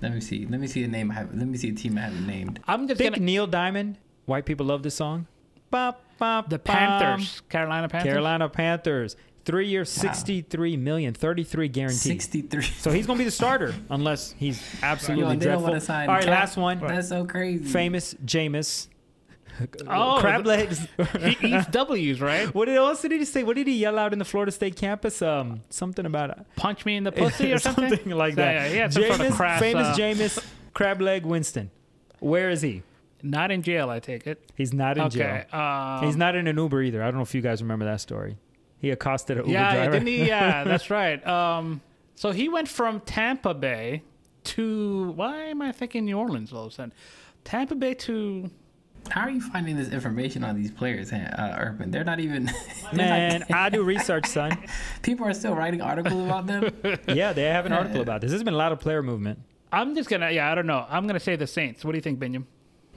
Let 0.00 0.14
me 0.14 0.20
see. 0.20 0.46
Let 0.46 0.60
me 0.60 0.68
see 0.68 0.84
a 0.84 0.88
name 0.88 1.10
I 1.10 1.14
have. 1.14 1.34
Let 1.34 1.48
me 1.48 1.58
see 1.58 1.70
a 1.70 1.72
team 1.72 1.98
I 1.98 2.02
haven't 2.02 2.26
named. 2.26 2.60
I'm 2.68 2.86
just 2.86 2.98
Think 2.98 3.14
going 3.14 3.20
to. 3.20 3.24
Neil 3.24 3.46
Diamond. 3.48 3.98
White 4.26 4.46
people 4.46 4.64
love 4.66 4.84
this 4.84 4.94
song. 4.94 5.26
Bop, 5.70 6.02
bop, 6.18 6.48
The 6.50 6.58
bum. 6.58 6.76
Panthers. 6.76 7.42
Carolina 7.48 7.88
Panthers. 7.88 8.10
Carolina 8.12 8.48
Panthers. 8.48 9.16
Three 9.44 9.68
years, 9.68 9.88
63 9.88 10.76
million, 10.76 11.14
33 11.14 11.68
guaranteed. 11.68 11.98
Sixty-three. 11.98 12.62
So 12.64 12.90
he's 12.90 13.06
going 13.06 13.16
to 13.16 13.20
be 13.20 13.24
the 13.24 13.30
starter 13.30 13.74
unless 13.90 14.32
he's 14.32 14.62
absolutely 14.82 15.36
Yo, 15.36 15.58
dreadful. 15.58 15.94
All 15.94 16.06
right, 16.08 16.26
last 16.26 16.58
one. 16.58 16.80
That's 16.80 17.08
so 17.08 17.24
crazy. 17.24 17.64
Famous 17.64 18.14
Jameis. 18.24 18.88
Oh, 19.88 20.18
Crab 20.20 20.46
legs. 20.46 20.86
he 21.18 21.56
eats 21.56 21.66
W's, 21.72 22.20
right? 22.20 22.54
what 22.54 22.66
did, 22.66 22.76
else 22.76 23.02
did 23.02 23.10
he 23.10 23.24
say? 23.24 23.42
What 23.42 23.56
did 23.56 23.66
he 23.66 23.76
yell 23.78 23.98
out 23.98 24.12
in 24.12 24.20
the 24.20 24.24
Florida 24.24 24.52
State 24.52 24.76
campus? 24.76 25.20
Um, 25.20 25.62
Something 25.68 26.06
about 26.06 26.46
Punch 26.54 26.86
me 26.86 26.96
in 26.96 27.02
the 27.02 27.10
pussy 27.10 27.52
or 27.52 27.58
something? 27.58 28.08
like 28.10 28.34
So, 28.34 28.36
that. 28.36 28.52
yeah, 28.52 28.68
he 28.68 28.76
had 28.76 28.92
some 28.92 29.02
sort 29.02 29.20
of 29.20 29.32
crass, 29.32 29.58
famous 29.60 29.88
uh, 29.88 29.94
Jameis 29.96 30.44
Crab 30.74 31.00
Leg 31.00 31.26
Winston. 31.26 31.72
Where 32.20 32.50
is 32.50 32.62
he? 32.62 32.84
Not 33.22 33.50
in 33.50 33.62
jail, 33.62 33.90
I 33.90 33.98
take 34.00 34.26
it. 34.26 34.50
He's 34.54 34.72
not 34.72 34.96
in 34.96 35.04
Okay. 35.04 35.44
jail. 35.50 35.60
Um, 35.60 36.04
He's 36.04 36.16
not 36.16 36.34
in 36.36 36.46
an 36.46 36.56
Uber 36.56 36.82
either. 36.82 37.02
I 37.02 37.06
don't 37.06 37.16
know 37.16 37.22
if 37.22 37.34
you 37.34 37.40
guys 37.40 37.60
remember 37.62 37.84
that 37.84 38.00
story. 38.00 38.36
He 38.80 38.90
accosted 38.90 39.38
an 39.38 39.44
Uber 39.44 39.52
yeah, 39.52 39.74
driver. 39.74 39.92
didn't 39.92 40.06
he? 40.08 40.24
Yeah, 40.28 40.62
that's 40.64 40.88
right. 40.90 41.24
Um, 41.26 41.80
so 42.14 42.30
he 42.30 42.48
went 42.48 42.68
from 42.68 43.00
Tampa 43.00 43.54
Bay 43.54 44.02
to 44.44 45.10
why 45.16 45.36
am 45.46 45.60
I 45.62 45.72
thinking 45.72 46.04
New 46.04 46.16
Orleans 46.18 46.52
all 46.52 46.66
of 46.66 46.72
a 46.72 46.74
sudden? 46.74 46.92
Tampa 47.44 47.74
Bay 47.74 47.94
to 47.94 48.50
How 49.10 49.22
are 49.22 49.30
you 49.30 49.40
finding 49.40 49.76
this 49.76 49.88
information 49.90 50.44
on 50.44 50.54
these 50.54 50.70
players, 50.70 51.12
uh, 51.12 51.56
Urban? 51.58 51.90
They're 51.90 52.04
not 52.04 52.20
even. 52.20 52.50
Man, 52.92 53.40
not- 53.48 53.50
I 53.50 53.68
do 53.68 53.82
research, 53.94 54.26
son. 54.26 54.56
people 55.02 55.26
are 55.26 55.34
still 55.34 55.54
writing 55.54 55.80
articles 55.80 56.24
about 56.26 56.46
them. 56.46 56.72
Yeah, 57.08 57.32
they 57.32 57.44
have 57.44 57.66
an 57.66 57.72
article 57.72 58.00
about 58.00 58.20
this. 58.20 58.30
There's 58.30 58.42
been 58.44 58.54
a 58.54 58.58
lot 58.58 58.70
of 58.72 58.78
player 58.80 59.02
movement. 59.02 59.40
I'm 59.72 59.94
just 59.94 60.08
gonna 60.08 60.30
yeah 60.30 60.50
I 60.50 60.54
don't 60.54 60.66
know 60.66 60.86
I'm 60.88 61.06
gonna 61.06 61.20
say 61.20 61.36
the 61.36 61.46
Saints. 61.46 61.84
What 61.84 61.92
do 61.92 61.98
you 61.98 62.02
think, 62.02 62.18
Biniam? 62.18 62.44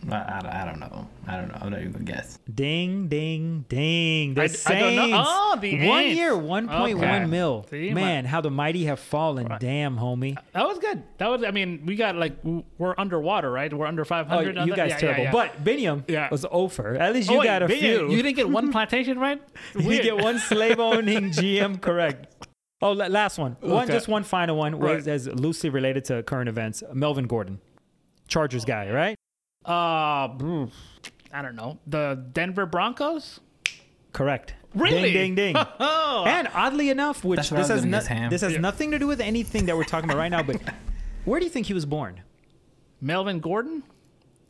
I, 0.09 0.15
I, 0.15 0.61
I 0.61 0.65
don't 0.65 0.79
know. 0.79 1.07
I 1.27 1.35
don't 1.37 1.49
know. 1.49 1.57
I'm 1.61 1.69
not 1.69 1.79
even 1.81 1.91
gonna 1.91 2.05
guess. 2.05 2.39
Ding, 2.53 3.07
ding, 3.07 3.65
ding. 3.69 4.33
The 4.33 4.41
I- 4.41 4.43
I 4.45 4.47
Saints. 4.47 4.97
don't 4.97 5.09
know. 5.11 5.23
Oh, 5.27 5.57
the 5.61 5.87
One 5.87 6.03
Aints. 6.05 6.15
year, 6.15 6.31
1.1 6.33 6.95
Okay. 6.95 7.25
mil. 7.25 7.65
See, 7.69 7.93
Man, 7.93 8.25
how 8.25 8.41
the 8.41 8.49
mighty 8.49 8.85
have 8.85 8.99
fallen. 8.99 9.47
Damn, 9.59 9.97
homie. 9.97 10.37
That 10.53 10.67
was 10.67 10.79
good. 10.79 11.03
That 11.19 11.27
was 11.27 11.43
I 11.43 11.51
mean 11.51 11.83
we 11.85 11.95
got 11.95 12.15
like 12.15 12.33
we're 12.79 12.95
underwater 12.97 13.51
right? 13.51 13.71
We're 13.71 13.85
under 13.85 14.01
Oh, 14.01 14.05
500. 14.05 14.57
on 14.57 14.67
you 14.67 14.75
guys 14.75 14.89
Yeah, 14.91 14.97
terrible. 14.97 15.23
yeah, 15.23 15.25
yeah. 15.25 15.31
But 15.31 15.63
Biniam 15.63 16.03
Yeah. 16.07 16.29
was 16.31 16.45
over. 16.49 16.95
At 16.95 17.13
least 17.13 17.29
you 17.29 17.35
Oh, 17.35 17.39
wait, 17.39 17.45
got 17.45 17.61
a 17.63 17.67
Biniam, 17.67 17.79
few. 17.79 18.11
You 18.11 18.23
didn't 18.23 18.35
get 18.37 18.49
one 18.49 18.71
plantation 18.73 19.19
right? 19.19 19.41
You 19.79 20.01
get 20.01 20.17
one 20.17 20.39
slave 20.39 20.79
owning 20.79 21.25
GM 21.31 21.79
correct. 21.79 22.47
Oh, 22.81 22.93
last 22.93 23.37
one. 23.37 23.55
One, 23.59 23.85
just 23.87 24.07
one 24.07 24.23
final 24.23 24.57
one. 24.57 24.79
Right. 24.79 24.95
Was 24.95 25.07
as 25.07 25.27
loosely 25.27 25.69
related 25.69 26.05
to 26.05 26.23
current 26.23 26.49
events. 26.49 26.81
Melvin 26.91 27.27
Gordon, 27.27 27.59
Chargers 28.27 28.65
guy, 28.65 28.89
right? 28.89 29.15
Uh, 29.65 30.27
I 31.33 31.41
don't 31.41 31.55
know. 31.55 31.79
The 31.87 32.25
Denver 32.33 32.65
Broncos. 32.65 33.39
Correct. 34.13 34.53
Really? 34.73 35.11
Ding, 35.13 35.35
ding, 35.35 35.53
ding. 35.53 35.55
Oh, 35.79 36.25
and 36.27 36.47
oddly 36.53 36.89
enough, 36.89 37.23
which 37.23 37.37
That's 37.37 37.51
what 37.51 37.57
this 37.57 37.69
I 37.69 37.73
was 37.75 37.83
has 37.83 37.91
gonna 37.91 38.01
no- 38.15 38.21
Ham. 38.21 38.29
this 38.29 38.41
has 38.41 38.53
Yeah. 38.53 38.59
nothing 38.59 38.91
to 38.91 38.99
do 38.99 39.07
with 39.07 39.21
anything 39.21 39.65
that 39.67 39.77
we're 39.77 39.83
talking 39.85 40.09
about 40.09 40.17
right 40.19 40.29
now. 40.29 40.43
But 40.43 40.61
where 41.25 41.39
do 41.39 41.45
you 41.45 41.49
think 41.49 41.67
he 41.67 41.73
was 41.73 41.85
born? 41.85 42.21
Melvin 42.99 43.39
Gordon. 43.39 43.83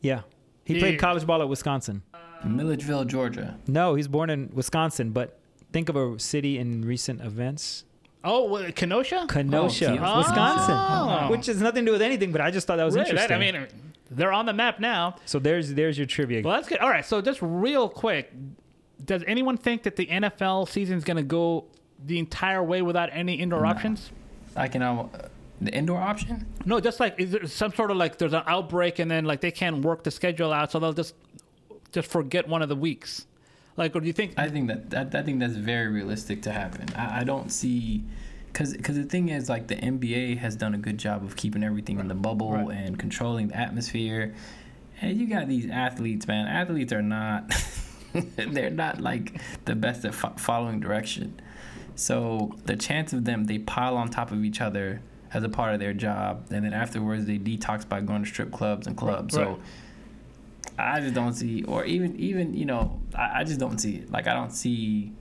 Yeah, 0.00 0.22
he 0.64 0.74
Yeah. 0.74 0.80
played 0.80 0.98
college 0.98 1.24
ball 1.26 1.40
at 1.42 1.48
Wisconsin. 1.48 2.02
Milledgeville, 2.44 3.04
Georgia. 3.04 3.56
No, 3.68 3.94
he's 3.94 4.08
born 4.08 4.28
in 4.28 4.50
Wisconsin. 4.52 5.10
But 5.12 5.38
think 5.72 5.88
of 5.88 5.94
a 5.96 6.18
city 6.18 6.58
in 6.58 6.82
recent 6.84 7.20
events. 7.20 7.84
Oh, 8.24 8.44
what, 8.44 8.74
Kenosha. 8.74 9.26
Kenosha, 9.28 9.86
Kenosha. 9.86 10.16
Wisconsin, 10.18 10.74
Oh. 10.76 11.28
which 11.30 11.46
has 11.46 11.60
nothing 11.60 11.84
to 11.84 11.90
do 11.90 11.92
with 11.92 12.02
anything. 12.02 12.32
But 12.32 12.40
I 12.40 12.50
just 12.50 12.66
thought 12.66 12.76
that 12.76 12.84
was 12.84 12.94
Really? 12.96 13.10
interesting. 13.10 13.38
That- 13.38 13.54
I 13.54 13.58
mean, 13.60 13.66
they're 14.16 14.32
on 14.32 14.46
the 14.46 14.52
map 14.52 14.80
now. 14.80 15.16
so 15.26 15.38
there's 15.38 15.74
there's 15.74 15.98
your 15.98 16.06
trivia. 16.06 16.42
Well, 16.42 16.54
that's 16.54 16.68
good. 16.68 16.78
All 16.78 16.90
right. 16.90 17.04
So 17.04 17.20
just 17.20 17.40
real 17.42 17.88
quick, 17.88 18.32
does 19.04 19.22
anyone 19.26 19.56
think 19.56 19.82
that 19.84 19.96
the 19.96 20.06
NFL 20.06 20.68
season 20.68 20.98
is 20.98 21.04
going 21.04 21.16
to 21.16 21.22
go 21.22 21.66
the 22.04 22.18
entire 22.18 22.62
way 22.62 22.82
without 22.82 23.10
any 23.12 23.34
indoor 23.34 23.66
options? 23.66 24.10
I 24.56 24.68
can 24.68 24.82
um, 24.82 25.10
the 25.60 25.72
indoor 25.72 25.98
option. 26.00 26.46
No, 26.64 26.80
just 26.80 27.00
like 27.00 27.18
is 27.18 27.32
there 27.32 27.46
some 27.46 27.72
sort 27.72 27.90
of 27.90 27.96
like 27.96 28.18
there's 28.18 28.34
an 28.34 28.42
outbreak 28.46 28.98
and 28.98 29.10
then 29.10 29.24
like 29.24 29.40
they 29.40 29.50
can't 29.50 29.84
work 29.84 30.04
the 30.04 30.10
schedule 30.10 30.52
out, 30.52 30.72
so 30.72 30.78
they'll 30.78 30.92
just 30.92 31.14
just 31.92 32.10
forget 32.10 32.48
one 32.48 32.62
of 32.62 32.68
the 32.68 32.76
weeks. 32.76 33.26
Like, 33.76 33.96
or 33.96 34.00
do 34.00 34.06
you 34.06 34.12
think? 34.12 34.34
I 34.36 34.48
think 34.48 34.68
that, 34.68 34.90
that 34.90 35.14
I 35.14 35.22
think 35.22 35.40
that's 35.40 35.54
very 35.54 35.88
realistic 35.88 36.42
to 36.42 36.52
happen. 36.52 36.88
I, 36.94 37.20
I 37.20 37.24
don't 37.24 37.50
see, 37.50 38.04
cause, 38.52 38.76
cause 38.82 38.96
the 38.96 39.04
thing 39.04 39.28
is 39.28 39.48
like 39.48 39.66
the 39.68 39.76
NBA 39.76 40.38
has 40.38 40.56
done 40.56 40.74
a 40.74 40.78
good 40.78 40.98
job 40.98 41.24
of 41.24 41.36
keeping 41.36 41.62
everything 41.62 41.98
in 41.98 42.08
the 42.08 42.14
bubble 42.14 42.52
Right. 42.52 42.76
and 42.76 42.98
controlling 42.98 43.48
the 43.48 43.56
atmosphere. 43.56 44.34
And 45.00 45.18
you 45.18 45.26
got 45.28 45.48
these 45.48 45.68
athletes, 45.70 46.26
man. 46.28 46.46
Athletes 46.46 46.92
are 46.92 47.02
not, 47.02 47.52
they're 48.36 48.70
not 48.70 49.00
like 49.00 49.40
the 49.64 49.74
best 49.74 50.04
at 50.04 50.14
fo- 50.14 50.34
following 50.36 50.80
direction. 50.80 51.40
So 51.94 52.56
the 52.64 52.76
chance 52.76 53.12
of 53.12 53.24
them, 53.24 53.44
they 53.44 53.58
pile 53.58 53.96
on 53.96 54.08
top 54.10 54.30
of 54.32 54.44
each 54.44 54.60
other 54.60 55.02
as 55.34 55.42
a 55.44 55.48
part 55.48 55.72
of 55.74 55.80
their 55.80 55.92
job, 55.94 56.46
and 56.50 56.64
then 56.64 56.72
afterwards 56.74 57.24
they 57.26 57.38
detox 57.38 57.88
by 57.88 58.00
going 58.00 58.22
to 58.22 58.28
strip 58.28 58.52
clubs 58.52 58.86
and 58.86 58.96
clubs. 58.96 59.36
Right. 59.36 59.46
So 59.46 59.58
I 60.78 61.00
just 61.00 61.14
don't 61.14 61.32
see, 61.34 61.64
or 61.64 61.84
even 61.84 62.16
even 62.18 62.54
you 62.54 62.64
know, 62.64 63.00
I, 63.14 63.40
I 63.40 63.44
just 63.44 63.58
don't 63.60 63.78
see 63.78 63.96
it. 63.96 64.10
Like 64.10 64.26
I 64.26 64.34
don't 64.34 64.52
see 64.52 65.12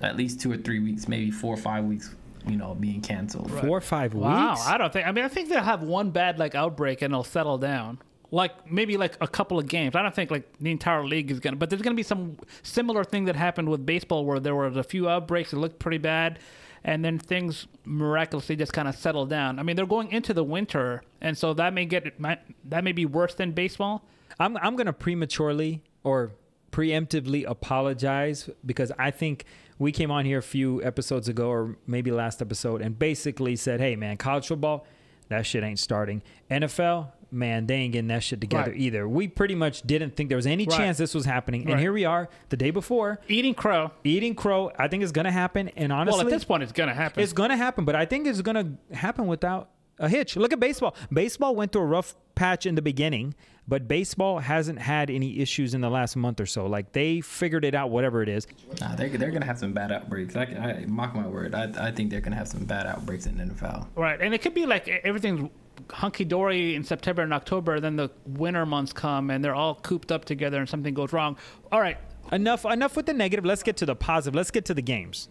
at 0.00 0.16
least 0.16 0.40
two 0.40 0.50
or 0.50 0.56
three 0.56 0.80
weeks, 0.80 1.08
maybe 1.08 1.30
four 1.30 1.52
or 1.54 1.58
five 1.58 1.84
weeks, 1.84 2.14
you 2.46 2.56
know, 2.56 2.74
being 2.74 3.00
canceled. 3.00 3.50
Four 3.50 3.78
or 3.78 3.80
five 3.80 4.14
Wow, 4.14 4.50
weeks. 4.50 4.66
I 4.66 4.78
don't 4.78 4.92
think. 4.92 5.06
I 5.06 5.12
mean, 5.12 5.24
I 5.24 5.28
think 5.28 5.48
they'll 5.48 5.62
have 5.62 5.82
one 5.82 6.10
bad 6.10 6.38
like 6.38 6.54
outbreak 6.54 7.02
and 7.02 7.12
it'll 7.12 7.24
settle 7.24 7.58
down. 7.58 7.98
Like 8.32 8.70
maybe 8.70 8.96
like 8.96 9.16
a 9.20 9.26
couple 9.26 9.58
of 9.58 9.66
games. 9.66 9.96
I 9.96 10.02
don't 10.02 10.14
think 10.14 10.30
like 10.30 10.44
the 10.60 10.70
entire 10.70 11.04
league 11.04 11.30
is 11.30 11.40
gonna. 11.40 11.56
But 11.56 11.68
there's 11.70 11.82
gonna 11.82 11.96
be 11.96 12.04
some 12.04 12.36
similar 12.62 13.02
thing 13.04 13.24
that 13.24 13.34
happened 13.36 13.68
with 13.68 13.84
baseball 13.84 14.24
where 14.24 14.38
there 14.38 14.54
was 14.54 14.76
a 14.76 14.84
few 14.84 15.08
outbreaks 15.08 15.50
that 15.50 15.58
looked 15.58 15.80
pretty 15.80 15.98
bad, 15.98 16.38
and 16.84 17.04
then 17.04 17.18
things 17.18 17.66
miraculously 17.84 18.54
just 18.54 18.72
kind 18.72 18.86
of 18.86 18.94
settled 18.94 19.30
down. 19.30 19.58
I 19.58 19.64
mean, 19.64 19.74
they're 19.74 19.84
going 19.84 20.12
into 20.12 20.32
the 20.32 20.44
winter, 20.44 21.02
and 21.20 21.36
so 21.36 21.52
that 21.54 21.74
may 21.74 21.86
get 21.86 22.20
might, 22.20 22.38
that 22.70 22.84
may 22.84 22.92
be 22.92 23.04
worse 23.04 23.34
than 23.34 23.50
baseball. 23.50 24.04
I'm 24.38 24.56
I'm 24.58 24.76
gonna 24.76 24.92
prematurely 24.92 25.82
or 26.04 26.30
preemptively 26.70 27.44
apologize 27.48 28.48
because 28.64 28.92
I 28.96 29.10
think 29.10 29.44
we 29.80 29.90
came 29.90 30.10
on 30.12 30.24
here 30.24 30.38
a 30.38 30.42
few 30.42 30.80
episodes 30.84 31.28
ago 31.28 31.48
or 31.48 31.76
maybe 31.88 32.12
last 32.12 32.40
episode 32.40 32.80
and 32.82 32.96
basically 32.98 33.56
said, 33.56 33.80
"Hey, 33.80 33.96
man, 33.96 34.16
college 34.16 34.46
football, 34.46 34.86
that 35.28 35.44
shit 35.46 35.64
ain't 35.64 35.78
starting. 35.80 36.22
NFL." 36.50 37.12
Man, 37.32 37.66
they 37.68 37.74
ain't 37.76 37.92
getting 37.92 38.08
that 38.08 38.24
shit 38.24 38.40
together 38.40 38.72
Right. 38.72 38.80
either. 38.80 39.08
We 39.08 39.28
pretty 39.28 39.54
much 39.54 39.82
didn't 39.82 40.16
think 40.16 40.30
there 40.30 40.36
was 40.36 40.48
any 40.48 40.64
Right. 40.64 40.76
chance 40.76 40.98
this 40.98 41.14
was 41.14 41.24
happening, 41.26 41.70
and 41.70 41.78
here 41.78 41.92
we 41.92 42.04
are, 42.04 42.28
the 42.48 42.56
day 42.56 42.72
before, 42.72 43.20
Eating 43.28 43.54
crow. 43.54 43.92
eating 44.02 44.34
crow. 44.34 44.72
I 44.76 44.88
think 44.88 45.04
it's 45.04 45.12
gonna 45.12 45.30
happen, 45.30 45.70
and 45.76 45.92
honestly, 45.92 46.18
well, 46.24 46.26
at 46.26 46.30
this 46.32 46.42
point, 46.44 46.64
it's 46.64 46.72
gonna 46.72 46.92
happen. 46.94 47.22
it's 47.22 47.32
going 47.32 47.50
to 47.50 47.56
happen, 47.56 47.84
but 47.84 47.94
I 47.94 48.04
think 48.04 48.26
it's 48.26 48.40
going 48.42 48.56
to 48.88 48.96
happen 48.96 49.28
without 49.28 49.70
a 50.00 50.08
hitch. 50.08 50.34
Look 50.36 50.52
at 50.52 50.58
baseball. 50.58 50.96
Baseball 51.12 51.54
went 51.54 51.70
through 51.70 51.82
a 51.82 51.86
rough 51.86 52.16
patch 52.34 52.66
in 52.66 52.74
the 52.74 52.82
beginning, 52.82 53.34
but 53.70 53.88
baseball 53.88 54.40
hasn't 54.40 54.80
had 54.80 55.08
any 55.08 55.38
issues 55.38 55.72
in 55.72 55.80
the 55.80 55.88
last 55.88 56.16
month 56.16 56.40
or 56.40 56.46
so. 56.46 56.66
Like 56.66 56.92
they 56.92 57.20
figured 57.22 57.64
it 57.64 57.74
out, 57.74 57.88
whatever 57.90 58.20
it 58.22 58.28
is. 58.28 58.46
Nah, 58.80 58.96
they're, 58.96 59.08
they're 59.08 59.30
gonna 59.30 59.46
have 59.46 59.58
some 59.58 59.72
bad 59.72 59.90
outbreaks. 59.92 60.36
I, 60.36 60.42
I 60.42 60.84
mock 60.88 61.14
my 61.14 61.26
word. 61.26 61.54
I, 61.54 61.88
I 61.88 61.90
think 61.92 62.10
they're 62.10 62.20
gonna 62.20 62.36
have 62.36 62.48
some 62.48 62.64
bad 62.64 62.86
outbreaks 62.86 63.24
in 63.26 63.38
the 63.38 63.44
NFL. 63.44 63.86
Right, 63.94 64.20
and 64.20 64.34
it 64.34 64.42
could 64.42 64.54
be 64.54 64.66
like 64.66 64.88
everything's 64.88 65.48
hunky 65.90 66.24
dory 66.24 66.74
in 66.74 66.84
September 66.84 67.22
and 67.22 67.32
October. 67.32 67.80
Then 67.80 67.96
the 67.96 68.10
winter 68.26 68.66
months 68.66 68.92
come 68.92 69.30
and 69.30 69.42
they're 69.42 69.54
all 69.54 69.76
cooped 69.76 70.10
up 70.12 70.24
together, 70.26 70.58
and 70.58 70.68
something 70.68 70.92
goes 70.92 71.12
wrong. 71.12 71.38
All 71.72 71.80
right, 71.80 71.96
Enough, 72.32 72.64
enough 72.64 72.96
with 72.96 73.06
the 73.06 73.14
negative. 73.14 73.44
Let's 73.44 73.62
get 73.62 73.76
to 73.78 73.86
the 73.86 73.96
positive. 73.96 74.34
Let's 74.36 74.50
get 74.50 74.64
to 74.66 74.74
the 74.74 74.82
games. 74.82 75.28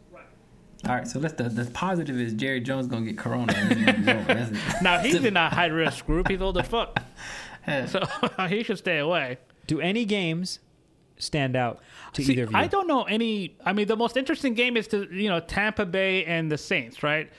All 0.87 0.95
right, 0.95 1.05
so 1.05 1.19
let's 1.19 1.33
the, 1.33 1.43
the 1.49 1.69
positive 1.71 2.15
is 2.17 2.31
Jerry 2.33 2.61
Jones 2.61 2.87
gonna 2.87 3.05
get 3.05 3.17
corona. 3.17 3.51
and 3.53 3.71
it's 3.73 3.81
gonna 3.81 3.97
be 4.05 4.11
over. 4.11 4.33
That's 4.33 4.51
it. 4.51 4.81
now 4.81 4.99
he's 4.99 5.15
in 5.25 5.35
a 5.35 5.49
high 5.49 5.65
risk 5.65 6.05
group. 6.05 6.29
He's 6.29 6.39
old 6.41 6.57
as 6.57 6.67
fuck, 6.67 6.97
Yeah. 6.97 7.03
so 7.87 8.01
he 8.47 8.63
should 8.63 8.77
stay 8.77 8.97
away. 8.99 9.37
Do 9.67 9.79
any 9.81 10.05
games 10.05 10.59
stand 11.17 11.55
out 11.55 11.79
to 12.13 12.23
See, 12.23 12.33
either 12.33 12.43
of 12.45 12.51
you? 12.51 12.57
I 12.57 12.67
don't 12.67 12.87
know 12.87 13.03
any. 13.03 13.55
I 13.65 13.73
mean, 13.73 13.87
the 13.87 13.97
most 13.97 14.17
interesting 14.17 14.53
game 14.53 14.77
is 14.77 14.87
to 14.89 15.07
you 15.13 15.29
know 15.29 15.39
Tampa 15.39 15.85
Bay 15.85 16.25
and 16.25 16.51
the 16.51 16.57
Saints, 16.57 17.03
right? 17.03 17.29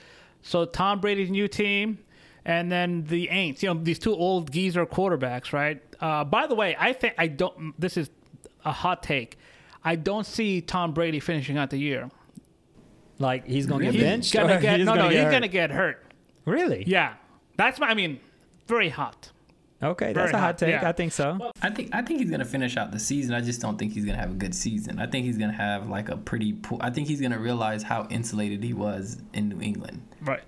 So 0.41 0.65
Tom 0.65 0.99
Brady's 1.01 1.29
new 1.29 1.47
team, 1.47 1.99
and 2.45 2.71
then 2.71 3.03
the 3.05 3.27
Aints. 3.27 3.61
You 3.61 3.73
know 3.73 3.79
these 3.83 3.99
two 3.99 4.13
old 4.15 4.51
geezer 4.51 4.85
quarterbacks, 4.85 5.51
right? 5.53 5.81
Uh, 5.99 6.23
by 6.23 6.47
the 6.47 6.55
way, 6.55 6.75
I 6.79 6.93
think 6.93 7.15
I 7.17 7.27
don't. 7.27 7.79
This 7.79 7.97
is 7.97 8.09
a 8.65 8.71
hot 8.71 9.03
take. 9.03 9.37
I 9.83 9.95
don't 9.95 10.25
see 10.25 10.61
Tom 10.61 10.93
Brady 10.93 11.19
finishing 11.19 11.57
out 11.57 11.69
the 11.71 11.77
year. 11.77 12.09
Like 13.19 13.45
he's 13.45 13.65
gonna 13.67 13.79
Really? 13.85 13.91
get 13.91 13.99
He's 13.99 14.03
benched. 14.03 14.33
gonna 14.33 14.61
get 14.61 14.77
he's 14.77 14.85
no, 14.85 14.93
gonna 14.93 15.03
no. 15.03 15.09
get 15.09 15.15
He's 15.17 15.23
hurt? 15.25 15.31
gonna 15.31 15.47
get 15.47 15.71
hurt. 15.71 16.05
really. 16.45 16.83
Yeah, 16.87 17.13
that's 17.57 17.79
my. 17.79 17.87
I 17.87 17.93
mean, 17.93 18.19
very 18.67 18.89
hot. 18.89 19.31
Okay, 19.83 20.13
that's 20.13 20.31
Very 20.31 20.33
a 20.33 20.37
hot 20.37 20.45
hot, 20.45 20.57
take. 20.59 20.69
yeah. 20.69 20.87
I 20.87 20.91
think 20.91 21.11
so. 21.11 21.51
I 21.61 21.69
think 21.71 21.89
I 21.93 22.01
think 22.01 22.19
he's 22.19 22.29
gonna 22.29 22.45
finish 22.45 22.77
out 22.77 22.91
the 22.91 22.99
season. 22.99 23.33
I 23.33 23.41
just 23.41 23.61
don't 23.61 23.77
think 23.77 23.93
he's 23.93 24.05
gonna 24.05 24.17
have 24.19 24.31
a 24.31 24.35
good 24.35 24.53
season. 24.53 24.99
I 24.99 25.07
think 25.07 25.25
he's 25.25 25.37
gonna 25.37 25.51
have 25.53 25.89
like 25.89 26.09
a 26.09 26.17
pretty. 26.17 26.53
Poor, 26.53 26.77
I 26.81 26.89
think 26.91 27.07
he's 27.07 27.19
gonna 27.21 27.39
realize 27.39 27.81
how 27.83 28.07
insulated 28.09 28.63
he 28.63 28.73
was 28.73 29.21
in 29.33 29.49
New 29.49 29.59
England. 29.61 30.01
Right. 30.21 30.43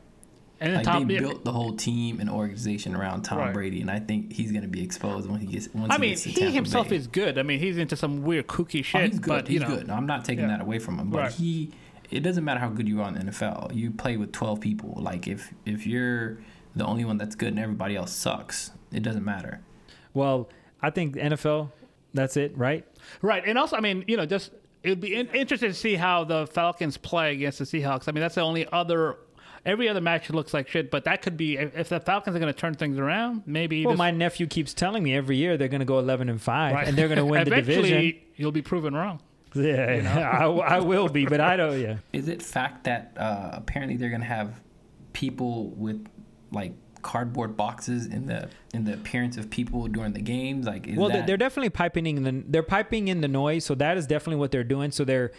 And 0.62 0.76
Like 0.76 0.86
Tom. 0.86 1.08
they 1.08 1.18
built 1.18 1.44
the 1.44 1.52
whole 1.52 1.74
team 1.76 2.20
and 2.22 2.30
organization 2.30 2.96
around 2.96 3.24
Tom 3.24 3.40
Right. 3.40 3.54
Brady, 3.54 3.82
and 3.82 3.90
I 3.92 4.00
think 4.00 4.32
he's 4.32 4.52
gonna 4.52 4.68
be 4.68 4.82
exposed 4.84 5.30
when 5.30 5.40
he 5.42 5.48
gets. 5.48 5.68
Once 5.74 5.92
I 5.92 5.96
he 5.96 6.02
mean, 6.02 6.10
gets 6.12 6.24
to 6.24 6.30
he 6.30 6.36
Tampa 6.36 6.52
himself 6.54 6.90
Bay. 6.90 6.96
is 6.96 7.08
good. 7.08 7.38
I 7.38 7.44
mean, 7.44 7.60
he's 7.60 7.78
into 7.78 7.96
some 7.96 8.22
weird 8.24 8.48
kooky 8.48 8.80
Oh, 8.80 8.84
shit. 8.84 9.10
he's 9.12 9.20
good. 9.20 9.30
But 9.30 9.48
he's 9.48 9.56
you 9.62 9.68
know, 9.68 9.76
good. 9.76 9.90
I'm 9.90 10.06
not 10.06 10.24
taking 10.26 10.44
Yeah. 10.46 10.58
that 10.58 10.62
away 10.62 10.80
from 10.80 11.00
him, 11.00 11.10
but 11.10 11.18
Right. 11.20 11.32
he. 11.32 11.72
It 12.12 12.22
doesn't 12.22 12.44
matter 12.44 12.60
how 12.60 12.70
good 12.70 12.88
you 12.88 13.02
are 13.02 13.08
in 13.08 13.16
the 13.16 13.22
NFL. 13.22 13.72
You 13.74 13.90
play 13.90 14.16
with 14.18 14.32
12 14.32 14.62
people. 14.62 14.94
Like 15.02 15.28
if 15.28 15.52
if 15.66 15.88
you're 15.88 16.38
the 16.76 16.86
only 16.86 17.04
one 17.04 17.18
that's 17.18 17.36
good 17.36 17.50
and 17.50 17.60
everybody 17.60 17.96
else 17.96 18.12
sucks, 18.12 18.72
it 18.94 19.04
doesn't 19.04 19.26
matter. 19.26 19.60
Well, 20.14 20.50
I 20.82 20.90
think 20.90 21.16
NFL. 21.16 21.72
That's 22.14 22.38
it, 22.38 22.56
right? 22.58 22.86
Right, 23.22 23.44
and 23.46 23.58
also, 23.58 23.76
I 23.76 23.80
mean, 23.80 24.04
you 24.08 24.18
know, 24.18 24.26
just 24.26 24.52
it'd 24.84 25.00
be 25.02 25.16
in- 25.16 25.28
interesting 25.30 25.70
to 25.70 25.76
see 25.76 25.96
how 25.96 26.24
the 26.24 26.46
Falcons 26.48 26.98
play 26.98 27.34
against 27.34 27.60
the 27.60 27.66
Seahawks. 27.66 28.08
I 28.08 28.12
mean, 28.12 28.22
that's 28.22 28.36
the 28.36 28.42
only 28.42 28.68
other. 28.72 29.18
Every 29.66 29.88
other 29.88 30.02
match 30.02 30.30
looks 30.30 30.54
like 30.54 30.68
shit, 30.68 30.92
but 30.92 31.06
that 31.06 31.22
could 31.22 31.38
be 31.38 31.58
if 31.58 31.76
if 31.78 31.90
the 31.90 32.00
Falcons 32.02 32.36
are 32.36 32.40
going 32.40 32.54
to 32.54 32.60
turn 32.60 32.74
things 32.76 33.00
around. 33.00 33.44
Maybe. 33.46 33.86
Well, 33.86 33.94
this- 33.94 33.98
my 33.98 34.12
nephew 34.12 34.46
keeps 34.46 34.74
telling 34.74 35.02
me 35.04 35.16
every 35.16 35.38
year 35.38 35.58
they're 35.58 35.70
going 35.70 35.80
to 35.80 35.86
go 35.86 36.00
11 36.00 36.30
and 36.30 36.42
five, 36.42 36.76
right. 36.76 36.88
and 36.88 36.98
they're 36.98 37.08
going 37.08 37.18
to 37.18 37.26
win 37.26 37.46
the 37.46 37.52
Eventually, 37.58 37.90
division. 37.90 38.20
You'll 38.36 38.52
be 38.52 38.62
proven 38.62 38.94
wrong. 38.94 39.22
Yeah, 39.56 40.40
I, 40.42 40.46
I 40.46 40.80
will 40.80 41.08
be, 41.10 41.26
but 41.26 41.40
I 41.40 41.56
don't. 41.56 41.80
Yeah. 41.80 41.98
Is 42.12 42.28
it 42.28 42.42
fact 42.42 42.84
that 42.86 43.14
uh, 43.18 43.52
apparently 43.54 43.98
they're 43.98 44.10
gonna 44.10 44.26
have 44.26 44.60
people 45.14 45.70
with 45.70 46.06
like 46.52 46.74
cardboard 47.04 47.56
boxes 47.56 48.08
in 48.08 48.26
the 48.26 48.50
in 48.74 48.86
the 48.86 48.94
appearance 48.94 49.38
of 49.38 49.50
people 49.50 49.88
during 49.88 50.14
the 50.14 50.22
games? 50.22 50.66
Like, 50.66 50.88
is 50.88 50.98
Well, 50.98 51.10
they're, 51.10 51.18
that, 51.20 51.28
they're 51.28 51.38
definitely 51.38 51.70
piping 51.70 52.08
in 52.08 52.24
the 52.24 52.44
they're 52.48 52.64
piping 52.64 53.08
in 53.10 53.22
the 53.22 53.28
noise, 53.28 53.66
so 53.66 53.76
that 53.76 53.98
is 53.98 54.08
definitely 54.08 54.38
what 54.40 54.52
they're 54.52 54.64
doing. 54.64 54.90
So 54.92 55.06
they're, 55.06 55.32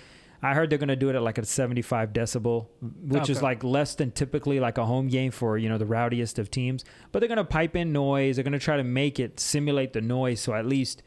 I 0.42 0.52
heard 0.54 0.68
they're 0.70 0.78
going 0.78 0.88
to 0.88 0.96
do 0.96 1.08
it 1.08 1.16
at 1.16 1.22
like 1.22 1.38
a 1.38 1.44
75 1.44 2.12
decibel, 2.12 2.66
which 3.02 3.30
is 3.30 3.42
like 3.42 3.64
less 3.64 3.94
than 3.94 4.10
typically 4.10 4.60
like 4.60 4.76
a 4.78 4.84
home 4.84 5.08
game 5.08 5.30
for 5.30 5.56
you 5.58 5.68
know 5.68 5.78
the 5.78 5.86
rowdiest 5.86 6.38
of 6.38 6.50
teams. 6.50 6.84
But 7.10 7.18
they're 7.20 7.28
going 7.28 7.38
to 7.38 7.44
pipe 7.44 7.74
in 7.74 7.92
noise. 7.92 8.36
They're 8.36 8.44
going 8.44 8.52
to 8.52 8.58
try 8.58 8.76
to 8.76 8.84
make 8.84 9.18
it 9.18 9.40
simulate 9.40 9.94
the 9.94 10.02
noise, 10.02 10.40
so 10.40 10.52
at 10.54 10.66
least, 10.66 11.02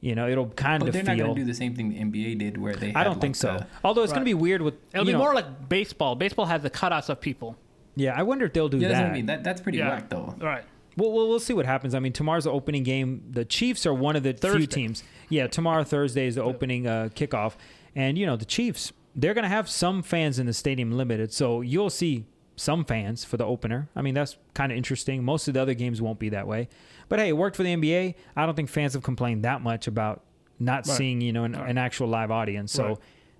you 0.00 0.14
know, 0.14 0.28
it'll 0.28 0.48
kind 0.50 0.80
but 0.80 0.88
of 0.88 0.94
they're 0.94 1.02
not 1.02 1.18
gonna 1.18 1.34
do 1.34 1.44
the 1.44 1.54
same 1.54 1.74
thing 1.74 1.90
the 1.90 1.98
NBA 2.00 2.38
did, 2.38 2.56
where 2.58 2.74
they. 2.74 2.94
I 2.94 2.98
had, 2.98 3.04
don't 3.04 3.20
think 3.20 3.36
so. 3.36 3.58
the- 3.58 3.66
Although 3.84 4.02
it's 4.04 4.12
going 4.12 4.22
to 4.22 4.28
be 4.28 4.34
weird 4.34 4.62
with 4.62 4.74
It'll 4.94 5.04
you 5.04 5.10
be 5.10 5.12
know- 5.12 5.18
more 5.18 5.34
like 5.34 5.68
baseball. 5.68 6.14
Baseball 6.14 6.46
has 6.46 6.62
the 6.62 6.70
cutouts 6.70 7.08
of 7.10 7.20
people. 7.20 7.56
Yeah. 7.96 8.14
I 8.16 8.22
wonder 8.22 8.44
if 8.46 8.52
they'll 8.52 8.68
do 8.68 8.78
yeah, 8.78 8.88
that's 8.88 8.98
that. 9.00 9.04
what 9.04 9.10
I 9.12 9.14
mean. 9.14 9.26
That 9.26 9.42
that's 9.44 9.60
pretty 9.60 9.78
Yeah. 9.78 9.88
whack 9.88 10.08
though. 10.08 10.34
Right. 10.40 10.64
Well, 10.96 11.12
we'll, 11.12 11.28
we'll 11.28 11.40
see 11.40 11.52
what 11.52 11.66
happens. 11.66 11.94
I 11.94 11.98
mean, 11.98 12.12
tomorrow's 12.14 12.44
the 12.44 12.52
opening 12.52 12.82
game. 12.82 13.22
The 13.30 13.44
Chiefs 13.44 13.84
are 13.84 13.92
one 13.92 14.16
of 14.16 14.22
the 14.22 14.32
few 14.32 14.66
teams. 14.66 15.02
Yeah, 15.28 15.46
tomorrow 15.46 15.84
Thursday 15.84 16.26
is 16.26 16.36
the 16.36 16.42
opening 16.42 16.86
uh, 16.86 17.10
kickoff, 17.14 17.54
and 17.94 18.16
you 18.16 18.24
know 18.24 18.36
the 18.36 18.44
Chiefs. 18.46 18.92
They're 19.14 19.34
going 19.34 19.42
to 19.44 19.48
have 19.50 19.68
some 19.68 20.02
fans 20.02 20.38
in 20.38 20.46
the 20.46 20.52
stadium 20.54 20.92
limited, 20.92 21.32
so 21.32 21.60
you'll 21.62 21.90
see 21.90 22.24
some 22.54 22.84
fans 22.84 23.24
for 23.24 23.36
the 23.36 23.44
opener. 23.44 23.88
I 23.96 24.00
mean, 24.02 24.14
that's 24.14 24.36
kind 24.54 24.72
of 24.72 24.78
interesting. 24.78 25.22
Most 25.24 25.48
of 25.48 25.54
the 25.54 25.60
other 25.60 25.74
games 25.74 26.00
won't 26.00 26.18
be 26.18 26.30
that 26.30 26.46
way, 26.46 26.68
but 27.10 27.18
hey, 27.18 27.28
it 27.28 27.36
worked 27.36 27.56
for 27.56 27.62
the 27.62 27.74
NBA. 27.74 28.14
I 28.34 28.46
don't 28.46 28.54
think 28.54 28.70
fans 28.70 28.94
have 28.94 29.02
complained 29.02 29.44
that 29.44 29.60
much 29.62 29.86
about 29.86 30.22
not 30.58 30.86
Right. 30.86 30.96
seeing 30.96 31.20
you 31.20 31.32
know 31.34 31.44
an, 31.44 31.52
Right. 31.52 31.68
an 31.68 31.76
actual 31.76 32.08
live 32.08 32.30
audience. 32.30 32.72
So 32.72 32.84
Right. 32.88 32.96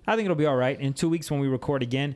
I 0.07 0.15
think 0.15 0.25
it'll 0.25 0.35
be 0.35 0.45
all 0.45 0.55
right. 0.55 0.79
In 0.79 0.93
two 0.93 1.09
weeks 1.09 1.31
when 1.31 1.39
we 1.39 1.47
record 1.47 1.81
again, 1.81 2.15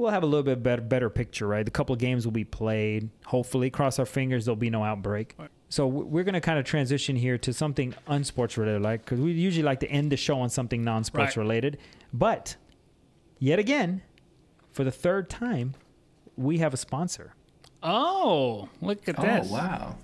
we'll 0.00 0.10
have 0.10 0.22
a 0.22 0.26
little 0.26 0.42
bit 0.42 0.62
better 0.62 0.82
better 0.82 1.10
picture, 1.10 1.46
right? 1.46 1.64
The 1.64 1.70
couple 1.70 1.92
of 1.92 1.98
games 2.00 2.24
will 2.26 2.32
be 2.32 2.44
played. 2.44 3.10
Hopefully, 3.26 3.70
cross 3.70 3.98
our 3.98 4.06
fingers, 4.06 4.44
there'll 4.46 4.56
be 4.56 4.70
no 4.70 4.82
outbreak. 4.84 5.34
Right. 5.38 5.50
So 5.68 5.86
we're 5.86 6.24
going 6.24 6.34
to 6.34 6.40
kind 6.40 6.58
of 6.58 6.64
transition 6.64 7.14
here 7.14 7.38
to 7.38 7.52
something 7.52 7.94
unsports 8.08 8.56
related, 8.56 8.82
like 8.82 9.04
because 9.04 9.20
we 9.20 9.30
usually 9.32 9.62
like 9.62 9.78
to 9.80 9.88
end 9.88 10.10
the 10.10 10.16
show 10.16 10.40
on 10.40 10.48
something 10.48 10.82
non-sports 10.82 11.36
Right. 11.36 11.42
related. 11.42 11.78
But 12.12 12.56
yet 13.38 13.58
again, 13.60 14.02
for 14.72 14.82
the 14.82 14.90
third 14.90 15.30
time, 15.30 15.74
we 16.36 16.58
have 16.58 16.74
a 16.74 16.76
sponsor. 16.76 17.34
Oh, 17.82 18.68
look 18.80 19.08
at 19.08 19.18
Oh 19.18 19.22
this. 19.22 19.48
Oh 19.48 19.52
wow! 19.54 19.96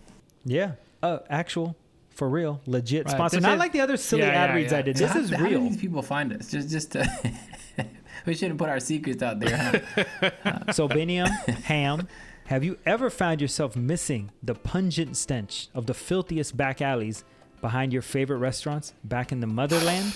Yeah, 0.45 0.73
uh, 1.03 1.19
actual. 1.29 1.77
For 2.11 2.31
real, 2.31 2.63
legit 2.65 3.05
Right, 3.05 3.13
sponsor. 3.15 3.37
this 3.37 3.43
Not 3.43 3.55
is- 3.55 3.59
like 3.59 3.73
the 3.73 3.81
other 3.83 3.99
silly 3.99 4.23
Yeah, 4.23 4.29
ad 4.29 4.49
yeah, 4.51 4.57
reads 4.57 4.73
yeah. 4.73 4.79
I 4.79 4.83
did. 4.83 4.97
So 4.97 5.05
This 5.05 5.13
how, 5.13 5.19
is 5.21 5.31
how 5.31 5.45
real. 5.45 5.61
do 5.61 5.69
these 5.69 5.77
people 5.77 6.01
find 6.01 6.33
us? 6.33 6.51
Just 6.51 6.71
just 6.71 6.93
to, 6.93 7.01
we 8.27 8.35
shouldn't 8.35 8.59
put 8.59 8.69
our 8.69 8.81
secrets 8.81 9.23
out 9.23 9.41
there. 9.41 9.83
Huh? 10.23 10.59
So, 10.73 10.89
Biniam, 10.89 11.29
Ham, 11.65 12.09
have 12.47 12.65
you 12.65 12.79
ever 12.85 13.09
found 13.11 13.41
yourself 13.41 13.77
missing 13.77 14.31
the 14.43 14.55
pungent 14.55 15.17
stench 15.17 15.69
of 15.75 15.87
the 15.87 15.95
filthiest 15.95 16.57
back 16.57 16.83
alleys 16.83 17.25
behind 17.61 17.93
your 17.93 18.03
favorite 18.03 18.39
restaurants 18.39 18.95
back 19.05 19.33
in 19.33 19.41
the 19.41 19.47
motherland? 19.47 20.13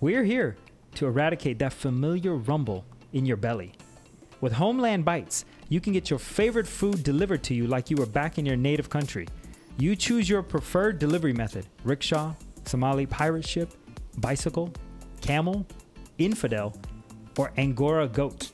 We're 0.00 0.24
here 0.24 0.56
to 0.94 1.06
eradicate 1.06 1.58
that 1.58 1.72
familiar 1.72 2.34
rumble 2.34 2.84
in 3.12 3.26
your 3.26 3.36
belly. 3.36 3.72
With 4.40 4.52
Homeland 4.52 5.04
Bites, 5.04 5.44
you 5.68 5.80
can 5.80 5.92
get 5.92 6.10
your 6.10 6.18
favorite 6.18 6.66
food 6.66 7.02
delivered 7.02 7.42
to 7.44 7.54
you 7.54 7.66
like 7.66 7.90
you 7.90 7.96
were 7.96 8.06
back 8.06 8.38
in 8.38 8.46
your 8.46 8.56
native 8.56 8.88
country. 8.88 9.26
You 9.78 9.96
choose 9.96 10.28
your 10.28 10.42
preferred 10.42 10.98
delivery 10.98 11.32
method 11.32 11.66
rickshaw, 11.84 12.34
Somali 12.64 13.06
pirate 13.06 13.46
ship, 13.46 13.72
bicycle, 14.18 14.72
camel, 15.20 15.66
infidel, 16.18 16.74
or 17.38 17.52
Angora 17.56 18.08
goat. 18.08 18.50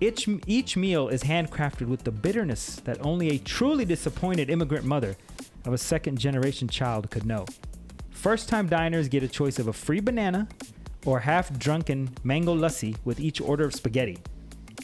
Each, 0.00 0.28
each 0.46 0.76
meal 0.76 1.08
is 1.08 1.22
handcrafted 1.22 1.86
with 1.86 2.04
the 2.04 2.10
bitterness 2.10 2.76
that 2.84 3.04
only 3.04 3.30
a 3.30 3.38
truly 3.38 3.84
disappointed 3.84 4.50
immigrant 4.50 4.84
mother 4.84 5.16
of 5.64 5.72
a 5.72 5.78
second 5.78 6.18
generation 6.18 6.68
child 6.68 7.10
could 7.10 7.24
know. 7.24 7.46
First 8.10 8.48
time 8.48 8.66
diners 8.66 9.08
get 9.08 9.22
a 9.22 9.28
choice 9.28 9.58
of 9.58 9.68
a 9.68 9.72
free 9.72 10.00
banana 10.00 10.48
or 11.06 11.20
half 11.20 11.56
drunken 11.58 12.10
mango 12.24 12.54
lassi 12.54 12.96
with 13.04 13.20
each 13.20 13.40
order 13.40 13.64
of 13.64 13.74
spaghetti. 13.74 14.18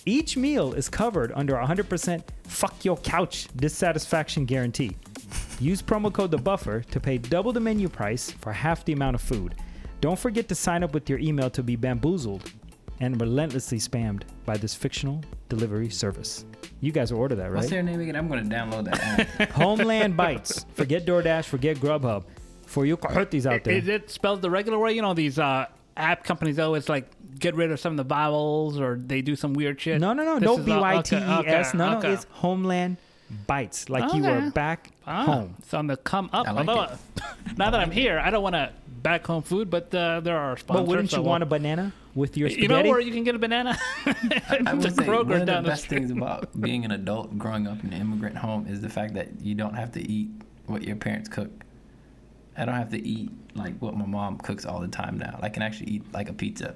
Each 0.05 0.37
meal 0.37 0.73
is 0.73 0.89
covered 0.89 1.33
under 1.35 1.57
a 1.57 1.67
100% 1.67 2.23
fuck 2.45 2.85
your 2.85 2.97
couch 2.99 3.49
dissatisfaction 3.57 4.45
guarantee. 4.45 4.97
Use 5.59 5.83
promo 5.83 6.13
code 6.13 6.31
the 6.31 6.39
buffer 6.39 6.83
to 6.83 7.01
pay 7.01 7.19
double 7.19 7.53
the 7.53 7.61
menu 7.61 7.89
price 7.89 8.31
for 8.31 8.53
half 8.53 8.85
the 8.85 8.93
amount 8.93 9.15
of 9.15 9.23
food. 9.23 9.55
Don't 10.03 10.19
forget 10.19 10.47
to 10.49 10.55
sign 10.55 10.85
up 10.85 10.93
with 10.93 11.09
your 11.09 11.19
email 11.19 11.51
to 11.51 11.63
be 11.63 11.75
bamboozled 11.75 12.53
and 13.01 13.21
relentlessly 13.21 13.79
spammed 13.79 14.23
by 14.45 14.57
this 14.57 14.75
fictional 14.75 15.23
delivery 15.49 15.91
service. 15.91 16.45
You 16.81 16.93
guys 16.93 17.13
will 17.13 17.21
order 17.21 17.35
that, 17.37 17.45
right? 17.47 17.55
What's 17.57 17.65
right? 17.67 17.71
their 17.73 17.83
name 17.83 18.01
again? 18.01 18.17
I'm 18.17 18.29
gonna 18.29 18.43
download 18.43 18.85
that. 18.87 19.41
app. 19.41 19.51
Homeland 19.53 20.17
Bites. 20.17 20.65
Forget 20.75 21.07
DoorDash, 21.07 21.45
forget 21.47 21.77
Grubhub. 21.79 22.25
For 22.67 22.85
you 22.85 22.97
coyotes 22.97 23.47
out 23.47 23.63
there. 23.65 23.75
Is 23.75 23.87
it 23.89 24.11
spelled 24.11 24.43
the 24.43 24.51
regular 24.51 24.79
way? 24.79 24.93
You 24.93 25.01
know, 25.03 25.15
these 25.15 25.39
uh, 25.39 25.67
app 25.97 26.25
companies 26.25 26.59
always 26.59 26.89
like 26.89 27.09
get 27.39 27.55
rid 27.55 27.71
of 27.71 27.79
some 27.79 27.93
of 27.93 27.97
the 27.97 28.05
vowels 28.05 28.81
or 28.81 28.97
they 28.97 29.23
do 29.23 29.37
some 29.37 29.55
weird 29.55 29.81
shit. 29.81 30.01
No, 30.01 30.13
no, 30.15 30.25
no. 30.25 30.39
This 30.41 30.47
No 30.47 30.59
B 30.59 30.73
Y 30.73 31.03
T 31.03 31.17
E 31.17 31.19
S. 31.19 31.25
B 31.25 31.31
all- 31.31 31.37
Y 31.39 31.43
T 31.45 31.49
E 31.49 31.55
S. 31.55 31.69
okay, 31.69 31.79
No, 31.79 31.93
no. 31.93 31.99
okay. 31.99 32.13
It's 32.13 32.27
Homeland 32.31 32.97
Bites. 33.47 33.89
Like 33.89 34.13
you 34.15 34.25
Okay. 34.27 34.33
are 34.49 34.51
back 34.51 34.91
Ah, 35.07 35.25
home. 35.25 35.55
It's 35.61 35.73
on 35.75 35.87
the 35.87 35.97
come 35.97 36.29
up. 36.33 36.49
I 36.49 36.51
like 36.53 36.69
Although, 36.69 36.83
it. 36.93 36.99
now 37.57 37.71
that 37.71 37.79
I'm 37.81 37.93
here, 37.93 38.19
I 38.19 38.31
don't 38.31 38.43
want 38.43 38.55
to 38.57 38.73
back 39.07 39.25
home 39.27 39.43
food, 39.43 39.71
but 39.71 39.95
uh, 39.95 40.19
there 40.21 40.37
are 40.37 40.57
sponsors. 40.57 40.83
But 40.83 40.89
wouldn't 40.89 41.13
you 41.13 41.19
we'll- 41.23 41.29
want 41.31 41.43
a 41.45 41.47
banana 41.47 41.93
with 42.17 42.37
your 42.37 42.49
You 42.49 42.55
spaghetti? 42.57 42.83
know 42.83 42.91
where 42.91 43.01
you 43.01 43.13
can 43.13 43.23
get 43.23 43.35
a 43.37 43.39
banana? 43.39 43.79
I 44.07 44.15
It's 44.51 44.71
a 44.73 44.75
would 44.77 44.97
say 44.97 45.07
one 45.09 45.33
of 45.33 45.47
down 45.47 45.47
the 45.47 45.63
the 45.63 45.69
best 45.69 45.85
street. 45.85 45.99
things 45.99 46.11
about 46.11 46.61
being 46.61 46.85
an 46.85 46.91
adult 46.91 47.39
growing 47.39 47.69
up 47.69 47.83
in 47.85 47.93
an 47.93 48.01
immigrant 48.01 48.37
home 48.37 48.67
is 48.67 48.81
the 48.81 48.89
fact 48.89 49.15
that 49.15 49.29
you 49.41 49.55
don't 49.55 49.75
have 49.75 49.93
to 49.93 50.01
eat 50.11 50.29
what 50.67 50.83
your 50.83 50.97
parents 50.97 51.29
cook. 51.29 51.51
I 52.57 52.65
don't 52.65 52.75
have 52.75 52.91
to 52.91 53.07
eat 53.07 53.31
like 53.55 53.79
what 53.79 53.97
my 53.97 54.07
mom 54.07 54.39
cooks 54.39 54.65
all 54.67 54.81
the 54.81 54.89
time 54.89 55.19
now. 55.19 55.39
I 55.41 55.51
can 55.51 55.63
actually 55.63 55.91
eat 55.93 56.03
like 56.13 56.29
a 56.29 56.33
pizza. 56.33 56.75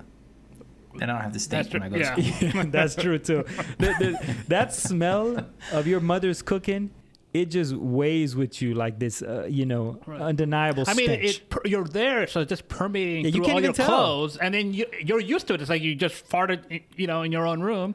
And 1.01 1.05
I 1.05 1.07
don't 1.07 1.23
have 1.23 1.33
to 1.33 1.39
stink 1.41 1.71
That's 1.71 1.75
when 1.75 1.83
I 1.83 1.89
true. 1.89 1.99
go 1.99 2.05
to 2.15 2.23
Yeah. 2.23 2.51
school. 2.51 2.65
That's 2.79 2.95
true 2.95 3.19
too. 3.19 3.45
The- 3.79 3.97
the- 3.99 4.37
that 4.49 4.73
smell 4.75 5.47
of 5.73 5.87
your 5.87 6.01
mother's 6.01 6.43
cooking, 6.43 6.91
it 7.33 7.47
just 7.47 7.75
weighs 7.75 8.35
with 8.35 8.61
you 8.61 8.75
like 8.75 8.99
this, 8.99 9.23
uh, 9.23 9.47
you 9.49 9.65
know, 9.67 10.01
Right. 10.07 10.21
undeniable 10.21 10.85
I 10.87 10.95
mean, 10.95 11.11
it, 11.11 11.49
per- 11.49 11.63
you're 11.65 11.85
there, 11.85 12.27
so 12.27 12.41
it's 12.41 12.49
just 12.49 12.69
permeating 12.69 13.25
Yeah, 13.25 13.29
you 13.29 13.33
through 13.35 13.45
can't 13.45 13.53
all 13.55 13.59
even 13.61 13.65
your 13.69 13.75
tell. 13.75 13.87
clothes, 13.87 14.37
and 14.37 14.53
then 14.53 14.75
you, 14.75 14.87
you're 15.05 15.21
used 15.21 15.47
to 15.49 15.55
it. 15.55 15.61
It's 15.61 15.71
like 15.71 15.83
you 15.83 15.95
just 15.95 16.29
farted, 16.29 16.83
you 16.97 17.07
know, 17.07 17.23
in 17.23 17.31
your 17.33 17.47
own 17.47 17.61
room. 17.61 17.95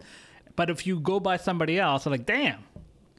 But 0.56 0.70
if 0.70 0.88
you 0.88 1.00
go 1.02 1.20
by 1.20 1.36
somebody 1.38 1.80
else, 1.80 2.06
like, 2.06 2.26
damn. 2.26 2.64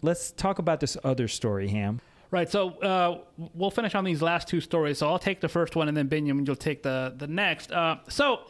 Let's 0.00 0.30
talk 0.32 0.58
about 0.58 0.80
this 0.80 0.96
other 1.04 1.28
story, 1.28 1.68
Ham. 1.68 2.00
Right. 2.30 2.50
So 2.50 2.70
uh, 2.80 3.18
we'll 3.54 3.70
finish 3.70 3.94
on 3.94 4.04
these 4.04 4.20
last 4.22 4.48
two 4.48 4.60
stories. 4.60 4.98
So 4.98 5.08
I'll 5.08 5.18
take 5.18 5.40
the 5.40 5.48
first 5.48 5.76
one, 5.76 5.86
and 5.88 5.96
then 5.96 6.08
Biniam, 6.08 6.46
you'll 6.46 6.56
take 6.56 6.82
the 6.82 7.14
the 7.16 7.26
next. 7.26 7.70
Uh, 7.72 7.96
so 8.08 8.40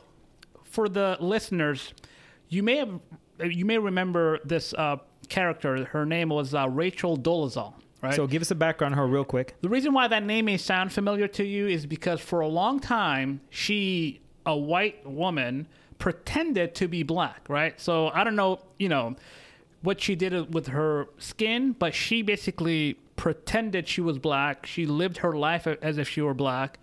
for 0.65 0.89
the 0.89 1.17
listeners, 1.21 1.93
you 2.49 2.63
may 2.63 2.77
have 2.77 3.01
you 3.45 3.65
may 3.67 3.77
remember 3.79 4.39
this 4.45 4.73
uh, 4.75 4.97
character. 5.29 5.85
Her 5.87 6.07
name 6.07 6.29
was 6.29 6.55
uh, 6.55 6.69
Rachel 6.69 7.17
Dolezal. 7.17 7.75
Right. 8.03 8.15
So 8.15 8.27
give 8.27 8.43
us 8.43 8.51
a 8.51 8.55
background 8.55 8.95
on 8.95 8.99
her 8.99 9.07
real 9.07 9.25
quick. 9.25 9.55
The 9.63 9.69
reason 9.69 9.93
why 9.93 10.07
that 10.09 10.23
name 10.23 10.45
may 10.45 10.59
sound 10.59 10.93
familiar 10.93 11.29
to 11.29 11.45
you 11.45 11.67
is 11.67 11.87
because 11.87 12.21
for 12.21 12.41
a 12.41 12.49
long 12.49 12.79
time, 12.79 13.41
she, 13.51 14.21
a 14.45 14.57
white 14.57 15.05
woman, 15.07 15.67
pretended 15.99 16.75
to 16.77 16.89
be 16.89 17.03
black, 17.03 17.49
right? 17.49 17.81
So 17.81 18.09
I 18.09 18.23
don't 18.23 18.37
know, 18.37 18.61
you 18.79 18.89
know, 18.89 19.17
what 19.83 20.01
she 20.01 20.15
did 20.15 20.53
with 20.53 20.69
her 20.69 21.09
skin, 21.19 21.73
but 21.73 21.95
she 21.95 22.23
basically 22.23 22.99
pretended 23.17 23.89
she 23.89 24.01
was 24.01 24.19
black. 24.19 24.67
She 24.67 24.87
lived 24.87 25.19
her 25.19 25.33
life 25.33 25.67
as 25.67 25.99
if 25.99 26.09
she 26.09 26.21
were 26.21 26.35
black 26.35 26.79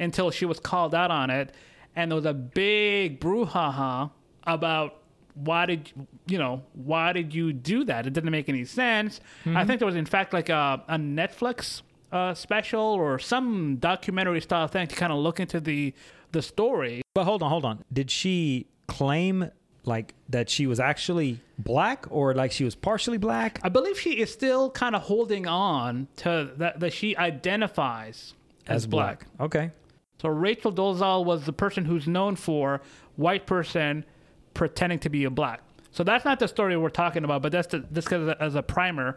until 0.00 0.30
she 0.30 0.44
was 0.44 0.58
called 0.58 0.94
out 0.94 1.10
on 1.10 1.30
it. 1.30 1.54
And 1.94 2.10
there 2.10 2.16
was 2.16 2.26
a 2.26 2.34
big 2.34 3.20
brouhaha 3.20 4.10
about 4.44 4.96
why 5.44 5.66
did 5.66 5.92
you 6.26 6.38
know 6.38 6.62
why 6.74 7.12
did 7.12 7.34
you 7.34 7.52
do 7.52 7.84
that? 7.84 8.06
It 8.06 8.12
didn't 8.12 8.30
make 8.30 8.48
any 8.48 8.64
sense. 8.64 9.20
Mm-hmm. 9.44 9.56
I 9.56 9.64
think 9.64 9.78
there 9.78 9.86
was 9.86 9.96
in 9.96 10.06
fact 10.06 10.32
like 10.32 10.48
a, 10.48 10.82
a 10.88 10.96
Netflix 10.96 11.82
uh, 12.12 12.34
special 12.34 12.80
or 12.80 13.18
some 13.18 13.76
documentary 13.76 14.40
style 14.40 14.66
thing 14.68 14.86
to 14.86 14.96
kind 14.96 15.12
of 15.12 15.18
look 15.18 15.40
into 15.40 15.60
the 15.60 15.94
the 16.32 16.42
story. 16.42 17.02
But 17.14 17.24
hold 17.24 17.42
on, 17.42 17.50
hold 17.50 17.64
on. 17.64 17.84
Did 17.92 18.10
she 18.10 18.66
claim 18.86 19.50
like 19.84 20.14
that 20.28 20.50
she 20.50 20.66
was 20.66 20.80
actually 20.80 21.40
black 21.58 22.06
or 22.10 22.34
like 22.34 22.52
she 22.52 22.64
was 22.64 22.74
partially 22.74 23.18
black? 23.18 23.60
I 23.62 23.68
believe 23.68 23.98
she 23.98 24.20
is 24.20 24.32
still 24.32 24.70
kind 24.70 24.94
of 24.94 25.02
holding 25.02 25.46
on 25.46 26.08
to 26.16 26.50
that 26.56 26.80
that 26.80 26.92
she 26.92 27.16
identifies 27.16 28.34
as, 28.66 28.76
as 28.76 28.86
black. 28.86 29.26
black. 29.36 29.46
Okay. 29.46 29.70
So 30.20 30.28
Rachel 30.28 30.72
Dolezal 30.72 31.24
was 31.24 31.46
the 31.46 31.52
person 31.52 31.84
who's 31.84 32.08
known 32.08 32.34
for 32.34 32.80
white 33.16 33.46
person 33.46 34.04
pretending 34.58 34.98
to 34.98 35.08
be 35.08 35.22
a 35.22 35.30
black. 35.30 35.62
So 35.92 36.02
that's 36.02 36.24
not 36.24 36.40
the 36.40 36.48
story 36.48 36.76
we're 36.76 36.90
talking 36.90 37.22
about, 37.22 37.42
but 37.42 37.52
that's 37.52 37.68
the, 37.68 37.78
this 37.90 38.04
because 38.04 38.34
as 38.40 38.56
a 38.56 38.62
primer, 38.62 39.16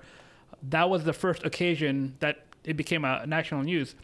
that 0.70 0.88
was 0.88 1.04
the 1.04 1.14
first 1.14 1.44
occasion 1.44 2.16
that 2.20 2.46
it 2.64 2.78
became 2.78 3.04
a 3.04 3.26
national 3.26 3.64
news. 3.64 3.96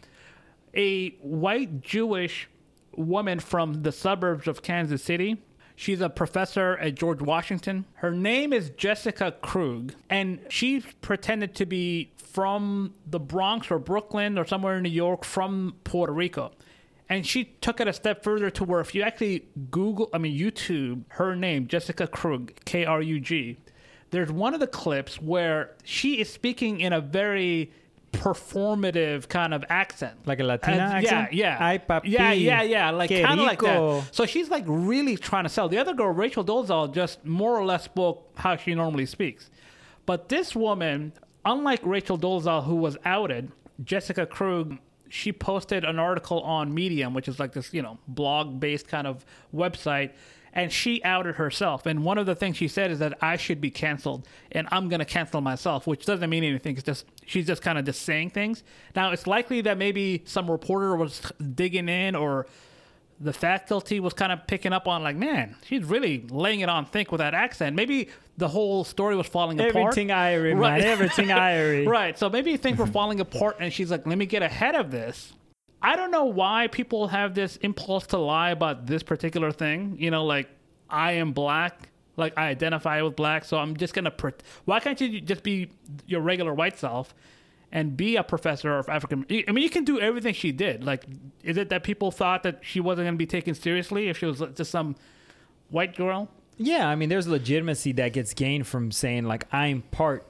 A 0.74 1.12
white 1.22 1.82
Jewish 1.82 2.50
woman 2.96 3.40
from 3.40 3.84
the 3.84 3.92
suburbs 3.92 4.48
of 4.48 4.64
Kansas 4.64 5.04
City. 5.04 5.38
She's 5.76 6.02
a 6.02 6.10
professor 6.10 6.76
at 6.78 6.96
George 6.96 7.22
Washington. 7.22 7.86
Her 7.98 8.12
name 8.12 8.52
is 8.52 8.72
Jessica 8.72 9.36
Krug, 9.44 9.94
and 10.10 10.40
she 10.50 10.82
pretended 11.02 11.54
to 11.54 11.68
be 11.68 12.12
from 12.18 12.96
the 13.06 13.20
Bronx 13.20 13.70
or 13.70 13.78
Brooklyn 13.78 14.40
or 14.40 14.46
somewhere 14.46 14.78
in 14.78 14.84
New 14.84 14.90
York 14.90 15.24
from 15.24 15.76
Puerto 15.84 16.12
Rico. 16.12 16.52
And 17.10 17.26
she 17.26 17.46
took 17.62 17.80
it 17.80 17.88
a 17.88 17.94
step 17.94 18.24
further 18.24 18.50
to 18.50 18.64
where 18.66 18.82
if 18.82 18.94
you 18.94 19.02
actually 19.02 19.48
Google, 19.72 20.10
I 20.14 20.18
mean, 20.18 20.38
YouTube 20.38 21.04
her 21.10 21.36
name, 21.36 21.68
Jessica 21.68 22.06
Krug, 22.06 22.54
K 22.66 22.84
R 22.86 23.02
U 23.02 23.20
G, 23.20 23.58
there's 24.10 24.32
one 24.32 24.54
of 24.54 24.60
the 24.60 24.68
clips 24.68 25.22
where 25.22 25.76
she 25.84 26.20
is 26.20 26.30
speaking 26.30 26.82
in 26.82 26.92
a 26.94 27.00
very 27.00 27.72
performative 28.14 29.28
kind 29.28 29.54
of 29.54 29.64
accent, 29.70 30.16
like 30.26 30.40
a 30.40 30.44
Latina 30.44 30.84
and, 30.84 30.94
accent. 30.94 31.34
Yeah, 31.34 31.58
yeah, 31.58 31.66
Ay, 31.66 31.78
papi, 31.78 32.02
yeah, 32.06 32.32
yeah, 32.32 32.62
yeah, 32.62 32.90
like 32.90 33.10
kind 33.10 33.40
of 33.40 33.46
like 33.46 33.60
that. 33.60 34.10
So 34.12 34.26
she's 34.26 34.50
like 34.50 34.64
really 34.66 35.18
trying 35.18 35.44
to 35.44 35.50
sell. 35.50 35.70
The 35.70 35.78
other 35.78 35.94
girl, 35.94 36.10
Rachel 36.12 36.44
Dolezal, 36.44 36.94
just 36.94 37.24
more 37.26 37.58
or 37.58 37.66
less 37.66 37.84
spoke 37.84 38.32
how 38.36 38.56
she 38.56 38.76
normally 38.76 39.06
speaks, 39.06 39.50
but 40.06 40.30
this 40.30 40.56
woman, 40.56 41.14
unlike 41.46 41.82
Rachel 41.84 42.18
Dolezal, 42.18 42.66
who 42.66 42.76
was 42.76 42.98
outed, 43.06 43.52
Jessica 43.84 44.26
Krug 44.26 44.78
she 45.10 45.32
posted 45.32 45.84
an 45.84 46.00
article 46.00 46.42
on 46.42 46.74
Medium, 46.74 47.14
which 47.14 47.28
is 47.28 47.40
like 47.40 47.54
this, 47.54 47.74
you 47.74 47.82
know, 47.82 47.98
blog 48.08 48.60
based 48.60 48.88
kind 48.88 49.08
of 49.08 49.26
website, 49.54 50.12
and 50.54 50.72
she 50.72 51.04
outed 51.04 51.36
herself. 51.36 51.86
And 51.86 52.04
one 52.04 52.18
of 52.18 52.26
the 52.26 52.36
things 52.36 52.58
she 52.58 52.68
said 52.68 52.90
is 52.90 53.00
that 53.00 53.18
I 53.22 53.38
should 53.38 53.62
be 53.62 53.70
canceled 53.70 54.28
and 54.52 54.68
I'm 54.72 54.90
going 54.90 55.00
to 55.00 55.06
cancel 55.06 55.40
myself, 55.40 55.86
which 55.86 56.06
doesn't 56.06 56.30
mean 56.30 56.44
anything. 56.44 56.76
It's 56.76 56.84
just, 56.84 57.06
she's 57.26 57.46
just 57.46 57.62
kind 57.62 57.78
of 57.78 57.86
just 57.86 58.02
saying 58.02 58.32
things. 58.32 58.64
Now, 58.96 59.12
it's 59.12 59.28
likely 59.28 59.62
that 59.62 59.78
maybe 59.78 60.24
some 60.26 60.50
reporter 60.50 60.96
was 60.96 61.22
digging 61.54 61.90
in 61.90 62.16
or 62.16 62.48
the 63.20 63.34
faculty 63.34 64.00
was 64.00 64.14
kind 64.14 64.32
of 64.32 64.46
picking 64.48 64.74
up 64.74 64.88
on 64.88 65.04
like, 65.04 65.16
man, 65.16 65.56
she's 65.66 65.84
really 65.84 66.26
laying 66.30 66.60
it 66.60 66.70
on 66.70 66.86
thick 66.86 67.12
with 67.12 67.20
that 67.20 67.34
accent. 67.34 67.76
Maybe 67.76 68.10
the 68.38 68.48
whole 68.48 68.84
story 68.84 69.16
was 69.16 69.28
falling 69.28 69.60
everything 69.60 69.82
apart. 69.82 69.98
Everything 69.98 70.10
Irie, 70.10 70.60
right. 70.60 70.82
man. 70.82 70.88
Everything 70.92 71.28
Irie. 71.28 71.88
right. 71.88 72.18
So 72.18 72.30
maybe 72.30 72.56
things 72.58 72.78
were 72.78 72.86
mm-hmm. 72.86 72.94
falling 72.94 73.20
apart, 73.20 73.58
and 73.60 73.74
she's 73.74 73.90
like, 73.90 74.06
let 74.06 74.18
me 74.18 74.26
get 74.26 74.44
ahead 74.44 74.76
of 74.76 74.92
this. 74.92 75.34
I 75.82 75.96
don't 75.96 76.12
know 76.12 76.26
why 76.26 76.68
people 76.68 77.08
have 77.08 77.34
this 77.34 77.58
impulse 77.58 78.08
to 78.08 78.18
lie 78.18 78.52
about 78.52 78.86
this 78.86 79.04
particular 79.04 79.52
thing. 79.52 79.96
You 80.00 80.12
know, 80.12 80.26
like 80.26 80.50
I 80.90 81.14
am 81.14 81.34
black, 81.34 81.90
like 82.16 82.38
I 82.38 82.48
identify 82.48 83.02
with 83.02 83.16
black, 83.16 83.46
so 83.46 83.58
I'm 83.58 83.76
just 83.78 83.94
gonna. 83.94 84.12
Pre- 84.12 84.34
why 84.66 84.80
can't 84.80 85.00
you 85.02 85.22
just 85.22 85.44
be 85.44 85.70
your 86.06 86.22
regular 86.22 86.54
white 86.54 86.78
self? 86.78 87.14
And 87.72 87.98
be 87.98 88.16
a 88.16 88.24
professor 88.24 88.78
of 88.78 88.90
African. 88.90 89.26
I 89.30 89.52
mean, 89.52 89.64
you 89.64 89.70
can 89.70 89.84
do 89.84 90.00
everything 90.00 90.34
she 90.34 90.52
did. 90.52 90.84
Like, 90.84 91.06
is 91.44 91.58
it 91.58 91.70
that 91.70 91.84
people 91.84 92.12
thought 92.12 92.44
that 92.44 92.60
she 92.62 92.80
wasn't 92.80 93.06
going 93.06 93.16
to 93.16 93.18
be 93.18 93.26
taken 93.26 93.54
seriously 93.54 94.10
if 94.10 94.18
she 94.18 94.26
was 94.26 94.42
just 94.56 94.72
some 94.72 94.96
white 95.70 95.96
girl? 95.96 96.30
Yeah, 96.58 96.88
I 96.88 96.96
mean, 96.96 97.10
there's 97.10 97.28
legitimacy 97.28 97.92
that 97.94 98.14
gets 98.14 98.34
gained 98.34 98.68
from 98.68 98.92
saying 98.92 99.26
like 99.26 99.46
I'm 99.54 99.84
part 99.84 100.26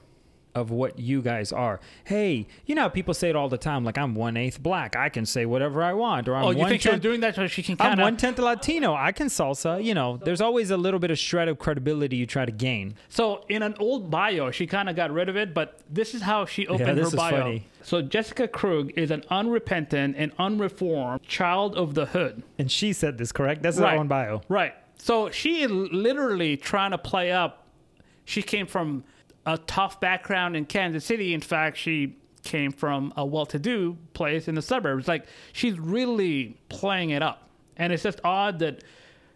of 0.58 0.70
what 0.70 0.98
you 0.98 1.22
guys 1.22 1.52
are. 1.52 1.80
Hey, 2.04 2.46
you 2.66 2.74
know 2.74 2.90
people 2.90 3.14
say 3.14 3.30
it 3.30 3.36
all 3.36 3.48
the 3.48 3.58
time, 3.58 3.84
like 3.84 3.96
I'm 3.96 4.14
one 4.14 4.36
eighth 4.36 4.62
black, 4.62 4.96
I 4.96 5.08
can 5.08 5.24
say 5.24 5.46
whatever 5.46 5.82
I 5.82 5.92
want, 5.94 6.28
or 6.28 6.34
I'm 6.34 6.44
oh, 6.44 6.50
you 6.50 6.58
one 6.58 6.68
think 6.68 6.82
she 6.82 6.90
was 6.90 7.00
doing 7.00 7.20
that 7.20 7.34
so 7.34 7.46
she 7.46 7.62
can 7.62 7.76
kind 7.76 7.94
of? 7.94 7.98
I'm 7.98 8.02
one 8.02 8.16
tenth 8.16 8.38
Latino, 8.38 8.94
I 8.94 9.12
can 9.12 9.28
salsa. 9.28 9.82
You 9.82 9.94
know, 9.94 10.18
there's 10.22 10.40
always 10.40 10.70
a 10.70 10.76
little 10.76 11.00
bit 11.00 11.10
of 11.10 11.18
shred 11.18 11.48
of 11.48 11.58
credibility 11.58 12.16
you 12.16 12.26
try 12.26 12.44
to 12.44 12.52
gain. 12.52 12.94
So 13.08 13.44
in 13.48 13.62
an 13.62 13.74
old 13.78 14.10
bio, 14.10 14.50
she 14.50 14.66
kind 14.66 14.88
of 14.88 14.96
got 14.96 15.10
rid 15.10 15.28
of 15.28 15.36
it, 15.36 15.54
but 15.54 15.80
this 15.88 16.14
is 16.14 16.22
how 16.22 16.44
she 16.44 16.66
opened 16.66 16.98
yeah, 16.98 17.04
her 17.04 17.10
bio. 17.10 17.42
Funny. 17.42 17.66
So 17.82 18.02
Jessica 18.02 18.48
Krug 18.48 18.92
is 18.96 19.10
an 19.10 19.24
unrepentant 19.30 20.16
and 20.18 20.32
unreformed 20.38 21.22
child 21.22 21.76
of 21.76 21.94
the 21.94 22.06
hood, 22.06 22.42
and 22.58 22.70
she 22.70 22.92
said 22.92 23.18
this 23.18 23.32
correct. 23.32 23.62
That's 23.62 23.78
right. 23.78 23.92
her 23.92 23.98
own 23.98 24.08
bio, 24.08 24.42
right? 24.48 24.74
So 24.98 25.30
she 25.30 25.62
is 25.62 25.70
literally 25.70 26.56
trying 26.56 26.90
to 26.90 26.98
play 26.98 27.30
up. 27.32 27.66
She 28.24 28.42
came 28.42 28.66
from 28.66 29.04
a 29.48 29.56
tough 29.56 29.98
background 29.98 30.56
in 30.56 30.66
Kansas 30.66 31.06
City. 31.06 31.32
In 31.32 31.40
fact, 31.40 31.78
she 31.78 32.18
came 32.42 32.70
from 32.70 33.14
a 33.16 33.24
well-to-do 33.24 33.96
place 34.12 34.46
in 34.46 34.54
the 34.54 34.62
suburbs. 34.62 35.08
Like 35.08 35.26
she's 35.52 35.78
really 35.78 36.60
playing 36.68 37.10
it 37.10 37.22
up, 37.22 37.48
and 37.76 37.90
it's 37.90 38.02
just 38.02 38.20
odd 38.24 38.58
that 38.58 38.84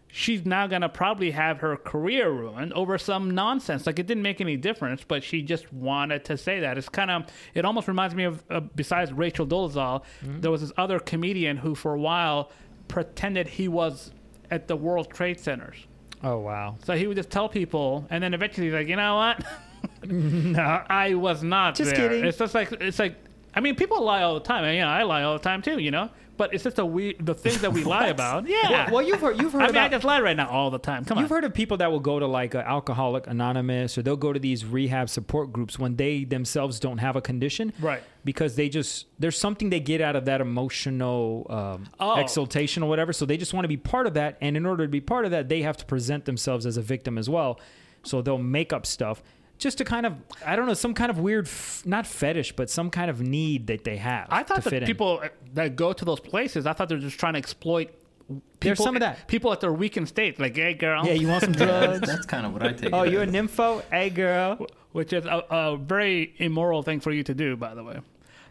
she's 0.07 0.45
now 0.45 0.67
gonna 0.67 0.87
probably 0.87 1.31
have 1.31 1.57
her 1.59 1.75
career 1.75 2.29
ruined 2.29 2.73
over 2.73 2.99
some 2.99 3.31
nonsense. 3.31 3.87
Like 3.87 3.97
it 3.97 4.05
didn't 4.05 4.21
make 4.21 4.39
any 4.39 4.55
difference, 4.55 5.03
but 5.03 5.23
she 5.23 5.41
just 5.41 5.73
wanted 5.73 6.23
to 6.25 6.37
say 6.37 6.59
that. 6.59 6.77
It's 6.77 6.89
kind 6.89 7.09
of 7.09 7.25
it 7.55 7.65
almost 7.65 7.87
reminds 7.87 8.13
me 8.13 8.25
of 8.25 8.43
uh, 8.51 8.59
besides 8.59 9.11
Rachel 9.11 9.47
Dolezal, 9.47 10.03
mm-hmm. 10.21 10.41
there 10.41 10.51
was 10.51 10.61
this 10.61 10.71
other 10.77 10.99
comedian 10.99 11.57
who 11.57 11.73
for 11.73 11.95
a 11.95 11.99
while 11.99 12.51
pretended 12.87 13.47
he 13.47 13.67
was 13.67 14.11
at 14.51 14.67
the 14.67 14.75
World 14.75 15.09
Trade 15.11 15.39
Centers. 15.39 15.87
Oh 16.23 16.37
wow! 16.37 16.77
So 16.83 16.95
he 16.95 17.07
would 17.07 17.17
just 17.17 17.31
tell 17.31 17.49
people, 17.49 18.05
and 18.11 18.23
then 18.23 18.35
eventually 18.35 18.67
he's 18.67 18.75
like, 18.75 18.87
you 18.87 18.95
know 18.95 19.15
what? 19.15 19.43
no, 20.03 20.83
I 20.87 21.13
was 21.13 21.43
not 21.43 21.75
just 21.75 21.95
there. 21.95 22.09
kidding. 22.09 22.25
It's 22.25 22.37
just 22.37 22.53
like 22.53 22.71
it's 22.73 22.99
like 22.99 23.15
I 23.55 23.59
mean, 23.59 23.75
people 23.75 24.03
lie 24.03 24.23
all 24.23 24.33
the 24.33 24.39
time. 24.39 24.63
and, 24.63 24.75
you 24.75 24.81
know, 24.81 24.87
I 24.87 25.03
lie 25.03 25.23
all 25.23 25.33
the 25.33 25.43
time 25.43 25.61
too. 25.61 25.79
You 25.79 25.91
know, 25.91 26.09
but 26.37 26.53
it's 26.53 26.63
just 26.63 26.79
a 26.79 26.85
we 26.85 27.13
the 27.19 27.35
things 27.35 27.61
that 27.61 27.71
we 27.71 27.83
lie 27.85 28.07
about. 28.07 28.47
Yeah. 28.47 28.89
Well, 28.89 29.01
you've 29.01 29.21
heard 29.21 29.39
you've 29.39 29.53
heard 29.53 29.61
I 29.61 29.65
mean, 29.67 29.75
about, 29.75 29.85
I 29.85 29.89
just 29.89 30.03
lie 30.03 30.21
right 30.21 30.35
now 30.35 30.49
all 30.49 30.71
the 30.71 30.79
time. 30.79 31.05
Come 31.05 31.19
you've 31.19 31.31
on. 31.31 31.37
heard 31.37 31.43
of 31.43 31.53
people 31.53 31.77
that 31.77 31.91
will 31.91 31.99
go 31.99 32.19
to 32.19 32.25
like 32.25 32.55
Alcoholic 32.55 33.27
Anonymous 33.27 33.97
or 33.97 34.01
they'll 34.01 34.15
go 34.15 34.33
to 34.33 34.39
these 34.39 34.65
rehab 34.65 35.09
support 35.09 35.53
groups 35.53 35.77
when 35.77 35.95
they 35.95 36.23
themselves 36.23 36.79
don't 36.79 36.97
have 36.97 37.15
a 37.15 37.21
condition, 37.21 37.71
right? 37.79 38.01
Because 38.25 38.55
they 38.55 38.69
just 38.69 39.05
there's 39.19 39.37
something 39.37 39.69
they 39.69 39.79
get 39.79 40.01
out 40.01 40.15
of 40.15 40.25
that 40.25 40.41
emotional 40.41 41.45
um, 41.49 41.89
oh. 41.99 42.19
exaltation 42.19 42.81
or 42.81 42.89
whatever. 42.89 43.13
So 43.13 43.25
they 43.25 43.37
just 43.37 43.53
want 43.53 43.65
to 43.65 43.69
be 43.69 43.77
part 43.77 44.07
of 44.07 44.15
that, 44.15 44.37
and 44.41 44.57
in 44.57 44.65
order 44.65 44.85
to 44.85 44.91
be 44.91 45.01
part 45.01 45.25
of 45.25 45.31
that, 45.31 45.49
they 45.49 45.61
have 45.61 45.77
to 45.77 45.85
present 45.85 46.25
themselves 46.25 46.65
as 46.65 46.77
a 46.77 46.81
victim 46.81 47.17
as 47.17 47.29
well. 47.29 47.59
So 48.03 48.21
they'll 48.21 48.37
make 48.37 48.73
up 48.73 48.85
stuff 48.85 49.23
just 49.63 49.79
to 49.79 49.85
kind 49.85 50.05
of 50.05 50.13
I 50.45 50.55
don't 50.55 50.67
know 50.67 50.73
some 50.73 50.93
kind 50.93 51.09
of 51.09 51.17
weird 51.17 51.47
f- 51.47 51.83
not 51.85 52.05
fetish 52.05 52.51
but 52.55 52.69
some 52.69 52.89
kind 52.89 53.09
of 53.09 53.21
need 53.21 53.67
that 53.67 53.83
they 53.83 53.97
have. 53.97 54.27
I 54.29 54.43
thought 54.43 54.63
that 54.65 54.85
people 54.85 55.21
in. 55.21 55.29
that 55.53 55.75
go 55.75 55.93
to 55.93 56.05
those 56.05 56.19
places 56.19 56.67
I 56.67 56.73
thought 56.73 56.89
they're 56.89 56.99
just 56.99 57.19
trying 57.19 57.33
to 57.33 57.39
exploit. 57.39 57.89
People, 58.27 58.41
There's 58.59 58.79
some 58.79 58.95
of 58.95 59.01
that. 59.01 59.27
People 59.27 59.51
at 59.51 59.59
their 59.59 59.73
weakened 59.73 60.07
state, 60.07 60.39
like, 60.39 60.55
hey, 60.55 60.73
girl. 60.73 61.05
Yeah, 61.05 61.13
you 61.13 61.27
want 61.27 61.43
some 61.43 61.51
drugs? 61.63 61.99
that's, 61.99 62.13
that's 62.13 62.25
kind 62.25 62.45
of 62.45 62.53
what 62.53 62.63
I 62.63 62.71
take. 62.71 62.93
oh, 62.93 63.03
you're 63.03 63.23
a 63.23 63.27
nympho? 63.27 63.83
Hey, 63.91 64.09
girl. 64.09 64.65
Which 64.93 65.11
is 65.11 65.25
a, 65.25 65.43
a, 65.49 65.77
very 65.77 66.33
immoral 66.37 66.83
thing 66.83 67.01
for 67.01 67.11
you 67.11 67.23
to 67.23 67.33
do, 67.33 67.57
by 67.57 67.75
the 67.75 67.83
way. 67.83 67.99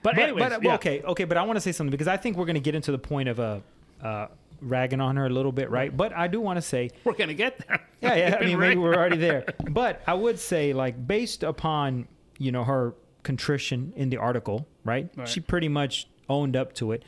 But, 0.03 0.15
but 0.15 0.19
anyways, 0.19 0.51
but, 0.51 0.63
yeah. 0.63 0.75
okay, 0.75 1.01
okay. 1.03 1.25
But 1.25 1.39
I 1.39 1.45
want 1.45 1.57
to 1.57 1.61
say 1.63 1.73
something 1.73 1.91
because 1.91 2.09
I 2.09 2.19
think 2.19 2.37
we're 2.37 2.45
going 2.45 2.55
to 2.55 2.61
get 2.61 2.75
into 2.75 2.93
the 2.93 2.99
point 2.99 3.31
of 3.31 3.39
a. 3.39 3.63
Uh, 4.03 4.27
ragging 4.63 5.01
on 5.01 5.17
her 5.17 5.27
a 5.27 5.31
little 5.31 5.53
bit, 5.53 5.71
right? 5.71 5.95
But 5.95 6.13
I 6.13 6.29
do 6.29 6.41
want 6.41 6.57
to 6.57 6.63
say 6.63 6.91
we're 7.05 7.15
gonna 7.15 7.35
get 7.35 7.67
there. 7.67 7.81
Yeah, 8.01 8.15
yeah. 8.15 8.37
I 8.41 8.45
mean, 8.45 8.59
maybe 8.59 8.77
we're 8.77 8.95
already 8.95 9.19
there. 9.19 9.45
But 9.71 10.03
I 10.07 10.15
would 10.15 10.39
say, 10.39 10.73
like, 10.73 11.07
based 11.07 11.43
upon 11.43 12.09
you 12.39 12.53
know 12.53 12.65
her 12.65 12.95
contrition 13.23 13.93
in 13.97 14.11
the 14.11 14.17
article, 14.17 14.67
right? 14.85 15.09
Right. 15.17 15.29
She 15.29 15.41
pretty 15.41 15.69
much 15.69 16.09
owned 16.29 16.57
up 16.57 16.75
to 16.75 16.93
it. 16.93 17.05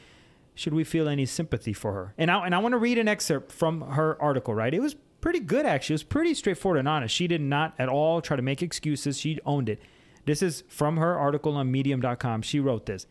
Should 0.55 0.75
we 0.75 0.85
feel 0.85 1.09
any 1.09 1.27
sympathy 1.27 1.73
for 1.73 1.93
her? 1.93 2.15
And 2.17 2.31
I 2.31 2.45
and 2.47 2.55
I 2.55 2.59
want 2.59 2.73
to 2.73 2.79
read 2.79 2.99
an 2.99 3.09
excerpt 3.09 3.51
from 3.51 3.81
her 3.83 4.21
article, 4.23 4.55
right? 4.55 4.73
It 4.73 4.81
was 4.81 4.95
pretty 5.21 5.41
good 5.41 5.67
actually. 5.67 5.95
It 5.95 5.97
was 5.97 6.03
pretty 6.05 6.35
straightforward 6.35 6.79
and 6.79 6.89
honest. 6.89 7.15
She 7.15 7.27
did 7.27 7.41
not 7.41 7.75
at 7.79 7.89
all 7.89 8.21
try 8.21 8.37
to 8.37 8.43
make 8.43 8.63
excuses. 8.63 9.19
She 9.19 9.39
owned 9.45 9.69
it. 9.69 9.81
This 10.27 10.43
is 10.43 10.65
from 10.69 10.97
her 10.97 11.19
article 11.19 11.57
on 11.57 11.71
medium.com. 11.71 12.43
She 12.43 12.61
wrote 12.61 12.87
this. 12.87 13.07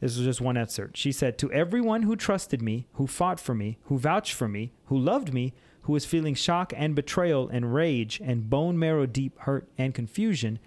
This 0.00 0.16
is 0.16 0.24
just 0.24 0.40
one 0.40 0.56
excerpt. 0.56 0.96
She 0.96 1.10
said, 1.10 1.38
To 1.38 1.50
everyone 1.52 2.02
who 2.02 2.14
trusted 2.14 2.62
me, 2.62 2.86
who 2.94 3.06
fought 3.06 3.40
for 3.40 3.54
me, 3.54 3.78
who 3.84 3.98
vouched 3.98 4.32
for 4.32 4.48
me, 4.48 4.72
who 4.86 4.98
loved 4.98 5.34
me, 5.34 5.54
who 5.82 5.92
was 5.92 6.04
feeling 6.04 6.34
shock 6.34 6.72
and 6.76 6.94
betrayal 6.94 7.48
and 7.48 7.74
rage 7.74 8.20
and 8.22 8.48
bone 8.50 8.78
marrow 8.78 9.06
deep 9.06 9.38
hurt 9.40 9.68
and 9.76 9.94
confusion, 9.94 10.58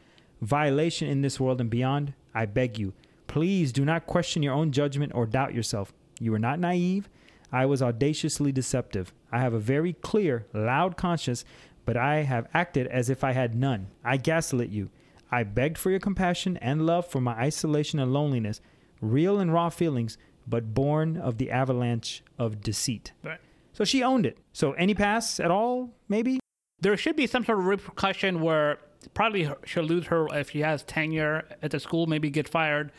violation 0.41 1.07
in 1.07 1.21
this 1.21 1.39
world 1.39 1.61
and 1.61 1.69
beyond, 1.69 2.13
I 2.33 2.45
beg 2.45 2.79
you, 2.79 2.93
please 3.27 3.71
do 3.71 3.85
not 3.85 4.07
question 4.07 4.43
your 4.43 4.53
own 4.53 4.71
judgment 4.71 5.13
or 5.15 5.25
doubt 5.25 5.53
yourself. 5.53 5.93
You 6.19 6.33
are 6.33 6.39
not 6.39 6.59
naive. 6.59 7.07
I 7.51 7.65
was 7.65 7.81
audaciously 7.81 8.51
deceptive. 8.51 9.13
I 9.31 9.39
have 9.39 9.53
a 9.53 9.59
very 9.59 9.93
clear, 9.93 10.45
loud 10.53 10.97
conscience, 10.97 11.45
but 11.85 11.97
I 11.97 12.23
have 12.23 12.47
acted 12.53 12.87
as 12.87 13.09
if 13.09 13.23
I 13.23 13.31
had 13.31 13.55
none. 13.55 13.87
I 14.03 14.17
gaslit 14.17 14.69
you. 14.69 14.89
I 15.31 15.43
begged 15.43 15.77
for 15.77 15.89
your 15.89 15.99
compassion 15.99 16.57
and 16.57 16.85
love 16.85 17.07
for 17.07 17.21
my 17.21 17.33
isolation 17.33 17.99
and 17.99 18.11
loneliness, 18.11 18.59
real 19.01 19.39
and 19.39 19.51
raw 19.53 19.69
feelings, 19.69 20.17
but 20.47 20.73
born 20.73 21.17
of 21.17 21.37
the 21.37 21.51
avalanche 21.51 22.23
of 22.39 22.61
deceit. 22.61 23.11
Right. 23.23 23.39
So 23.73 23.83
she 23.83 24.03
owned 24.03 24.25
it. 24.25 24.37
So 24.53 24.73
any 24.73 24.93
pass 24.93 25.39
at 25.39 25.51
all, 25.51 25.91
maybe? 26.07 26.39
There 26.79 26.95
should 26.97 27.15
be 27.15 27.27
some 27.27 27.45
sort 27.45 27.59
of 27.59 27.65
repercussion 27.65 28.41
where 28.41 28.79
probably 29.13 29.43
her- 29.43 29.57
she'll 29.65 29.83
lose 29.83 30.07
her 30.07 30.27
if 30.33 30.51
she 30.51 30.59
has 30.59 30.83
tenure 30.83 31.45
at 31.61 31.71
the 31.71 31.79
school, 31.79 32.05
maybe 32.07 32.29
get 32.29 32.47
fired. 32.47 32.91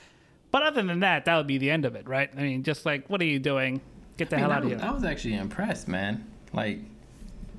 But 0.51 0.63
other 0.63 0.83
than 0.83 1.01
that, 1.01 1.25
that 1.25 1.37
would 1.37 1.47
be 1.47 1.59
the 1.59 1.71
end 1.71 1.85
of 1.85 1.95
it, 1.95 2.07
right? 2.09 2.31
I 2.37 2.43
mean, 2.43 2.63
just 2.63 2.85
like, 2.85 3.09
what 3.09 3.21
are 3.21 3.25
you 3.27 3.39
doing? 3.39 3.81
Get 4.19 4.31
the 4.31 4.37
I 4.37 4.41
mean, 4.41 4.43
hell 4.45 4.53
I 4.53 4.57
out 4.57 4.63
of 4.65 4.69
here. 4.69 4.79
I 4.83 4.91
was 4.93 5.05
actually 5.05 5.35
impressed, 5.35 5.89
man. 5.89 6.31
Like, 6.53 6.79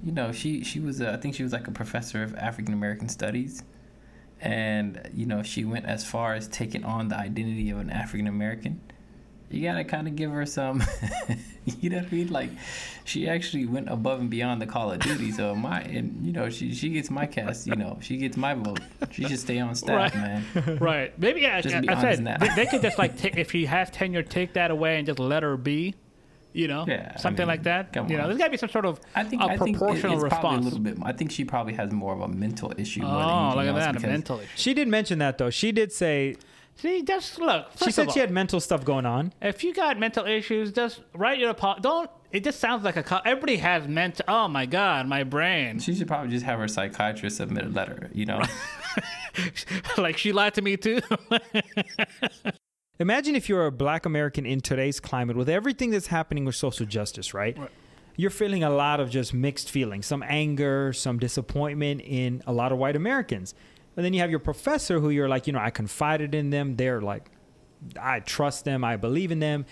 you 0.04 0.12
know, 0.12 0.32
she 0.32 0.64
she 0.64 0.80
was 0.80 1.02
a, 1.02 1.14
I 1.14 1.18
think 1.18 1.34
she 1.34 1.44
was 1.44 1.52
like 1.54 1.68
a 1.68 1.72
professor 1.72 2.22
of 2.24 2.36
African 2.36 2.74
American 2.74 3.10
studies, 3.10 3.64
and 4.44 5.10
you 5.14 5.26
know 5.26 5.42
she 5.42 5.64
went 5.66 5.86
as 5.86 6.06
far 6.06 6.34
as 6.36 6.48
taking 6.48 6.84
on 6.84 7.08
the 7.08 7.18
identity 7.18 7.70
of 7.72 7.80
an 7.80 7.90
African 7.90 8.28
American. 8.28 8.80
You 9.50 9.62
gotta 9.62 9.84
kind 9.84 10.08
of 10.08 10.16
give 10.16 10.32
her 10.32 10.48
some, 10.48 10.82
you 11.80 11.92
know 11.92 11.98
what 11.98 12.08
I 12.08 12.16
mean? 12.16 12.30
Like, 12.32 12.50
she 13.04 13.30
actually 13.30 13.68
went 13.68 13.88
above 13.88 14.20
and 14.20 14.28
beyond 14.28 14.60
the 14.60 14.66
Call 14.66 14.92
of 14.92 14.98
Duty. 15.00 15.32
So 15.32 15.54
my, 15.54 15.82
and 15.82 16.26
you 16.26 16.32
know, 16.34 16.50
she 16.50 16.74
she 16.74 16.90
gets 16.90 17.12
my 17.12 17.28
cast. 17.28 17.68
You 17.68 17.76
know, 17.76 18.00
she 18.02 18.18
gets 18.18 18.36
my 18.36 18.56
vote. 18.56 18.80
She 19.12 19.26
should 19.26 19.38
stay 19.40 19.60
on 19.60 19.76
staff, 19.76 20.16
Right. 20.16 20.16
man. 20.16 20.78
right. 20.82 21.20
Maybe, 21.20 21.42
yeah, 21.42 21.62
Just 21.62 21.76
I, 21.76 21.84
I 21.88 22.02
said, 22.16 22.26
they, 22.40 22.50
they 22.56 22.66
could 22.66 22.82
just 22.82 22.98
like, 22.98 23.16
ta- 23.22 23.30
if 23.38 23.52
she 23.52 23.66
has 23.68 23.92
tenure, 23.92 24.24
take 24.24 24.54
that 24.54 24.72
away 24.72 24.98
and 24.98 25.06
just 25.06 25.20
let 25.20 25.44
her 25.44 25.56
be. 25.56 25.94
You 26.54 26.68
know, 26.68 26.86
Yeah, 26.88 27.14
I 27.16 27.20
something 27.20 27.44
mean, 27.44 27.48
like 27.48 27.64
that. 27.64 27.92
come 27.94 28.10
You 28.10 28.18
know, 28.18 28.28
there's 28.28 28.38
got 28.38 28.46
to 28.46 28.52
be 28.52 28.58
some 28.58 28.70
sort 28.70 28.86
of 28.86 29.00
I 29.16 29.24
think 29.24 29.42
a 29.42 29.46
I 29.46 29.58
think 29.58 29.78
proportional 29.78 30.14
it's 30.14 30.22
probably 30.30 30.50
a 30.50 30.60
response. 30.62 30.66
little 30.66 30.80
bit. 30.80 30.98
I 31.04 31.12
think 31.12 31.32
she 31.32 31.44
probably 31.46 31.74
has 31.74 31.92
more 31.92 32.14
of 32.14 32.22
a 32.22 32.28
mental 32.28 32.72
issue. 32.78 33.02
Oh, 33.04 33.54
look 33.56 33.66
at 33.66 33.74
that, 33.76 33.96
a 33.96 34.00
mental 34.08 34.40
issue. 34.40 34.48
She 34.56 34.74
did 34.74 34.88
mention 34.88 35.20
that 35.20 35.38
though. 35.40 35.50
She 35.50 35.72
did 35.72 35.92
say 35.92 36.36
See, 36.76 37.04
just 37.04 37.38
look. 37.40 37.68
she 37.84 37.92
said 37.92 38.08
of 38.08 38.14
she 38.14 38.20
had 38.20 38.32
mental 38.32 38.60
stuff 38.60 38.84
going 38.84 39.06
on. 39.06 39.32
If 39.42 39.64
you 39.64 39.74
got 39.76 40.00
mental 40.00 40.26
issues, 40.26 40.72
just 40.72 41.02
write 41.14 41.38
your 41.40 41.52
apology. 41.52 41.82
Don't. 41.82 42.10
It 42.32 42.44
just 42.44 42.60
sounds 42.60 42.84
like 42.84 42.98
a. 42.98 43.04
co- 43.04 43.22
Everybody 43.24 43.58
has 43.58 43.88
mental. 43.88 44.26
Oh 44.28 44.48
my 44.48 44.66
god, 44.66 45.08
my 45.08 45.24
brain. 45.24 45.80
She 45.80 45.94
should 45.94 46.08
probably 46.08 46.32
just 46.32 46.46
have 46.46 46.58
her 46.58 46.68
psychiatrist 46.68 47.38
submit 47.38 47.66
a 47.66 47.70
letter. 47.70 48.10
You 48.12 48.26
know, 48.26 48.42
like 49.98 50.18
she 50.18 50.32
lied 50.32 50.56
to 50.56 50.62
me 50.64 50.78
too. 50.78 51.00
Imagine 53.00 53.36
if 53.36 53.50
you're 53.50 53.66
a 53.66 53.72
black 53.72 54.06
American 54.06 54.46
in 54.46 54.62
today's 54.62 55.00
climate 55.00 55.36
with 55.36 55.50
everything 55.50 55.90
that's 55.90 56.08
happening 56.08 56.46
with 56.46 56.56
social 56.56 56.86
justice, 56.86 57.34
right? 57.34 57.58
Right. 57.58 57.72
You're 58.16 58.30
feeling 58.30 58.64
a 58.64 58.70
lot 58.70 59.00
of 59.00 59.10
just 59.10 59.34
mixed 59.34 59.72
feelings, 59.72 60.06
some 60.06 60.24
anger, 60.28 60.94
some 60.94 61.18
disappointment 61.18 62.02
in 62.02 62.44
a 62.46 62.54
lot 62.54 62.72
of 62.72 62.78
white 62.78 62.96
Americans. 62.96 63.56
And 63.98 64.06
then 64.06 64.14
you 64.14 64.20
have 64.20 64.30
your 64.30 64.40
professor 64.40 65.00
who 65.00 65.10
you're 65.10 65.28
like, 65.28 65.48
you 65.48 65.54
know, 65.54 65.60
I 65.60 65.72
confided 65.72 66.36
in 66.36 66.52
them. 66.52 66.76
They're 66.76 67.02
like, 67.02 67.32
I 68.00 68.20
trust 68.20 68.66
them. 68.66 68.84
I 68.84 68.96
believe 68.98 69.32
in 69.32 69.40
them. 69.40 69.66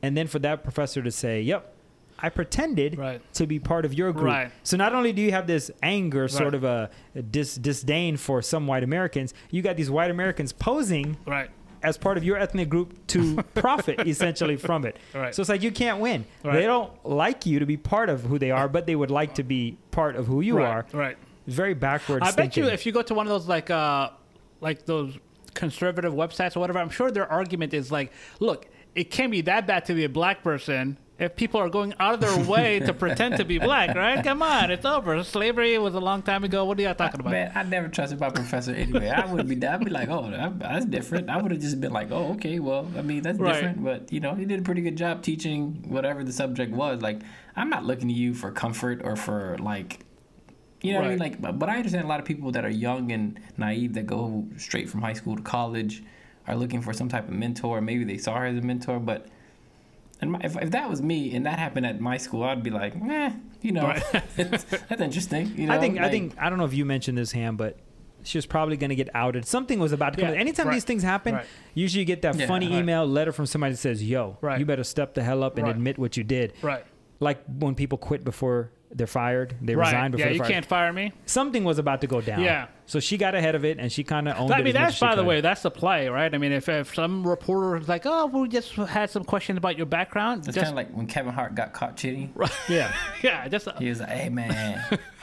And 0.00 0.16
then 0.16 0.26
for 0.26 0.38
that 0.38 0.62
professor 0.62 1.02
to 1.02 1.10
say, 1.10 1.42
yep, 1.42 1.74
I 2.18 2.30
pretended 2.30 2.96
Right. 2.98 3.20
to 3.34 3.46
be 3.46 3.58
part 3.58 3.84
of 3.84 3.92
your 3.92 4.12
group. 4.12 4.24
Right. 4.24 4.50
So 4.62 4.78
not 4.78 4.94
only 4.94 5.12
do 5.12 5.20
you 5.20 5.30
have 5.32 5.46
this 5.46 5.70
anger, 5.82 6.26
sort 6.28 6.54
of 6.54 6.64
a, 6.64 6.90
a 7.14 7.20
dis- 7.22 7.56
disdain 7.56 8.16
for 8.16 8.40
some 8.40 8.66
white 8.66 8.82
Americans, 8.82 9.34
you 9.50 9.60
got 9.60 9.76
these 9.76 9.90
white 9.90 10.10
Americans 10.10 10.52
posing 10.52 11.18
right. 11.26 11.50
As 11.82 11.96
part 11.96 12.16
of 12.16 12.24
your 12.24 12.36
ethnic 12.36 12.68
group 12.68 13.06
to 13.08 13.42
profit 13.54 14.06
essentially 14.06 14.56
from 14.56 14.84
it. 14.84 14.96
Right. 15.14 15.34
So 15.34 15.40
it's 15.40 15.48
like 15.48 15.62
you 15.62 15.72
can't 15.72 16.00
win. 16.00 16.24
Right. 16.44 16.54
They 16.54 16.62
don't 16.62 16.92
like 17.06 17.46
you 17.46 17.58
to 17.58 17.66
be 17.66 17.76
part 17.76 18.08
of 18.08 18.22
who 18.22 18.38
they 18.38 18.50
are, 18.50 18.68
but 18.68 18.86
they 18.86 18.96
would 18.96 19.10
like 19.10 19.34
to 19.36 19.42
be 19.42 19.78
part 19.90 20.16
of 20.16 20.26
who 20.26 20.40
you 20.40 20.58
right. 20.58 20.66
are. 20.66 20.86
Right. 20.92 21.16
It's 21.46 21.56
very 21.56 21.74
backwards. 21.74 22.26
I 22.26 22.32
bet 22.32 22.56
you 22.56 22.66
if 22.66 22.86
you 22.86 22.92
go 22.92 23.02
to 23.02 23.14
one 23.14 23.26
of 23.26 23.30
those 23.30 23.48
like 23.48 23.70
uh 23.70 24.10
like 24.60 24.84
those 24.86 25.16
conservative 25.54 26.12
websites 26.12 26.56
or 26.56 26.60
whatever, 26.60 26.78
I'm 26.78 26.90
sure 26.90 27.10
their 27.10 27.30
argument 27.30 27.74
is 27.74 27.90
like, 27.90 28.12
look, 28.40 28.66
it 28.94 29.10
can't 29.10 29.30
be 29.30 29.42
that 29.42 29.66
bad 29.66 29.84
to 29.86 29.94
be 29.94 30.04
a 30.04 30.08
black 30.08 30.42
person 30.42 30.98
if 31.18 31.34
people 31.34 31.60
are 31.60 31.68
going 31.68 31.94
out 31.98 32.14
of 32.14 32.20
their 32.20 32.46
way 32.52 32.78
to 32.78 32.92
pretend 32.94 33.36
to 33.38 33.44
be 33.44 33.58
black, 33.58 33.96
right? 33.96 34.22
Come 34.22 34.40
on, 34.42 34.70
it's 34.70 34.84
over. 34.86 35.22
Slavery 35.24 35.76
was 35.78 35.94
a 35.94 36.00
long 36.00 36.22
time 36.22 36.44
ago. 36.44 36.64
What 36.64 36.78
are 36.78 36.82
y'all 36.82 36.94
talking 36.94 37.20
about? 37.20 37.32
man, 37.32 37.52
I 37.54 37.64
never 37.64 37.88
trusted 37.88 38.20
my 38.20 38.30
professor 38.30 38.72
anyway. 38.72 39.08
I 39.08 39.26
would 39.32 39.48
be, 39.48 39.66
I'd 39.66 39.84
be 39.84 39.90
like, 39.90 40.08
oh, 40.08 40.30
that's 40.58 40.84
different. 40.86 41.28
I 41.28 41.40
would 41.42 41.50
have 41.50 41.60
just 41.60 41.80
been 41.80 41.92
like, 41.92 42.10
oh, 42.12 42.32
okay, 42.34 42.58
well, 42.60 42.88
I 42.96 43.02
mean, 43.02 43.22
that's 43.22 43.38
Right. 43.38 43.54
different. 43.54 43.84
But 43.84 44.12
you 44.12 44.20
know, 44.20 44.34
he 44.34 44.44
did 44.44 44.60
a 44.60 44.62
pretty 44.62 44.82
good 44.82 44.96
job 44.96 45.22
teaching 45.22 45.84
whatever 45.88 46.22
the 46.22 46.32
subject 46.32 46.72
was. 46.72 47.02
Like, 47.02 47.20
I'm 47.56 47.68
not 47.70 47.84
looking 47.84 48.08
to 48.08 48.14
you 48.14 48.34
for 48.34 48.50
comfort 48.52 49.00
or 49.04 49.16
for 49.16 49.56
like. 49.58 50.00
You 50.80 50.92
know 50.92 51.00
what 51.00 51.06
I 51.06 51.10
mean? 51.10 51.18
Like, 51.18 51.40
but, 51.40 51.58
but 51.58 51.68
I 51.68 51.78
understand 51.78 52.04
a 52.04 52.06
lot 52.08 52.20
of 52.20 52.26
people 52.26 52.52
that 52.52 52.64
are 52.64 52.70
young 52.70 53.10
and 53.10 53.40
naive 53.56 53.94
that 53.94 54.06
go 54.06 54.46
straight 54.56 54.88
from 54.88 55.02
high 55.02 55.14
school 55.14 55.34
to 55.34 55.42
college 55.42 56.04
are 56.46 56.54
looking 56.54 56.80
for 56.82 56.92
some 56.92 57.08
type 57.08 57.26
of 57.26 57.34
mentor. 57.34 57.80
Maybe 57.80 58.04
they 58.04 58.16
saw 58.16 58.36
her 58.38 58.46
as 58.46 58.56
a 58.56 58.60
mentor, 58.60 59.00
but 59.00 59.26
and 60.20 60.32
my, 60.32 60.40
if, 60.42 60.56
if 60.56 60.70
that 60.72 60.88
was 60.90 61.00
me 61.00 61.34
and 61.34 61.46
that 61.46 61.58
happened 61.58 61.86
at 61.86 62.00
my 62.00 62.16
school, 62.16 62.42
I'd 62.42 62.62
be 62.62 62.70
like, 62.70 62.94
eh, 63.08 63.32
you 63.62 63.72
know, 63.72 63.94
that's 64.36 65.00
interesting. 65.00 65.52
You 65.56 65.66
know, 65.68 65.74
I 65.74 65.78
think 65.78 65.98
I 65.98 66.08
think 66.10 66.34
I 66.38 66.48
don't 66.48 66.58
know 66.58 66.64
if 66.64 66.74
you 66.74 66.84
mentioned 66.84 67.16
this, 67.18 67.32
Ham, 67.32 67.56
but 67.56 67.78
she 68.24 68.36
was 68.36 68.46
probably 68.46 68.76
going 68.76 68.90
to 68.90 68.96
get 68.96 69.08
outed. 69.14 69.46
Something 69.46 69.78
was 69.78 69.92
about 69.92 70.14
to 70.14 70.20
come. 70.20 70.34
Yeah, 70.34 70.40
Anytime 70.40 70.66
right, 70.66 70.74
these 70.74 70.84
things 70.84 71.02
happen, 71.02 71.36
right. 71.36 71.46
usually 71.74 72.00
you 72.00 72.04
get 72.06 72.22
that 72.22 72.34
Yeah, 72.36 72.46
funny 72.46 72.76
email 72.76 73.06
letter 73.06 73.32
from 73.32 73.46
somebody 73.46 73.72
that 73.74 73.78
says, 73.78 74.02
"Yo, 74.02 74.36
Right. 74.40 74.58
you 74.58 74.66
better 74.66 74.84
step 74.84 75.14
the 75.14 75.22
hell 75.22 75.42
up 75.42 75.56
and 75.56 75.68
admit 75.68 75.98
what 75.98 76.16
you 76.16 76.24
did." 76.24 76.52
Right. 76.62 76.84
Like 77.20 77.42
when 77.46 77.74
people 77.74 77.98
quit 77.98 78.24
before 78.24 78.70
they're 78.90 79.06
fired, 79.06 79.54
they 79.60 79.74
Right. 79.76 79.86
resign 79.86 80.10
before 80.12 80.26
Yeah, 80.26 80.32
you 80.32 80.38
fired. 80.38 80.50
can't 80.50 80.66
fire 80.66 80.92
me. 80.92 81.12
Something 81.26 81.64
was 81.64 81.78
about 81.78 82.00
to 82.00 82.06
go 82.06 82.20
down. 82.20 82.40
Yeah. 82.40 82.66
So 82.86 83.00
she 83.00 83.18
got 83.18 83.34
ahead 83.34 83.54
of 83.54 83.64
it 83.64 83.78
and 83.78 83.92
she 83.92 84.02
kind 84.02 84.28
of 84.28 84.38
owned 84.38 84.52
I 84.52 84.60
it. 84.60 84.64
mean, 84.64 84.72
that's 84.72 84.98
by 84.98 85.14
the 85.14 85.22
way, 85.24 85.40
that's 85.42 85.60
the 85.62 85.70
play, 85.70 86.08
right? 86.08 86.34
I 86.34 86.38
mean, 86.38 86.52
if, 86.52 86.68
if 86.70 86.94
some 86.94 87.26
reporter 87.26 87.76
is 87.76 87.86
like, 87.88 88.02
"Oh, 88.06 88.26
we 88.26 88.48
just 88.48 88.72
had 88.72 89.10
some 89.10 89.24
questions 89.24 89.58
about 89.58 89.76
your 89.76 89.86
background," 89.86 90.48
It's 90.48 90.56
kind 90.56 90.68
of 90.68 90.74
like 90.74 90.90
when 90.90 91.06
Kevin 91.06 91.34
Hart 91.34 91.54
got 91.54 91.72
caught 91.74 91.96
cheating. 91.96 92.32
Right. 92.34 92.50
Yeah. 92.68 92.92
yeah, 93.22 93.46
just 93.48 93.68
uh, 93.68 93.74
He 93.78 93.88
was 93.90 94.00
like, 94.00 94.08
"Hey 94.08 94.28
man, 94.30 94.82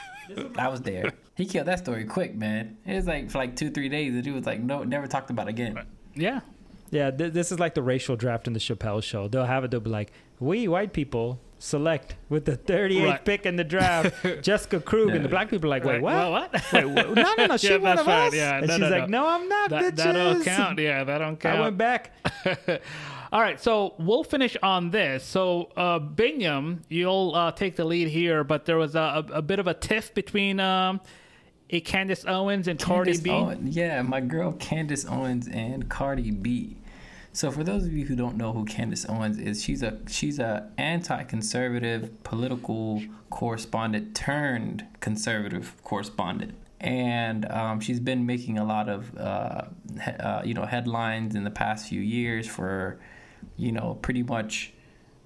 I 0.58 0.68
was 0.68 0.82
there." 0.82 1.12
He 1.36 1.46
killed 1.46 1.68
that 1.68 1.80
story 1.80 2.06
quick, 2.06 2.36
man. 2.36 2.78
It 2.86 2.96
was 2.96 3.08
like 3.08 3.30
for 3.32 3.40
like 3.40 3.56
two, 3.56 3.72
three 3.72 3.90
days. 3.90 4.14
The 4.14 4.22
dude 4.22 4.36
was 4.36 4.46
like, 4.46 4.60
"No, 4.62 4.84
never 4.84 5.08
talked 5.08 5.30
about 5.32 5.48
it 5.48 5.52
again." 5.52 5.80
yeah, 6.14 6.42
Yeah, 6.96 7.12
th- 7.12 7.34
this 7.34 7.52
is 7.52 7.60
like 7.60 7.74
the 7.76 7.82
racial 7.84 8.16
draft 8.16 8.48
in 8.48 8.54
the 8.54 8.60
Chappelle 8.60 9.04
show. 9.04 9.28
They'll 9.28 9.46
have 9.46 9.64
it. 9.64 9.72
They'll 9.72 9.80
be 9.80 9.90
like, 9.90 10.12
"We 10.40 10.68
white 10.68 10.94
people 10.94 11.40
select 11.60 12.16
with 12.30 12.46
the 12.46 12.56
38th 12.58 13.06
Right. 13.06 13.26
pick 13.26 13.46
in 13.46 13.56
the 13.56 13.64
draft, 13.64 14.14
Jessica 14.42 14.80
Krug," 14.80 15.10
and 15.10 15.24
the 15.26 15.30
black 15.30 15.50
people 15.50 15.68
are 15.68 15.76
like, 15.78 15.84
"Wait, 15.84 16.02
Right. 16.02 16.02
what? 16.02 16.14
Well, 16.14 16.32
what? 16.32 16.74
Wait, 16.74 16.86
what? 16.86 17.16
no, 17.16 17.34
no, 17.38 17.46
no, 17.48 17.58
she 17.64 17.70
Yeah, 17.70 17.78
one 17.78 18.00
of 18.00 18.08
right. 18.08 18.28
us." 18.28 18.34
Yeah, 18.34 18.58
and 18.60 18.68
no, 18.68 18.74
she's 18.74 18.82
no, 18.82 18.90
like, 18.90 19.10
no. 19.10 19.22
"No, 19.24 19.28
I'm 19.30 19.50
not, 19.50 19.70
that, 19.72 19.94
bitches." 19.94 19.96
that 19.98 20.12
don't 20.14 20.44
count. 20.46 20.80
Yeah, 20.80 21.04
that 21.04 21.18
don't 21.20 21.40
count. 21.40 21.58
I 21.60 21.62
went 21.62 21.78
back. 21.78 22.12
All 23.32 23.42
right, 23.42 23.60
so 23.60 23.96
we'll 23.98 24.24
finish 24.24 24.56
on 24.64 24.92
this. 24.92 25.24
So, 25.26 25.70
uh, 25.76 26.00
Biniam, 26.00 26.80
you'll 26.88 27.34
uh, 27.36 27.52
take 27.52 27.76
the 27.76 27.84
lead 27.84 28.08
here, 28.08 28.44
but 28.46 28.66
there 28.66 28.78
was 28.78 28.96
a, 28.96 29.26
a, 29.30 29.34
a 29.38 29.42
bit 29.42 29.60
of 29.60 29.68
a 29.68 29.74
tiff 29.74 30.14
between 30.14 30.60
um, 30.62 31.02
a 31.70 31.82
Candace 31.82 32.24
Owens 32.26 32.68
and 32.70 32.80
Cardi 32.80 33.18
B. 33.18 33.32
Owen- 33.32 33.68
yeah, 33.70 34.02
my 34.04 34.22
girl 34.22 34.54
Candace 34.54 35.06
Owens 35.06 35.50
and 35.50 35.90
Cardi 35.90 36.32
B. 36.32 36.78
So 37.36 37.52
for 37.52 37.66
those 37.66 37.86
of 37.86 37.92
you 37.92 38.06
who 38.06 38.16
don't 38.16 38.38
know 38.38 38.54
who 38.54 38.64
Candace 38.64 39.06
Owens 39.10 39.38
is, 39.38 39.62
she's 39.62 39.84
a 39.84 40.00
she's 40.08 40.40
a 40.40 40.72
anti-conservative 40.78 42.24
political 42.24 43.04
correspondent 43.30 44.16
turned 44.16 44.86
conservative 45.02 45.76
correspondent, 45.84 46.56
and 46.80 47.46
um, 47.52 47.82
she's 47.82 48.00
been 48.00 48.26
making 48.26 48.58
a 48.58 48.64
lot 48.64 48.88
of 48.88 49.18
uh, 49.18 49.64
he, 50.02 50.12
uh, 50.12 50.44
you 50.46 50.54
know 50.54 50.64
headlines 50.64 51.36
in 51.36 51.44
the 51.44 51.52
past 51.52 51.90
few 51.90 52.00
years 52.00 52.48
for 52.48 53.02
you 53.58 53.74
know 53.74 54.00
pretty 54.02 54.24
much 54.24 54.72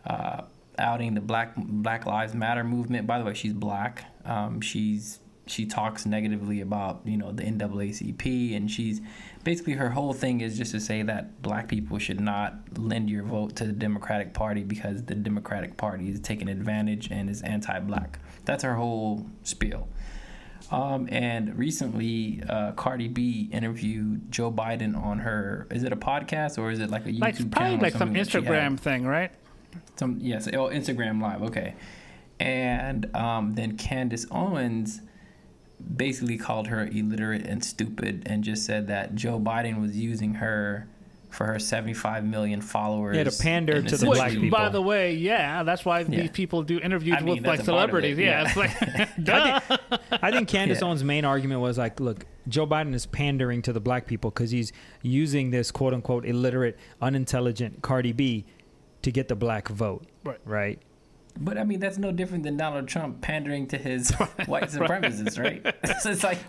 uh, 0.08 0.42
outing 0.80 1.14
the 1.14 1.22
Black 1.22 1.54
Black 1.58 2.08
Lives 2.08 2.34
Matter 2.34 2.64
movement. 2.64 3.06
By 3.06 3.20
the 3.20 3.26
way, 3.26 3.36
she's 3.36 3.54
black. 3.54 4.06
Um, 4.26 4.62
she's 4.62 5.20
she 5.46 5.66
talks 5.68 6.08
negatively 6.08 6.62
about 6.62 7.02
you 7.06 7.18
know 7.18 7.32
the 7.32 7.44
NAACP, 7.44 8.56
and 8.58 8.72
she's 8.72 9.00
basically 9.50 9.74
her 9.74 9.90
whole 9.90 10.14
thing 10.14 10.42
is 10.42 10.56
just 10.60 10.72
to 10.74 10.80
say 10.80 11.02
that 11.02 11.42
black 11.42 11.68
people 11.68 11.98
should 11.98 12.20
not 12.20 12.54
lend 12.78 13.10
your 13.10 13.24
vote 13.24 13.56
to 13.56 13.66
the 13.66 13.74
Democratic 13.74 14.32
Party 14.32 14.64
because 14.64 15.02
the 15.06 15.16
Democratic 15.16 15.76
Party 15.76 16.08
is 16.12 16.20
taking 16.20 16.48
advantage 16.48 17.10
and 17.10 17.28
is 17.28 17.42
anti-black. 17.42 18.20
That's 18.46 18.62
her 18.62 18.76
whole 18.76 19.26
spiel. 19.42 19.88
Um, 20.70 21.10
and 21.12 21.58
recently, 21.58 22.44
uh, 22.48 22.74
Cardi 22.74 23.08
B 23.08 23.50
interviewed 23.52 24.32
Joe 24.32 24.52
Biden 24.52 24.96
on 24.96 25.18
her. 25.18 25.66
Is 25.72 25.82
it 25.82 25.92
a 25.92 25.98
podcast 25.98 26.60
or 26.60 26.70
is 26.70 26.80
it 26.80 26.92
like 26.92 27.08
a 27.08 27.10
YouTube 27.10 27.22
Like 27.22 27.38
channel? 27.38 27.52
probably 27.52 27.78
like 27.78 27.94
some 27.94 28.00
something 28.00 28.22
that 28.22 28.30
she 28.30 28.38
had? 28.38 28.46
Instagram 28.46 28.80
thing, 28.80 29.08
right? 29.08 29.32
Some 29.96 30.20
yes, 30.22 30.48
oh 30.50 30.70
Instagram 30.70 31.24
Live, 31.24 31.42
okay. 31.42 31.74
And 32.40 33.16
um, 33.16 33.56
then 33.56 33.78
Candace 33.78 34.28
Owens 34.30 35.02
basically 35.96 36.38
called 36.38 36.68
her 36.68 36.86
illiterate 36.86 37.46
and 37.46 37.64
stupid, 37.64 38.24
and 38.26 38.44
just 38.44 38.66
said 38.66 38.88
that 38.88 39.16
Joe 39.16 39.40
Biden 39.40 39.82
was 39.82 39.96
using 39.96 40.36
her 40.36 40.88
for 41.30 41.46
her 41.46 41.60
75 41.60 42.26
million 42.26 42.60
followers. 42.60 43.16
Yeah, 43.16 43.26
to 43.26 43.32
pander 43.44 43.84
to 43.84 43.98
the 43.98 44.10
Which, 44.10 44.18
black 44.18 44.32
people. 44.32 44.50
by 44.50 44.70
the 44.70 44.82
way, 44.82 45.14
yeah, 45.14 45.62
that's 45.62 45.86
why 45.86 46.00
Yeah. 46.00 46.22
these 46.22 46.32
people 46.32 46.64
do 46.64 46.80
interviews 46.80 47.18
I 47.20 47.22
mean, 47.22 47.36
with 47.36 47.46
like 47.46 47.60
a 47.60 47.64
part 47.64 47.92
of 47.92 48.04
it, 48.04 48.08
celebrities. 48.08 48.18
Yeah, 48.18 48.26
yeah. 48.42 48.48
it's 48.48 48.56
like, 48.58 49.10
duh. 49.24 49.78
I 50.12 50.32
think 50.32 50.48
Candace 50.50 50.80
Yeah. 50.82 50.88
Owens' 50.88 51.04
main 51.04 51.26
argument 51.26 51.62
was 51.62 51.78
like, 51.78 52.00
look, 52.00 52.26
Joe 52.48 52.66
Biden 52.66 52.96
is 52.96 53.06
pandering 53.06 53.62
to 53.62 53.74
the 53.74 53.80
black 53.80 54.08
people 54.08 54.32
because 54.32 54.50
he's 54.50 54.74
using 55.04 55.52
this 55.52 55.70
quote 55.70 55.94
unquote 55.94 56.26
illiterate, 56.26 56.80
unintelligent 57.00 57.84
Cardi 57.84 58.12
B 58.12 58.46
to 59.04 59.12
get 59.12 59.28
the 59.28 59.36
black 59.36 59.68
vote. 59.68 60.08
Right. 60.24 60.40
Right. 60.46 60.82
But 61.42 61.58
I 61.58 61.64
mean, 61.64 61.80
that's 61.80 61.98
no 61.98 62.12
different 62.12 62.44
than 62.44 62.58
Donald 62.58 62.88
Trump 62.88 63.22
pandering 63.22 63.68
to 63.68 63.78
his 63.78 64.12
white 64.46 64.64
supremacists, 64.70 65.40
right? 65.42 65.64
so 66.02 66.12
it's 66.12 66.24
like, 66.24 66.40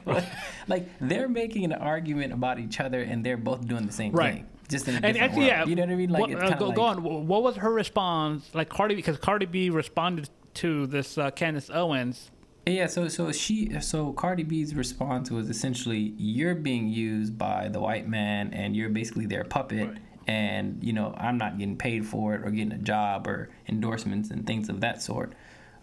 like 0.68 0.86
they're 1.00 1.28
making 1.28 1.64
an 1.64 1.72
argument 1.74 2.32
about 2.32 2.58
each 2.58 2.80
other, 2.80 3.00
and 3.02 3.24
they're 3.24 3.36
both 3.36 3.66
doing 3.66 3.86
the 3.86 3.92
same 3.92 4.12
Right. 4.12 4.34
thing, 4.34 4.46
just 4.68 4.88
in 4.88 4.94
a 4.96 5.06
And 5.06 5.16
actually, 5.16 5.46
world. 5.46 5.48
yeah, 5.48 5.64
You 5.66 5.76
know 5.76 5.82
what 5.82 5.92
I 5.92 5.96
mean? 5.96 6.10
Like, 6.10 6.20
what, 6.22 6.30
it's 6.30 6.42
uh, 6.42 6.54
go, 6.56 6.68
of 6.70 6.74
go 6.74 6.82
on. 6.82 7.26
What 7.28 7.42
was 7.42 7.56
her 7.56 7.72
response? 7.72 8.50
Like 8.54 8.68
Cardi, 8.68 8.94
because 8.96 9.16
Cardi 9.18 9.46
B 9.46 9.70
responded 9.70 10.28
to 10.54 10.86
this 10.86 11.16
uh, 11.16 11.30
Candace 11.30 11.70
Owens. 11.70 12.30
Yeah, 12.66 12.86
so 12.86 13.08
so 13.08 13.32
she 13.32 13.80
so 13.80 14.12
Cardi 14.12 14.42
B's 14.42 14.74
response 14.74 15.30
was 15.30 15.48
essentially 15.48 16.14
you're 16.18 16.54
being 16.54 16.88
used 16.88 17.38
by 17.38 17.68
the 17.68 17.80
white 17.80 18.06
man 18.06 18.52
and 18.52 18.76
you're 18.76 18.90
basically 18.90 19.26
their 19.26 19.44
puppet 19.44 19.88
Right. 19.88 19.98
And 20.30 20.64
you 20.88 20.92
know 20.98 21.08
I'm 21.26 21.38
not 21.44 21.52
getting 21.58 21.76
paid 21.76 22.02
for 22.12 22.34
it 22.34 22.40
or 22.44 22.50
getting 22.50 22.72
a 22.72 22.82
job 22.92 23.26
or 23.26 23.38
endorsements 23.68 24.30
and 24.32 24.46
things 24.46 24.68
of 24.68 24.80
that 24.80 24.96
sort. 25.02 25.30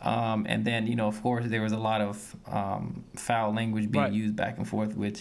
Um, 0.01 0.45
and 0.47 0.63
then 0.69 0.81
you 0.91 0.95
know 0.99 1.07
of 1.13 1.21
course 1.21 1.45
there 1.53 1.61
was 1.67 1.73
a 1.73 1.77
lot 1.89 2.01
of 2.01 2.15
um, 2.59 3.03
foul 3.15 3.49
language 3.59 3.85
being 3.91 4.03
Right. 4.05 4.13
used 4.23 4.35
back 4.35 4.57
and 4.57 4.67
forth, 4.67 4.95
which. 4.95 5.19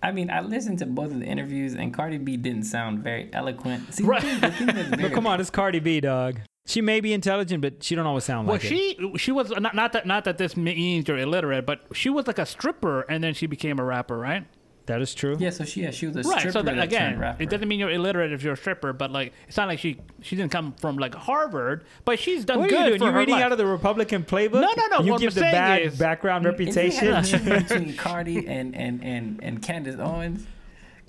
I 0.00 0.12
mean, 0.12 0.30
I 0.30 0.42
listened 0.42 0.78
to 0.78 0.86
both 0.86 1.10
of 1.10 1.18
the 1.18 1.26
interviews, 1.26 1.74
and 1.74 1.92
Cardi 1.92 2.18
B 2.18 2.36
didn't 2.36 2.66
sound 2.76 3.00
very 3.02 3.24
eloquent. 3.32 3.92
See, 3.94 4.04
the 4.04 4.08
Right. 4.08 4.22
thing- 4.22 4.40
the 4.40 4.50
thing 4.52 4.66
that's 4.68 4.88
very 4.96 5.02
But 5.02 5.12
come 5.12 5.26
on, 5.26 5.40
it's 5.40 5.50
Cardi 5.50 5.80
B, 5.80 5.98
dog. 6.00 6.38
She 6.66 6.80
may 6.80 7.00
be 7.00 7.12
intelligent, 7.12 7.60
but 7.62 7.82
she 7.82 7.96
don't 7.96 8.06
always 8.06 8.22
sound 8.22 8.46
Well, 8.46 8.54
like 8.58 8.64
it. 8.64 8.96
Well, 9.02 9.14
she 9.16 9.24
she 9.24 9.32
was 9.32 9.50
not 9.50 9.74
not 9.74 9.90
that 9.94 10.06
not 10.06 10.22
that 10.28 10.38
this 10.38 10.56
means 10.56 11.08
you're 11.08 11.18
illiterate, 11.18 11.66
but 11.66 11.78
she 11.92 12.10
was 12.10 12.28
like 12.28 12.38
a 12.38 12.46
stripper, 12.46 13.00
and 13.10 13.24
then 13.24 13.34
she 13.34 13.46
became 13.48 13.80
a 13.80 13.84
rapper, 13.84 14.16
right? 14.16 14.44
That 14.88 15.00
is 15.02 15.14
true. 15.14 15.36
Yeah, 15.38 15.50
so 15.50 15.64
she 15.64 15.82
yeah, 15.82 15.90
she 15.90 16.06
was 16.06 16.16
a 16.16 16.22
Right. 16.28 16.38
stripper 16.40 16.52
So 16.52 16.62
that, 16.62 16.76
that 16.76 16.84
again, 16.84 17.10
turned 17.10 17.20
rapper. 17.20 17.42
it 17.42 17.50
doesn't 17.50 17.68
mean 17.68 17.78
you're 17.78 17.90
illiterate 17.90 18.32
if 18.32 18.42
you're 18.42 18.54
a 18.54 18.56
stripper, 18.56 18.92
but 18.92 19.10
like 19.12 19.32
it's 19.46 19.56
not 19.56 19.68
like 19.68 19.78
she 19.78 19.98
she 20.22 20.34
didn't 20.34 20.50
come 20.50 20.72
from 20.80 20.96
like 20.96 21.14
Harvard, 21.14 21.84
but 22.04 22.18
she's 22.18 22.44
done 22.44 22.58
What 22.60 22.66
are 22.66 22.70
good 22.70 22.78
you 22.80 22.86
doing? 22.88 22.98
for 23.00 23.04
You 23.06 23.12
her 23.12 23.18
reading 23.18 23.34
life. 23.36 23.44
out 23.44 23.52
of 23.52 23.58
the 23.58 23.66
Republican 23.66 24.24
playbook? 24.24 24.60
No, 24.62 24.72
no, 24.76 24.86
no. 24.90 25.00
You 25.04 25.12
What 25.12 25.20
give 25.20 25.30
I'm 25.30 25.34
the 25.36 25.40
bad 25.42 25.82
is- 25.82 25.98
background 25.98 26.46
If 26.46 26.52
reputation. 26.58 27.12
had 27.14 27.68
between 27.68 27.96
Cardi 27.96 28.46
and, 28.48 28.74
and, 28.74 29.04
and, 29.04 29.40
and 29.42 29.62
Candace 29.62 29.96
Owens, 30.00 30.46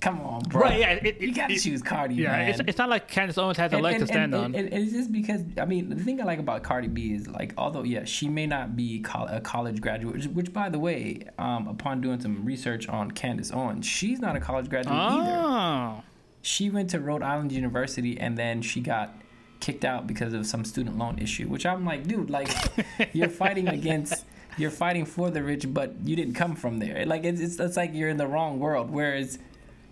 come 0.00 0.20
on, 0.20 0.42
bro. 0.42 0.62
Right, 0.62 0.78
yeah, 0.80 0.90
it- 0.92 1.20
you 1.20 1.34
gotta 1.34 1.54
it- 1.54 1.60
choose 1.60 1.82
Cardi, 1.82 2.16
yeah, 2.16 2.32
man. 2.32 2.50
it's, 2.50 2.60
it's 2.66 2.78
not 2.78 2.88
like 2.88 3.08
Candace 3.08 3.38
Owens 3.38 3.58
has 3.58 3.72
a 3.72 3.76
And- 3.76 3.84
leg 3.84 3.94
and- 3.96 4.00
to 4.00 4.06
stand 4.06 4.34
and, 4.34 4.44
on. 4.44 4.54
And, 4.54 4.72
it's 4.72 4.92
just 4.92 5.12
because 5.12 5.42
I 5.58 5.64
mean 5.64 5.88
the 5.90 5.96
thing 6.02 6.20
I 6.20 6.24
like 6.24 6.38
about 6.38 6.62
Cardi 6.62 6.88
B 6.88 7.12
is 7.12 7.28
like 7.28 7.54
although 7.56 7.82
yeah 7.82 8.04
she 8.04 8.28
may 8.28 8.46
not 8.46 8.76
be 8.76 9.04
a 9.30 9.40
college 9.40 9.80
graduate 9.80 10.14
which, 10.16 10.26
which 10.26 10.52
by 10.52 10.68
the 10.68 10.78
way 10.78 11.26
um, 11.38 11.68
upon 11.68 12.00
doing 12.00 12.20
some 12.20 12.44
research 12.44 12.88
on 12.88 13.10
Candace 13.10 13.50
Owens 13.52 13.86
she's 13.86 14.20
not 14.20 14.36
a 14.36 14.40
college 14.40 14.68
graduate 14.68 14.94
either 14.96 15.30
oh, 15.30 16.02
she 16.42 16.70
went 16.70 16.90
to 16.90 17.00
Rhode 17.00 17.22
Island 17.22 17.52
University 17.52 18.18
and 18.18 18.36
then 18.38 18.62
she 18.62 18.80
got 18.80 19.14
kicked 19.60 19.84
out 19.84 20.06
because 20.06 20.32
of 20.32 20.46
some 20.46 20.64
student 20.64 20.96
loan 20.96 21.18
issue, 21.18 21.46
which 21.46 21.66
I'm 21.66 21.84
like, 21.84 22.06
dude, 22.06 22.30
like 22.30 22.48
you're 23.12 23.28
fighting 23.28 23.68
against, 23.68 24.24
you're 24.56 24.70
fighting 24.70 25.04
for 25.04 25.30
the 25.30 25.42
rich, 25.42 25.66
but 25.68 25.94
you 26.02 26.16
didn't 26.16 26.32
come 26.34 26.56
from 26.56 26.78
there. 26.78 27.04
Like 27.04 27.24
it's 27.24 27.40
it's, 27.40 27.60
it's 27.60 27.76
like 27.76 27.92
you're 27.92 28.08
in 28.08 28.16
the 28.16 28.26
wrong 28.26 28.58
world. 28.58 28.90
Whereas, 28.90 29.38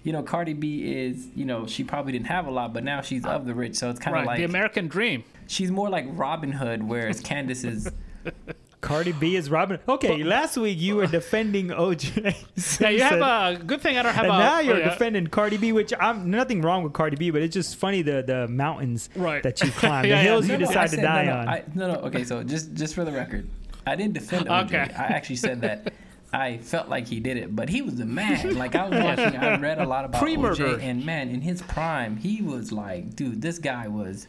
you 0.04 0.12
know, 0.12 0.22
Cardi 0.22 0.52
B 0.54 0.90
is, 0.92 1.26
you 1.34 1.44
know, 1.44 1.66
she 1.66 1.84
probably 1.84 2.12
didn't 2.12 2.26
have 2.28 2.46
a 2.46 2.50
lot, 2.50 2.72
but 2.72 2.84
now 2.84 3.00
she's 3.00 3.24
of 3.26 3.44
the 3.46 3.54
rich, 3.54 3.74
so 3.76 3.90
it's 3.90 3.98
kind 4.00 4.16
of 4.16 4.20
right, 4.20 4.26
like 4.26 4.38
the 4.38 4.44
American 4.44 4.88
dream. 4.88 5.24
she's 5.46 5.70
more 5.70 5.88
like 5.90 6.06
Robin 6.10 6.52
Hood, 6.52 6.82
whereas 6.82 7.20
Candace 7.20 7.64
is. 7.64 7.90
Cardi 8.80 9.10
B 9.10 9.34
is 9.34 9.50
Robin. 9.50 9.80
Okay, 9.88 10.22
last 10.22 10.56
week 10.56 10.78
you 10.80 10.94
were 10.94 11.06
defending 11.20 11.68
OJ. 11.68 12.80
Yeah, 12.80 12.88
you 12.90 13.02
have 13.02 13.20
a 13.20 13.58
good 13.64 13.80
thing. 13.80 13.98
I 13.98 14.02
don't 14.02 14.14
have 14.14 14.24
and 14.26 14.34
a. 14.34 14.38
now 14.38 14.60
you're 14.60 14.76
oh, 14.76 14.78
yeah. 14.78 14.90
defending 14.90 15.26
Cardi 15.26 15.56
B, 15.56 15.72
which 15.72 15.92
I'm 15.98 16.30
nothing 16.30 16.62
wrong 16.62 16.84
with 16.84 16.92
Cardi 16.92 17.16
B, 17.16 17.30
but 17.30 17.42
it's 17.42 17.52
just 17.54 17.74
funny 17.74 18.02
the 18.02 18.22
the 18.22 18.46
mountains 18.46 19.10
Right. 19.16 19.42
that 19.42 19.60
you 19.62 19.70
climb, 19.82 19.92
Yeah, 19.92 20.02
the 20.02 20.08
yeah. 20.08 20.22
hills 20.22 20.46
No, 20.46 20.54
you 20.54 20.60
no, 20.60 20.64
I 20.66 20.68
decide 20.68 20.90
to 20.90 20.96
said- 20.96 21.02
die 21.02 21.24
no, 21.24 21.32
no, 21.34 21.38
on. 21.40 21.48
I, 21.48 21.64
no, 21.74 21.92
no. 21.94 21.98
Okay, 22.02 22.22
so 22.22 22.44
just 22.44 22.72
just 22.74 22.94
for 22.94 23.04
the 23.04 23.10
record, 23.12 23.48
I 23.84 23.96
didn't 23.96 24.14
defend 24.14 24.46
OJ. 24.46 24.64
Okay. 24.66 24.94
I 24.94 25.04
actually 25.06 25.36
said 25.36 25.60
that 25.62 25.92
I 26.32 26.58
felt 26.58 26.88
like 26.88 27.06
he 27.06 27.20
did 27.20 27.36
it, 27.36 27.54
but 27.56 27.68
he 27.68 27.80
was 27.82 27.98
a 28.00 28.04
man. 28.04 28.56
Like 28.56 28.74
I 28.74 28.88
was 28.88 29.02
watching, 29.02 29.36
I 29.36 29.58
read 29.58 29.78
a 29.78 29.86
lot 29.86 30.04
about. 30.04 30.22
OJ, 30.22 30.82
and 30.82 31.04
man, 31.04 31.30
in 31.30 31.40
his 31.40 31.62
prime, 31.62 32.16
he 32.16 32.42
was 32.42 32.70
like, 32.70 33.16
dude, 33.16 33.40
this 33.40 33.58
guy 33.58 33.88
was. 33.88 34.28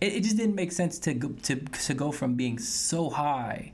It, 0.00 0.14
it 0.14 0.22
just 0.24 0.36
didn't 0.36 0.56
make 0.56 0.72
sense 0.72 0.98
to 1.00 1.14
go, 1.14 1.28
to 1.44 1.56
to 1.56 1.94
go 1.94 2.10
from 2.12 2.34
being 2.34 2.58
so 2.58 3.10
high 3.10 3.72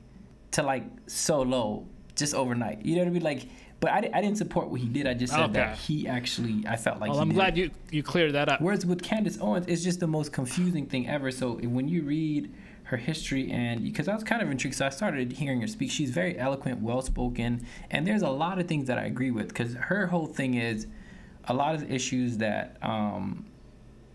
to 0.51 0.63
like 0.63 0.85
so 1.07 1.41
low 1.41 1.87
just 2.15 2.35
overnight. 2.35 2.85
You 2.85 2.95
know 2.95 3.01
what 3.01 3.07
I 3.07 3.11
mean? 3.11 3.23
Like, 3.23 3.47
but 3.79 3.91
I, 3.91 4.09
I 4.13 4.21
didn't 4.21 4.37
support 4.37 4.69
what 4.69 4.79
he 4.79 4.87
did. 4.87 5.07
I 5.07 5.13
just 5.13 5.33
said 5.33 5.53
that 5.53 5.77
he 5.77 6.07
actually, 6.07 6.63
I 6.67 6.77
felt 6.77 6.99
like. 6.99 7.09
Well, 7.09 7.19
he 7.19 7.23
I'm 7.23 7.33
glad 7.33 7.57
it. 7.57 7.61
you 7.61 7.71
you 7.91 8.03
cleared 8.03 8.33
that 8.33 8.49
up. 8.49 8.61
Whereas 8.61 8.85
with 8.85 9.01
Candace 9.01 9.37
Owens, 9.41 9.65
it's 9.67 9.83
just 9.83 9.99
the 9.99 10.07
most 10.07 10.31
confusing 10.31 10.85
thing 10.85 11.09
ever. 11.09 11.31
So 11.31 11.53
when 11.55 11.87
you 11.87 12.03
read 12.03 12.53
her 12.93 12.97
history, 12.97 13.51
and 13.51 13.83
because 13.83 14.07
I 14.07 14.13
was 14.13 14.23
kind 14.23 14.41
of 14.43 14.51
intrigued, 14.51 14.75
so 14.75 14.85
I 14.85 14.89
started 14.89 15.33
hearing 15.33 15.61
her 15.61 15.67
speak. 15.67 15.89
She's 15.89 16.11
very 16.11 16.37
eloquent, 16.37 16.81
well 16.81 17.01
spoken, 17.01 17.65
and 17.89 18.05
there's 18.05 18.21
a 18.21 18.29
lot 18.29 18.59
of 18.59 18.67
things 18.67 18.85
that 18.87 18.99
I 18.99 19.05
agree 19.05 19.31
with. 19.31 19.47
Because 19.47 19.73
her 19.73 20.07
whole 20.07 20.27
thing 20.27 20.53
is 20.53 20.85
a 21.45 21.53
lot 21.53 21.73
of 21.73 21.91
issues 21.91 22.37
that 22.37 22.77
um, 22.83 23.45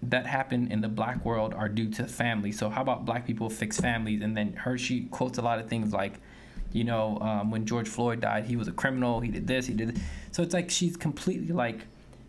that 0.02 0.26
happen 0.26 0.70
in 0.70 0.80
the 0.80 0.88
black 0.88 1.24
world 1.24 1.52
are 1.54 1.68
due 1.68 1.90
to 1.90 2.04
family. 2.04 2.52
So 2.52 2.70
how 2.70 2.82
about 2.82 3.04
black 3.04 3.26
people 3.26 3.50
fix 3.50 3.80
families? 3.80 4.22
And 4.22 4.36
then 4.36 4.52
her, 4.52 4.78
she 4.78 5.06
quotes 5.06 5.38
a 5.38 5.42
lot 5.42 5.58
of 5.58 5.68
things 5.68 5.92
like, 5.92 6.20
you 6.72 6.84
know, 6.84 7.18
um, 7.20 7.50
when 7.50 7.66
George 7.66 7.88
Floyd 7.88 8.20
died, 8.20 8.44
he 8.44 8.54
was 8.54 8.68
a 8.68 8.72
criminal. 8.72 9.20
He 9.20 9.30
did 9.30 9.46
this. 9.46 9.66
He 9.66 9.74
did. 9.74 9.96
This. 9.96 10.02
So 10.30 10.42
it's 10.44 10.54
like 10.54 10.70
she's 10.70 10.96
completely 10.96 11.52
like, 11.52 11.80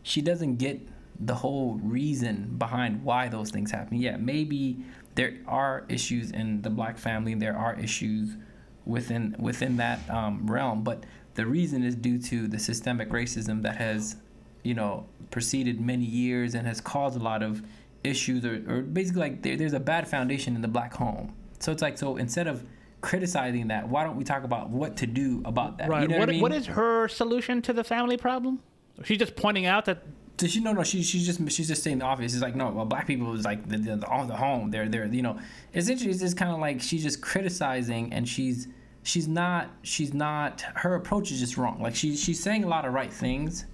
she 0.02 0.22
doesn't 0.22 0.56
get 0.56 0.82
the 1.20 1.36
whole 1.36 1.80
reason 1.84 2.56
behind 2.58 3.04
why 3.04 3.28
those 3.28 3.52
things 3.52 3.70
happen. 3.72 3.98
Yeah, 3.98 4.18
maybe 4.18 4.84
there 5.20 5.34
are 5.48 5.86
issues 5.90 6.32
in 6.32 6.62
the 6.62 6.70
black 6.70 6.98
family. 6.98 7.34
There 7.34 7.58
are 7.58 7.78
issues 7.78 8.38
within 8.86 9.36
within 9.38 9.76
that 9.78 10.10
um, 10.10 10.50
realm, 10.50 10.84
but 10.84 11.04
the 11.36 11.46
reason 11.46 11.84
is 11.84 11.94
due 11.94 12.20
to 12.20 12.48
the 12.48 12.58
systemic 12.58 13.10
racism 13.10 13.62
that 13.64 13.76
has, 13.76 14.16
you 14.64 14.74
know, 14.74 15.06
preceded 15.30 15.82
many 15.82 16.06
years 16.06 16.56
and 16.56 16.66
has 16.66 16.80
caused 16.80 17.18
a 17.18 17.24
lot 17.24 17.44
of 17.44 17.62
issues, 18.04 18.46
or, 18.46 18.64
or 18.68 18.82
basically 18.82 19.22
like 19.22 19.42
there, 19.42 19.58
there's 19.58 19.74
a 19.74 19.80
bad 19.80 20.08
foundation 20.08 20.56
in 20.56 20.62
the 20.62 20.70
black 20.70 20.94
home. 20.94 21.34
So 21.60 21.74
it's 21.74 21.82
like 21.82 21.98
so 21.98 22.16
instead 22.16 22.48
of 22.48 22.64
criticizing 23.02 23.68
that, 23.68 23.90
why 23.90 24.06
don't 24.06 24.16
we 24.16 24.24
talk 24.24 24.46
about 24.46 24.70
what 24.70 24.96
to 24.98 25.06
do 25.06 25.42
about 25.44 25.80
that? 25.80 25.90
Right. 25.90 26.04
You 26.04 26.08
know 26.08 26.14
what, 26.14 26.20
what, 26.20 26.30
I 26.30 26.32
mean? 26.32 26.42
what 26.42 26.54
is 26.54 26.66
her 26.68 27.10
solution 27.10 27.62
to 27.64 27.74
the 27.74 27.84
family 27.84 28.16
problem? 28.16 28.60
She's 29.04 29.18
just 29.18 29.36
pointing 29.36 29.66
out 29.66 29.84
that 29.86 30.04
So 30.40 30.48
she 30.48 30.62
no 30.62 30.72
no 30.72 30.84
she 30.84 31.04
she's 31.04 31.26
just 31.26 31.40
she's 31.52 31.68
just 31.68 31.84
saying 31.84 32.00
the 32.00 32.06
obvious. 32.06 32.34
It's 32.34 32.42
like 32.42 32.56
no 32.56 32.70
well 32.70 32.86
black 32.86 33.08
people 33.08 33.34
is 33.34 33.44
like 33.44 33.68
the 33.68 33.78
the, 33.78 33.98
the, 33.98 34.08
on 34.08 34.28
the 34.28 34.38
home. 34.38 34.72
They're 34.72 34.88
they're 34.88 35.06
you 35.06 35.22
know 35.22 35.38
essentially 35.76 36.10
it's 36.10 36.22
just 36.22 36.38
kind 36.38 36.52
of 36.52 36.60
like 36.60 36.82
she's 36.82 37.04
just 37.04 37.22
criticizing 37.22 38.14
and 38.14 38.28
she's 38.28 38.70
she's 39.04 39.28
not 39.28 39.70
she's 39.82 40.14
not 40.14 40.62
her 40.76 40.96
approach 40.96 41.32
is 41.32 41.42
just 41.42 41.58
wrong. 41.58 41.82
Like 41.82 41.94
she 41.94 42.16
she's 42.16 42.42
saying 42.42 42.64
a 42.64 42.68
lot 42.68 42.86
of 42.86 42.94
right 42.94 43.12
things, 43.12 43.66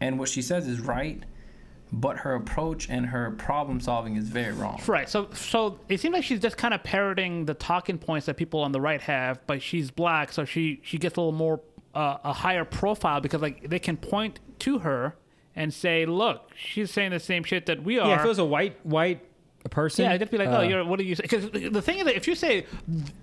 and 0.00 0.18
what 0.18 0.30
she 0.30 0.40
says 0.40 0.66
is 0.66 0.80
right, 0.80 1.22
but 1.92 2.16
her 2.16 2.34
approach 2.34 2.88
and 2.88 3.04
her 3.04 3.32
problem 3.32 3.78
solving 3.78 4.16
is 4.16 4.30
very 4.30 4.54
wrong. 4.54 4.80
Right. 4.86 5.10
So 5.10 5.28
so 5.34 5.78
it 5.90 6.00
seems 6.00 6.14
like 6.14 6.24
she's 6.24 6.40
just 6.40 6.56
kind 6.56 6.72
of 6.72 6.82
parroting 6.82 7.44
the 7.44 7.54
talking 7.54 7.98
points 7.98 8.24
that 8.26 8.38
people 8.38 8.60
on 8.60 8.72
the 8.72 8.80
right 8.80 9.02
have, 9.02 9.46
but 9.46 9.60
she's 9.60 9.90
black, 9.90 10.32
so 10.32 10.46
she 10.46 10.80
she 10.82 10.96
gets 10.96 11.18
a 11.18 11.20
little 11.20 11.32
more 11.32 11.60
uh, 11.94 12.16
a 12.24 12.32
higher 12.32 12.64
profile 12.64 13.20
because 13.20 13.42
like 13.42 13.68
they 13.68 13.78
can 13.78 13.98
point 13.98 14.40
to 14.60 14.78
her 14.78 15.14
and 15.56 15.72
say, 15.72 16.06
"Look, 16.06 16.50
she's 16.56 16.90
saying 16.90 17.10
the 17.10 17.20
same 17.20 17.44
shit 17.44 17.66
that 17.66 17.82
we 17.82 17.98
are." 17.98 18.08
yeah, 18.08 18.18
if 18.18 18.24
it 18.24 18.28
was 18.28 18.38
a 18.38 18.44
white 18.44 18.84
white 18.84 19.20
person, 19.70 20.04
Yeah, 20.06 20.12
I'd 20.12 20.20
just 20.20 20.32
be 20.32 20.38
like, 20.38 20.48
uh, 20.48 20.58
oh, 20.58 20.62
you're, 20.62 20.82
what 20.84 20.98
are 20.98 21.02
you? 21.02 21.14
Because 21.14 21.50
the 21.50 21.82
thing 21.82 21.98
is 21.98 22.04
that 22.06 22.16
if 22.16 22.26
you 22.26 22.34
say, 22.34 22.64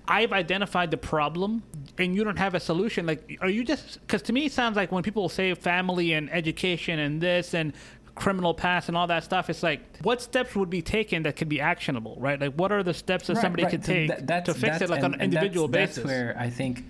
I've 0.07 0.31
identified 0.31 0.91
the 0.91 0.97
problem, 0.97 1.63
and 1.97 2.15
you 2.15 2.23
don't 2.23 2.37
have 2.37 2.53
a 2.53 2.59
solution, 2.59 3.05
like, 3.07 3.37
are 3.41 3.49
you 3.49 3.63
just? 3.63 3.99
Because 4.01 4.21
to 4.23 4.33
me, 4.33 4.45
it 4.45 4.51
sounds 4.51 4.75
like 4.75 4.91
when 4.91 5.01
people 5.01 5.27
say 5.29 5.53
family 5.55 6.13
and 6.13 6.31
education 6.31 6.99
and 6.99 7.19
this 7.19 7.53
and 7.55 7.73
criminal 8.13 8.53
past 8.53 8.87
and 8.89 8.95
all 8.97 9.07
that 9.07 9.23
stuff, 9.23 9.49
it's 9.49 9.63
like, 9.63 9.81
what 10.03 10.21
steps 10.21 10.55
would 10.55 10.69
be 10.69 10.81
taken 10.81 11.23
that 11.23 11.35
could 11.35 11.49
be 11.49 11.59
actionable, 11.59 12.15
right? 12.19 12.39
Like, 12.39 12.53
what 12.53 12.71
are 12.71 12.83
the 12.83 12.93
steps 12.93 13.27
that 13.27 13.33
Right, 13.35 13.41
somebody 13.41 13.63
right. 13.63 13.71
could 13.71 13.83
So 13.85 13.91
take 13.93 14.07
that's- 14.27 14.45
to 14.45 14.53
fix 14.53 14.81
it, 14.81 14.89
like 14.89 15.03
on 15.03 15.15
an 15.15 15.21
individual 15.21 15.67
that's, 15.67 15.97
basis? 15.97 16.03
That's 16.03 16.07
where 16.07 16.35
I 16.39 16.49
think, 16.49 16.85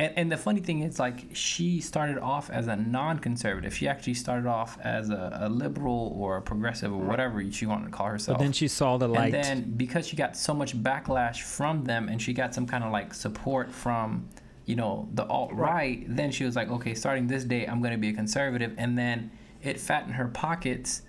and, 0.00 0.12
and 0.16 0.32
the 0.32 0.36
funny 0.36 0.60
thing 0.60 0.80
is, 0.80 0.98
like, 0.98 1.26
she 1.32 1.80
started 1.80 2.18
off 2.18 2.50
as 2.50 2.66
a 2.66 2.76
non-conservative. 2.76 3.74
She 3.74 3.86
actually 3.86 4.14
started 4.14 4.48
off 4.48 4.78
as 4.80 5.10
a, 5.10 5.38
a 5.42 5.48
liberal 5.48 6.14
or 6.16 6.38
a 6.38 6.42
progressive 6.42 6.92
or 6.92 6.98
whatever 6.98 7.50
she 7.52 7.66
wanted 7.66 7.84
to 7.86 7.90
call 7.90 8.06
herself. 8.06 8.38
But 8.38 8.44
then 8.44 8.52
she 8.52 8.68
saw 8.68 8.96
the 8.96 9.08
light. 9.08 9.34
And 9.34 9.44
then 9.44 9.74
because 9.76 10.08
she 10.08 10.16
got 10.16 10.36
so 10.36 10.54
much 10.54 10.76
backlash 10.82 11.42
from 11.42 11.84
them, 11.84 12.08
and 12.08 12.20
she 12.20 12.32
got 12.32 12.54
some 12.54 12.66
kind 12.66 12.82
of 12.82 12.90
like 12.90 13.12
support 13.14 13.72
from, 13.72 14.28
you 14.66 14.76
know, 14.76 15.08
the 15.14 15.26
alt 15.26 15.52
right, 15.52 16.04
then 16.08 16.30
she 16.30 16.44
was 16.44 16.56
like, 16.56 16.70
okay, 16.70 16.94
starting 16.94 17.26
this 17.26 17.44
day, 17.44 17.66
I'm 17.66 17.80
going 17.80 17.92
to 17.92 17.98
be 17.98 18.08
a 18.08 18.12
conservative, 18.12 18.74
and 18.78 18.96
then 18.96 19.30
it 19.62 19.78
fattened 19.78 20.14
her 20.14 20.28
pockets. 20.28 21.02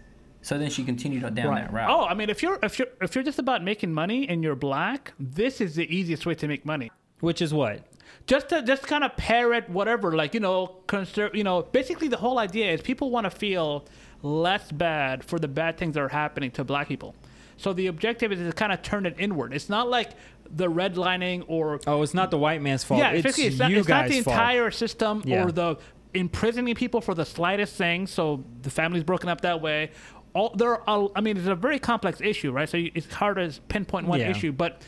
So 0.44 0.58
then 0.58 0.72
she 0.72 0.84
continued 0.84 1.24
on 1.24 1.36
down 1.36 1.54
that 1.54 1.72
route. 1.72 1.90
Oh, 1.90 2.04
I 2.06 2.16
mean, 2.16 2.32
if 2.32 2.42
you're 2.42 2.58
if 2.64 2.80
you're 2.80 2.88
if 3.00 3.14
you're 3.14 3.24
just 3.24 3.38
about 3.38 3.64
making 3.64 3.94
money 3.94 4.28
and 4.28 4.44
you're 4.44 4.56
black, 4.56 5.14
this 5.20 5.62
is 5.62 5.76
the 5.76 5.86
easiest 5.96 6.26
way 6.26 6.34
to 6.34 6.48
make 6.48 6.66
money. 6.66 6.90
Which 7.20 7.44
is 7.44 7.54
what? 7.54 7.86
Just 8.28 8.50
to 8.50 8.62
just 8.62 8.84
kind 8.88 9.04
of 9.04 9.16
parrot 9.18 9.70
whatever, 9.70 10.16
like 10.16 10.34
you 10.34 10.40
know, 10.40 10.76
conser- 10.88 11.34
you 11.34 11.44
know, 11.44 11.64
basically 11.64 12.08
the 12.08 12.18
whole 12.18 12.40
idea 12.40 12.72
is 12.72 12.82
people 12.82 13.10
want 13.10 13.26
to 13.26 13.32
feel 13.32 13.86
less 14.22 14.72
bad 14.72 15.24
for 15.24 15.40
the 15.40 15.48
bad 15.48 15.78
things 15.78 15.96
that 15.96 16.02
are 16.02 16.08
happening 16.10 16.52
to 16.52 16.64
black 16.64 16.88
people. 16.88 17.16
So 17.58 17.74
the 17.74 17.88
objective 17.88 18.32
is 18.32 18.40
to 18.40 18.54
kind 18.54 18.72
of 18.72 18.82
turn 18.82 19.06
it 19.06 19.16
inward. 19.20 19.54
It's 19.54 19.70
not 19.70 19.90
like 19.90 20.12
the 20.50 20.68
redlining 20.70 21.46
or 21.48 21.80
Oh, 21.88 22.02
it's 22.04 22.14
not 22.14 22.32
the 22.32 22.38
white 22.38 22.62
man's 22.62 22.84
fault. 22.84 23.00
yeah, 23.00 23.12
it's 23.12 23.38
it's 23.38 23.58
not, 23.60 23.72
it's 23.72 23.88
not 23.88 24.08
the 24.08 24.22
fault. 24.22 24.36
entire 24.36 24.72
system 24.72 25.24
Yeah. 25.26 25.46
or 25.46 25.52
the 25.52 25.78
imprisoning 26.14 26.76
people 26.76 27.02
for 27.02 27.14
the 27.16 27.26
slightest 27.26 27.76
thing. 27.76 28.06
So 28.08 28.44
the 28.62 28.70
family's 28.70 29.04
broken 29.04 29.30
up 29.30 29.42
that 29.42 29.62
way. 29.62 29.92
All 30.34 30.54
there 30.56 30.88
are, 30.90 31.10
I 31.16 31.22
mean, 31.22 31.38
it's 31.38 31.48
a 31.48 31.56
very 31.56 31.80
complex 31.80 32.22
issue, 32.22 32.52
right? 32.52 32.68
So 32.70 32.78
it's 32.78 33.12
hard 33.14 33.38
to 33.38 33.60
pinpoint 33.68 34.08
one 34.08 34.20
Yeah. 34.20 34.30
issue, 34.32 34.52
but 34.52 34.82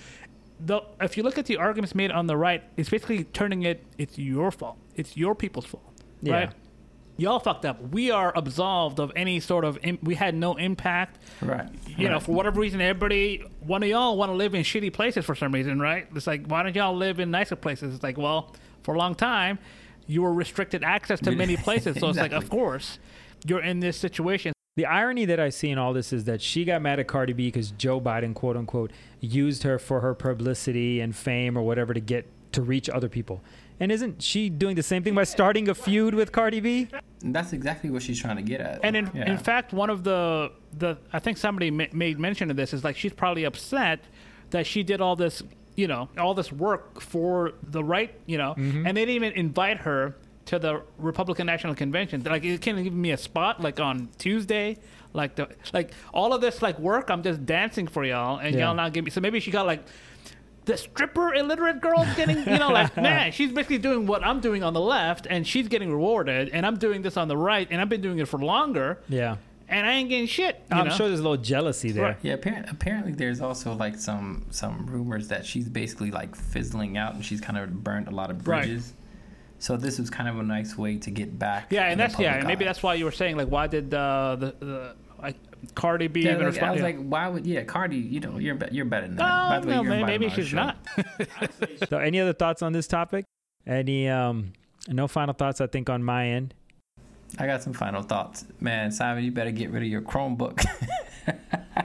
the 0.65 0.81
if 1.01 1.17
you 1.17 1.23
look 1.23 1.37
at 1.37 1.45
the 1.45 1.57
arguments 1.57 1.93
made 1.95 2.11
on 2.11 2.27
the 2.27 2.37
right, 2.37 2.63
it's 2.77 2.89
basically 2.89 3.23
turning 3.25 3.63
it. 3.63 3.83
It's 3.97 4.17
your 4.17 4.51
fault. 4.51 4.77
It's 4.95 5.17
your 5.17 5.35
people's 5.35 5.65
fault, 5.65 5.91
Yeah. 6.21 6.33
right? 6.33 6.51
Y'all 7.17 7.39
fucked 7.39 7.63
up. 7.65 7.79
We 7.91 8.09
are 8.09 8.33
absolved 8.35 8.99
of 8.99 9.11
any 9.15 9.39
sort 9.39 9.65
of. 9.65 9.77
Im- 9.83 9.99
we 10.01 10.15
had 10.15 10.33
no 10.33 10.55
impact 10.55 11.19
right. 11.41 11.69
you 11.85 12.09
know, 12.09 12.19
for 12.19 12.31
whatever 12.31 12.59
reason, 12.59 12.81
everybody, 12.81 13.43
one 13.59 13.83
of 13.83 13.89
y'all 13.89 14.17
want 14.17 14.31
to 14.31 14.35
live 14.35 14.55
in 14.55 14.63
shitty 14.63 14.91
places 14.91 15.23
for 15.23 15.35
some 15.35 15.51
reason, 15.51 15.79
right? 15.79 16.07
It's 16.15 16.25
like, 16.25 16.47
why 16.47 16.63
don't 16.63 16.75
y'all 16.75 16.95
live 16.95 17.19
in 17.19 17.29
nicer 17.29 17.55
places? 17.55 17.93
It's 17.93 18.01
like, 18.03 18.17
well, 18.17 18.55
for 18.81 18.95
a 18.95 18.97
long 18.97 19.13
time, 19.13 19.59
you 20.07 20.23
were 20.23 20.33
restricted 20.33 20.83
access 20.83 21.19
to 21.21 21.31
many 21.31 21.55
places. 21.67 21.99
So 21.99 22.09
it's 22.09 22.17
like, 22.17 22.31
of 22.31 22.49
course, 22.49 22.97
you're 23.45 23.61
in 23.61 23.79
this 23.79 23.95
situation. 23.95 24.52
The 24.75 24.87
irony 24.87 25.25
that 25.25 25.39
I 25.39 25.49
see 25.49 25.69
in 25.69 25.77
all 25.77 25.93
this 25.93 26.11
is 26.11 26.23
that 26.23 26.41
she 26.41 26.65
got 26.65 26.81
mad 26.81 26.99
at 26.99 27.07
Cardi 27.07 27.33
B 27.33 27.45
because 27.47 27.69
Joe 27.71 28.01
Biden, 28.01 28.33
quote 28.33 28.57
unquote, 28.57 28.89
used 29.19 29.61
her 29.63 29.77
for 29.77 29.99
her 29.99 30.15
publicity 30.15 30.99
and 30.99 31.15
fame 31.15 31.55
or 31.55 31.61
whatever 31.61 31.93
to 31.93 31.99
get 31.99 32.25
to 32.53 32.61
reach 32.63 32.89
other 32.89 33.07
people. 33.07 33.43
And 33.79 33.91
isn't 33.91 34.23
she 34.23 34.49
doing 34.49 34.75
the 34.75 34.81
same 34.81 35.03
thing 35.03 35.13
by 35.13 35.25
starting 35.25 35.69
a 35.69 35.75
feud 35.75 36.15
with 36.15 36.31
Cardi 36.31 36.59
B? 36.59 36.87
That's 37.21 37.53
exactly 37.53 37.91
what 37.91 38.01
she's 38.01 38.19
trying 38.19 38.37
to 38.37 38.41
get 38.41 38.61
at. 38.61 38.79
And 38.83 38.95
in, 38.95 39.11
Yeah. 39.13 39.31
in 39.31 39.37
fact, 39.37 39.73
one 39.73 39.91
of 39.91 40.03
the, 40.03 40.51
the 40.79 40.97
I 41.11 41.19
think 41.19 41.37
somebody 41.37 41.69
ma- 41.69 41.85
made 41.93 42.17
mention 42.19 42.49
of 42.49 42.57
this 42.57 42.73
is 42.73 42.83
like, 42.83 42.97
she's 42.97 43.13
probably 43.13 43.43
upset 43.43 43.99
that 44.49 44.65
she 44.65 44.81
did 44.81 45.01
all 45.01 45.15
this, 45.15 45.43
you 45.75 45.87
know, 45.87 46.09
all 46.17 46.33
this 46.33 46.51
work 46.51 46.99
for 46.99 47.53
the 47.61 47.83
right, 47.83 48.13
you 48.25 48.39
know, 48.39 48.55
mm-hmm. 48.57 48.87
and 48.87 48.97
they 48.97 49.05
didn't 49.05 49.23
even 49.23 49.33
invite 49.33 49.77
her 49.77 50.15
to 50.45 50.59
the 50.59 50.81
Republican 50.97 51.45
National 51.47 51.73
Convention. 51.75 52.23
Like, 52.23 52.43
it 52.43 52.61
can't 52.61 52.83
give 52.83 52.93
me 52.93 53.11
a 53.11 53.17
spot 53.17 53.61
like 53.61 53.79
on 53.79 54.09
Tuesday. 54.17 54.77
Like 55.13 55.35
the 55.35 55.47
like 55.73 55.91
all 56.13 56.33
of 56.33 56.41
this 56.41 56.61
like 56.61 56.79
work, 56.79 57.09
I'm 57.11 57.21
just 57.21 57.45
dancing 57.45 57.87
for 57.87 58.03
y'all, 58.03 58.39
and 58.39 58.55
Yeah. 58.55 58.65
y'all 58.65 58.75
not 58.75 58.93
give 58.93 59.05
me. 59.05 59.11
So 59.11 59.21
maybe 59.21 59.39
she 59.39 59.51
got 59.51 59.65
like 59.67 59.85
the 60.65 60.75
stripper 60.77 61.33
illiterate 61.35 61.81
girl's 61.81 62.11
getting, 62.15 62.37
you 62.39 62.57
know, 62.57 62.71
like 62.71 62.95
man, 63.09 63.31
she's 63.31 63.51
basically 63.51 63.77
doing 63.77 64.07
what 64.07 64.25
I'm 64.25 64.39
doing 64.39 64.63
on 64.63 64.73
the 64.73 64.79
left, 64.81 65.27
and 65.29 65.45
she's 65.45 65.67
getting 65.67 65.91
rewarded, 65.91 66.49
and 66.49 66.65
I'm 66.65 66.77
doing 66.77 67.01
this 67.03 67.15
on 67.17 67.27
the 67.27 67.37
right, 67.37 67.67
and 67.69 67.79
I've 67.81 67.89
been 67.89 68.01
doing 68.01 68.17
it 68.19 68.27
for 68.27 68.39
longer, 68.39 68.99
Yeah. 69.09 69.35
and 69.69 69.85
I 69.85 69.91
ain't 69.93 70.09
getting 70.09 70.25
shit. 70.25 70.63
you 70.71 70.77
I'm 70.77 70.87
know? 70.87 70.93
sure 70.95 71.07
there's 71.09 71.19
a 71.19 71.23
little 71.23 71.37
jealousy 71.37 71.91
there. 71.91 72.03
Right. 72.05 72.17
Yeah, 72.23 72.33
apparently, 72.33 72.71
apparently 72.71 73.11
there's 73.11 73.39
also 73.41 73.73
like 73.73 73.97
some 73.97 74.45
some 74.51 74.87
rumors 74.87 75.27
that 75.27 75.45
she's 75.45 75.67
basically 75.69 76.09
like 76.11 76.33
fizzling 76.35 76.97
out 76.97 77.13
and 77.13 77.23
she's 77.23 77.41
kind 77.41 77.57
of 77.59 77.83
burned 77.83 78.07
a 78.07 78.11
lot 78.11 78.31
of 78.31 78.43
bridges 78.43 78.93
Right. 78.95 78.99
Bridges. 79.63 79.67
So 79.67 79.77
this 79.77 79.99
was 79.99 80.09
kind 80.09 80.29
of 80.29 80.39
a 80.39 80.43
nice 80.43 80.77
way 80.77 80.97
to 80.97 81.11
get 81.11 81.37
back. 81.39 81.67
Yeah, 81.71 81.85
and 81.89 81.99
that's 81.99 82.17
yeah, 82.19 82.35
and 82.35 82.47
maybe 82.47 82.65
that's 82.65 82.83
why 82.83 82.95
you 82.95 83.05
were 83.05 83.11
saying 83.11 83.37
like, 83.37 83.47
why 83.47 83.67
did 83.67 83.93
uh, 83.93 84.35
the 84.39 84.55
the 84.59 84.95
like 85.21 85.37
Cardi 85.75 86.07
B 86.07 86.21
Yeah, 86.21 86.33
even 86.35 86.45
like, 86.51 86.61
I 86.61 86.71
was 86.71 86.79
yeah. 86.79 86.83
like, 86.85 86.97
why 87.03 87.27
would 87.29 87.45
yeah, 87.45 87.63
Cardi? 87.63 87.97
You 87.97 88.19
know, 88.19 88.37
you're 88.37 88.55
be- 88.55 88.67
you're 88.71 88.85
better 88.85 89.07
than 89.07 89.15
that. 89.17 89.23
oh 89.23 89.49
By 89.49 89.59
the 89.59 89.67
way, 89.67 89.75
no, 89.75 89.81
you're 89.83 89.91
may- 89.91 90.03
maybe 90.03 90.29
she's 90.29 90.47
show. 90.47 90.57
not. 90.57 90.77
So, 91.89 91.97
any 91.97 92.19
other 92.19 92.33
thoughts 92.33 92.61
on 92.61 92.73
this 92.73 92.87
topic? 92.87 93.25
Any, 93.65 94.09
um, 94.09 94.51
no 94.89 95.07
final 95.07 95.33
thoughts, 95.33 95.61
I 95.61 95.67
think, 95.67 95.89
on 95.89 96.03
my 96.03 96.27
end. 96.27 96.53
I 97.39 97.47
got 97.47 97.63
some 97.63 97.73
final 97.73 98.01
thoughts, 98.03 98.45
man. 98.59 98.91
Simon, 98.91 99.23
you 99.23 99.31
better 99.31 99.51
get 99.51 99.71
rid 99.71 99.81
of 99.83 99.87
your 99.89 100.01
Chromebook. 100.01 100.65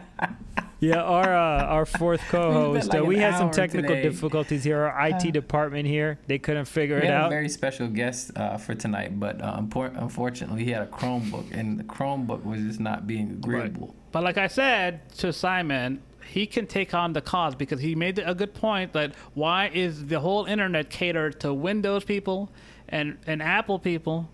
Yeah, 0.81 1.03
our 1.03 1.35
uh, 1.35 1.65
our 1.65 1.87
fourth 1.87 2.21
co-host. 2.29 2.89
like 2.91 3.01
uh, 3.01 3.05
we 3.05 3.19
had 3.19 3.37
some 3.37 3.51
technical 3.51 3.97
today. 3.97 4.03
difficulties 4.03 4.63
here. 4.63 4.85
Our 4.85 5.09
IT 5.09 5.33
department 5.33 5.89
here, 5.89 6.19
they 6.29 6.39
couldn't 6.39 6.67
figure 6.67 6.99
it 6.99 7.01
out. 7.01 7.03
we 7.03 7.09
it 7.09 7.13
had 7.13 7.21
a 7.21 7.25
out. 7.25 7.31
very 7.31 7.49
special 7.49 7.89
guest 7.89 8.31
uh, 8.37 8.57
for 8.59 8.75
tonight, 8.75 9.19
but 9.19 9.41
uh, 9.43 9.55
unfortunately, 9.59 10.65
he 10.65 10.71
had 10.71 10.83
a 10.83 10.87
Chromebook, 10.87 11.47
and 11.53 11.79
the 11.79 11.85
Chromebook 11.85 12.45
was 12.45 12.61
just 12.61 12.81
not 12.81 13.07
being 13.07 13.31
agreeable. 13.31 13.95
But 14.13 14.23
like 14.23 14.39
I 14.39 14.47
said 14.47 15.09
to 15.19 15.33
Simon, 15.33 16.01
he 16.29 16.47
can 16.47 16.67
take 16.67 16.95
on 16.95 17.13
the 17.13 17.21
cause 17.23 17.55
because 17.55 17.81
he 17.81 17.95
made 17.95 18.19
a 18.19 18.35
good 18.35 18.55
point 18.55 18.93
that 18.93 19.15
why 19.35 19.71
is 19.75 20.07
the 20.07 20.21
whole 20.21 20.45
internet 20.45 20.91
catered 20.91 21.41
to 21.41 21.53
Windows 21.53 22.05
people 22.05 22.51
and, 22.89 23.19
and 23.27 23.43
Apple 23.43 23.79
people, 23.79 24.31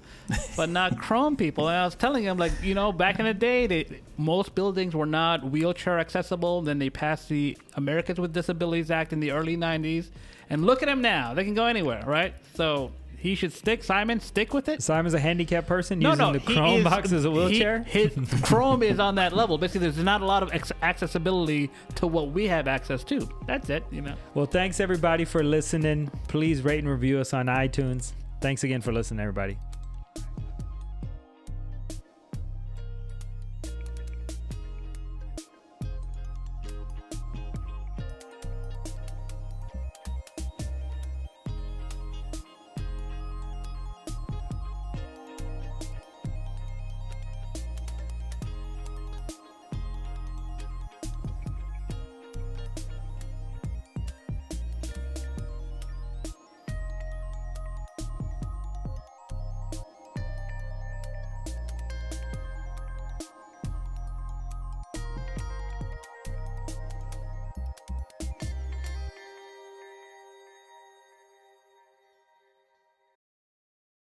but 0.57 0.68
not 0.68 0.99
Chrome 0.99 1.37
people? 1.37 1.68
And 1.68 1.77
I 1.77 1.85
was 1.85 1.95
telling 1.95 2.25
him 2.25 2.37
like 2.39 2.53
you 2.62 2.75
know 2.75 2.93
back 2.93 3.18
in 3.18 3.25
the 3.25 3.35
day, 3.35 3.66
they, 3.66 4.01
most 4.16 4.55
buildings 4.55 4.95
were 4.95 5.07
not 5.07 5.45
wheelchair 5.51 5.99
accessible. 5.99 6.62
Then 6.62 6.79
they 6.79 6.91
passed 6.91 7.29
the 7.29 7.57
Americans 7.75 8.18
with 8.20 8.33
Disabilities 8.33 8.91
Act 8.91 9.12
in 9.12 9.20
the 9.20 9.31
early 9.33 9.57
'90s, 9.57 10.11
and 10.51 10.64
look 10.64 10.83
at 10.83 10.87
them 10.87 11.03
now; 11.03 11.35
they 11.35 11.45
can 11.45 11.55
go 11.55 11.66
anywhere, 11.66 12.03
right? 12.07 12.35
So. 12.55 12.93
He 13.16 13.37
should 13.37 13.55
stick, 13.55 13.83
Simon. 13.83 14.20
Stick 14.20 14.53
with 14.53 14.68
it. 14.68 14.83
Simon's 14.83 15.14
a 15.14 15.18
handicapped 15.18 15.66
person 15.66 15.99
No, 15.99 16.11
using 16.11 16.27
no, 16.27 16.33
the 16.35 16.41
Chrome 16.41 16.81
is- 16.81 16.85
box 16.85 17.11
as 17.11 17.25
a 17.25 17.31
he- 17.31 17.35
wheelchair. 17.35 17.79
his 17.85 18.12
Chrome 18.43 18.83
is 18.83 18.99
on 18.99 19.14
that 19.14 19.33
level. 19.33 19.57
Basically, 19.57 19.89
there's 19.89 19.97
not 20.05 20.20
a 20.20 20.27
lot 20.27 20.43
of 20.43 20.53
ex- 20.53 20.72
accessibility 20.83 21.70
to 21.95 22.07
what 22.07 22.33
we 22.33 22.47
have 22.49 22.68
access 22.68 23.03
to. 23.05 23.27
That's 23.47 23.70
it. 23.70 23.83
You 23.91 24.03
know. 24.03 24.14
Well, 24.35 24.45
thanks 24.45 24.79
everybody 24.79 25.25
for 25.25 25.43
listening. 25.43 26.11
Please 26.29 26.61
rate 26.61 26.81
and 26.81 26.89
review 26.91 27.18
us 27.18 27.33
on 27.33 27.47
iTunes. 27.47 28.12
Thanks 28.43 28.62
again 28.62 28.83
for 28.83 28.93
listening, 28.93 29.20
everybody. 29.20 29.57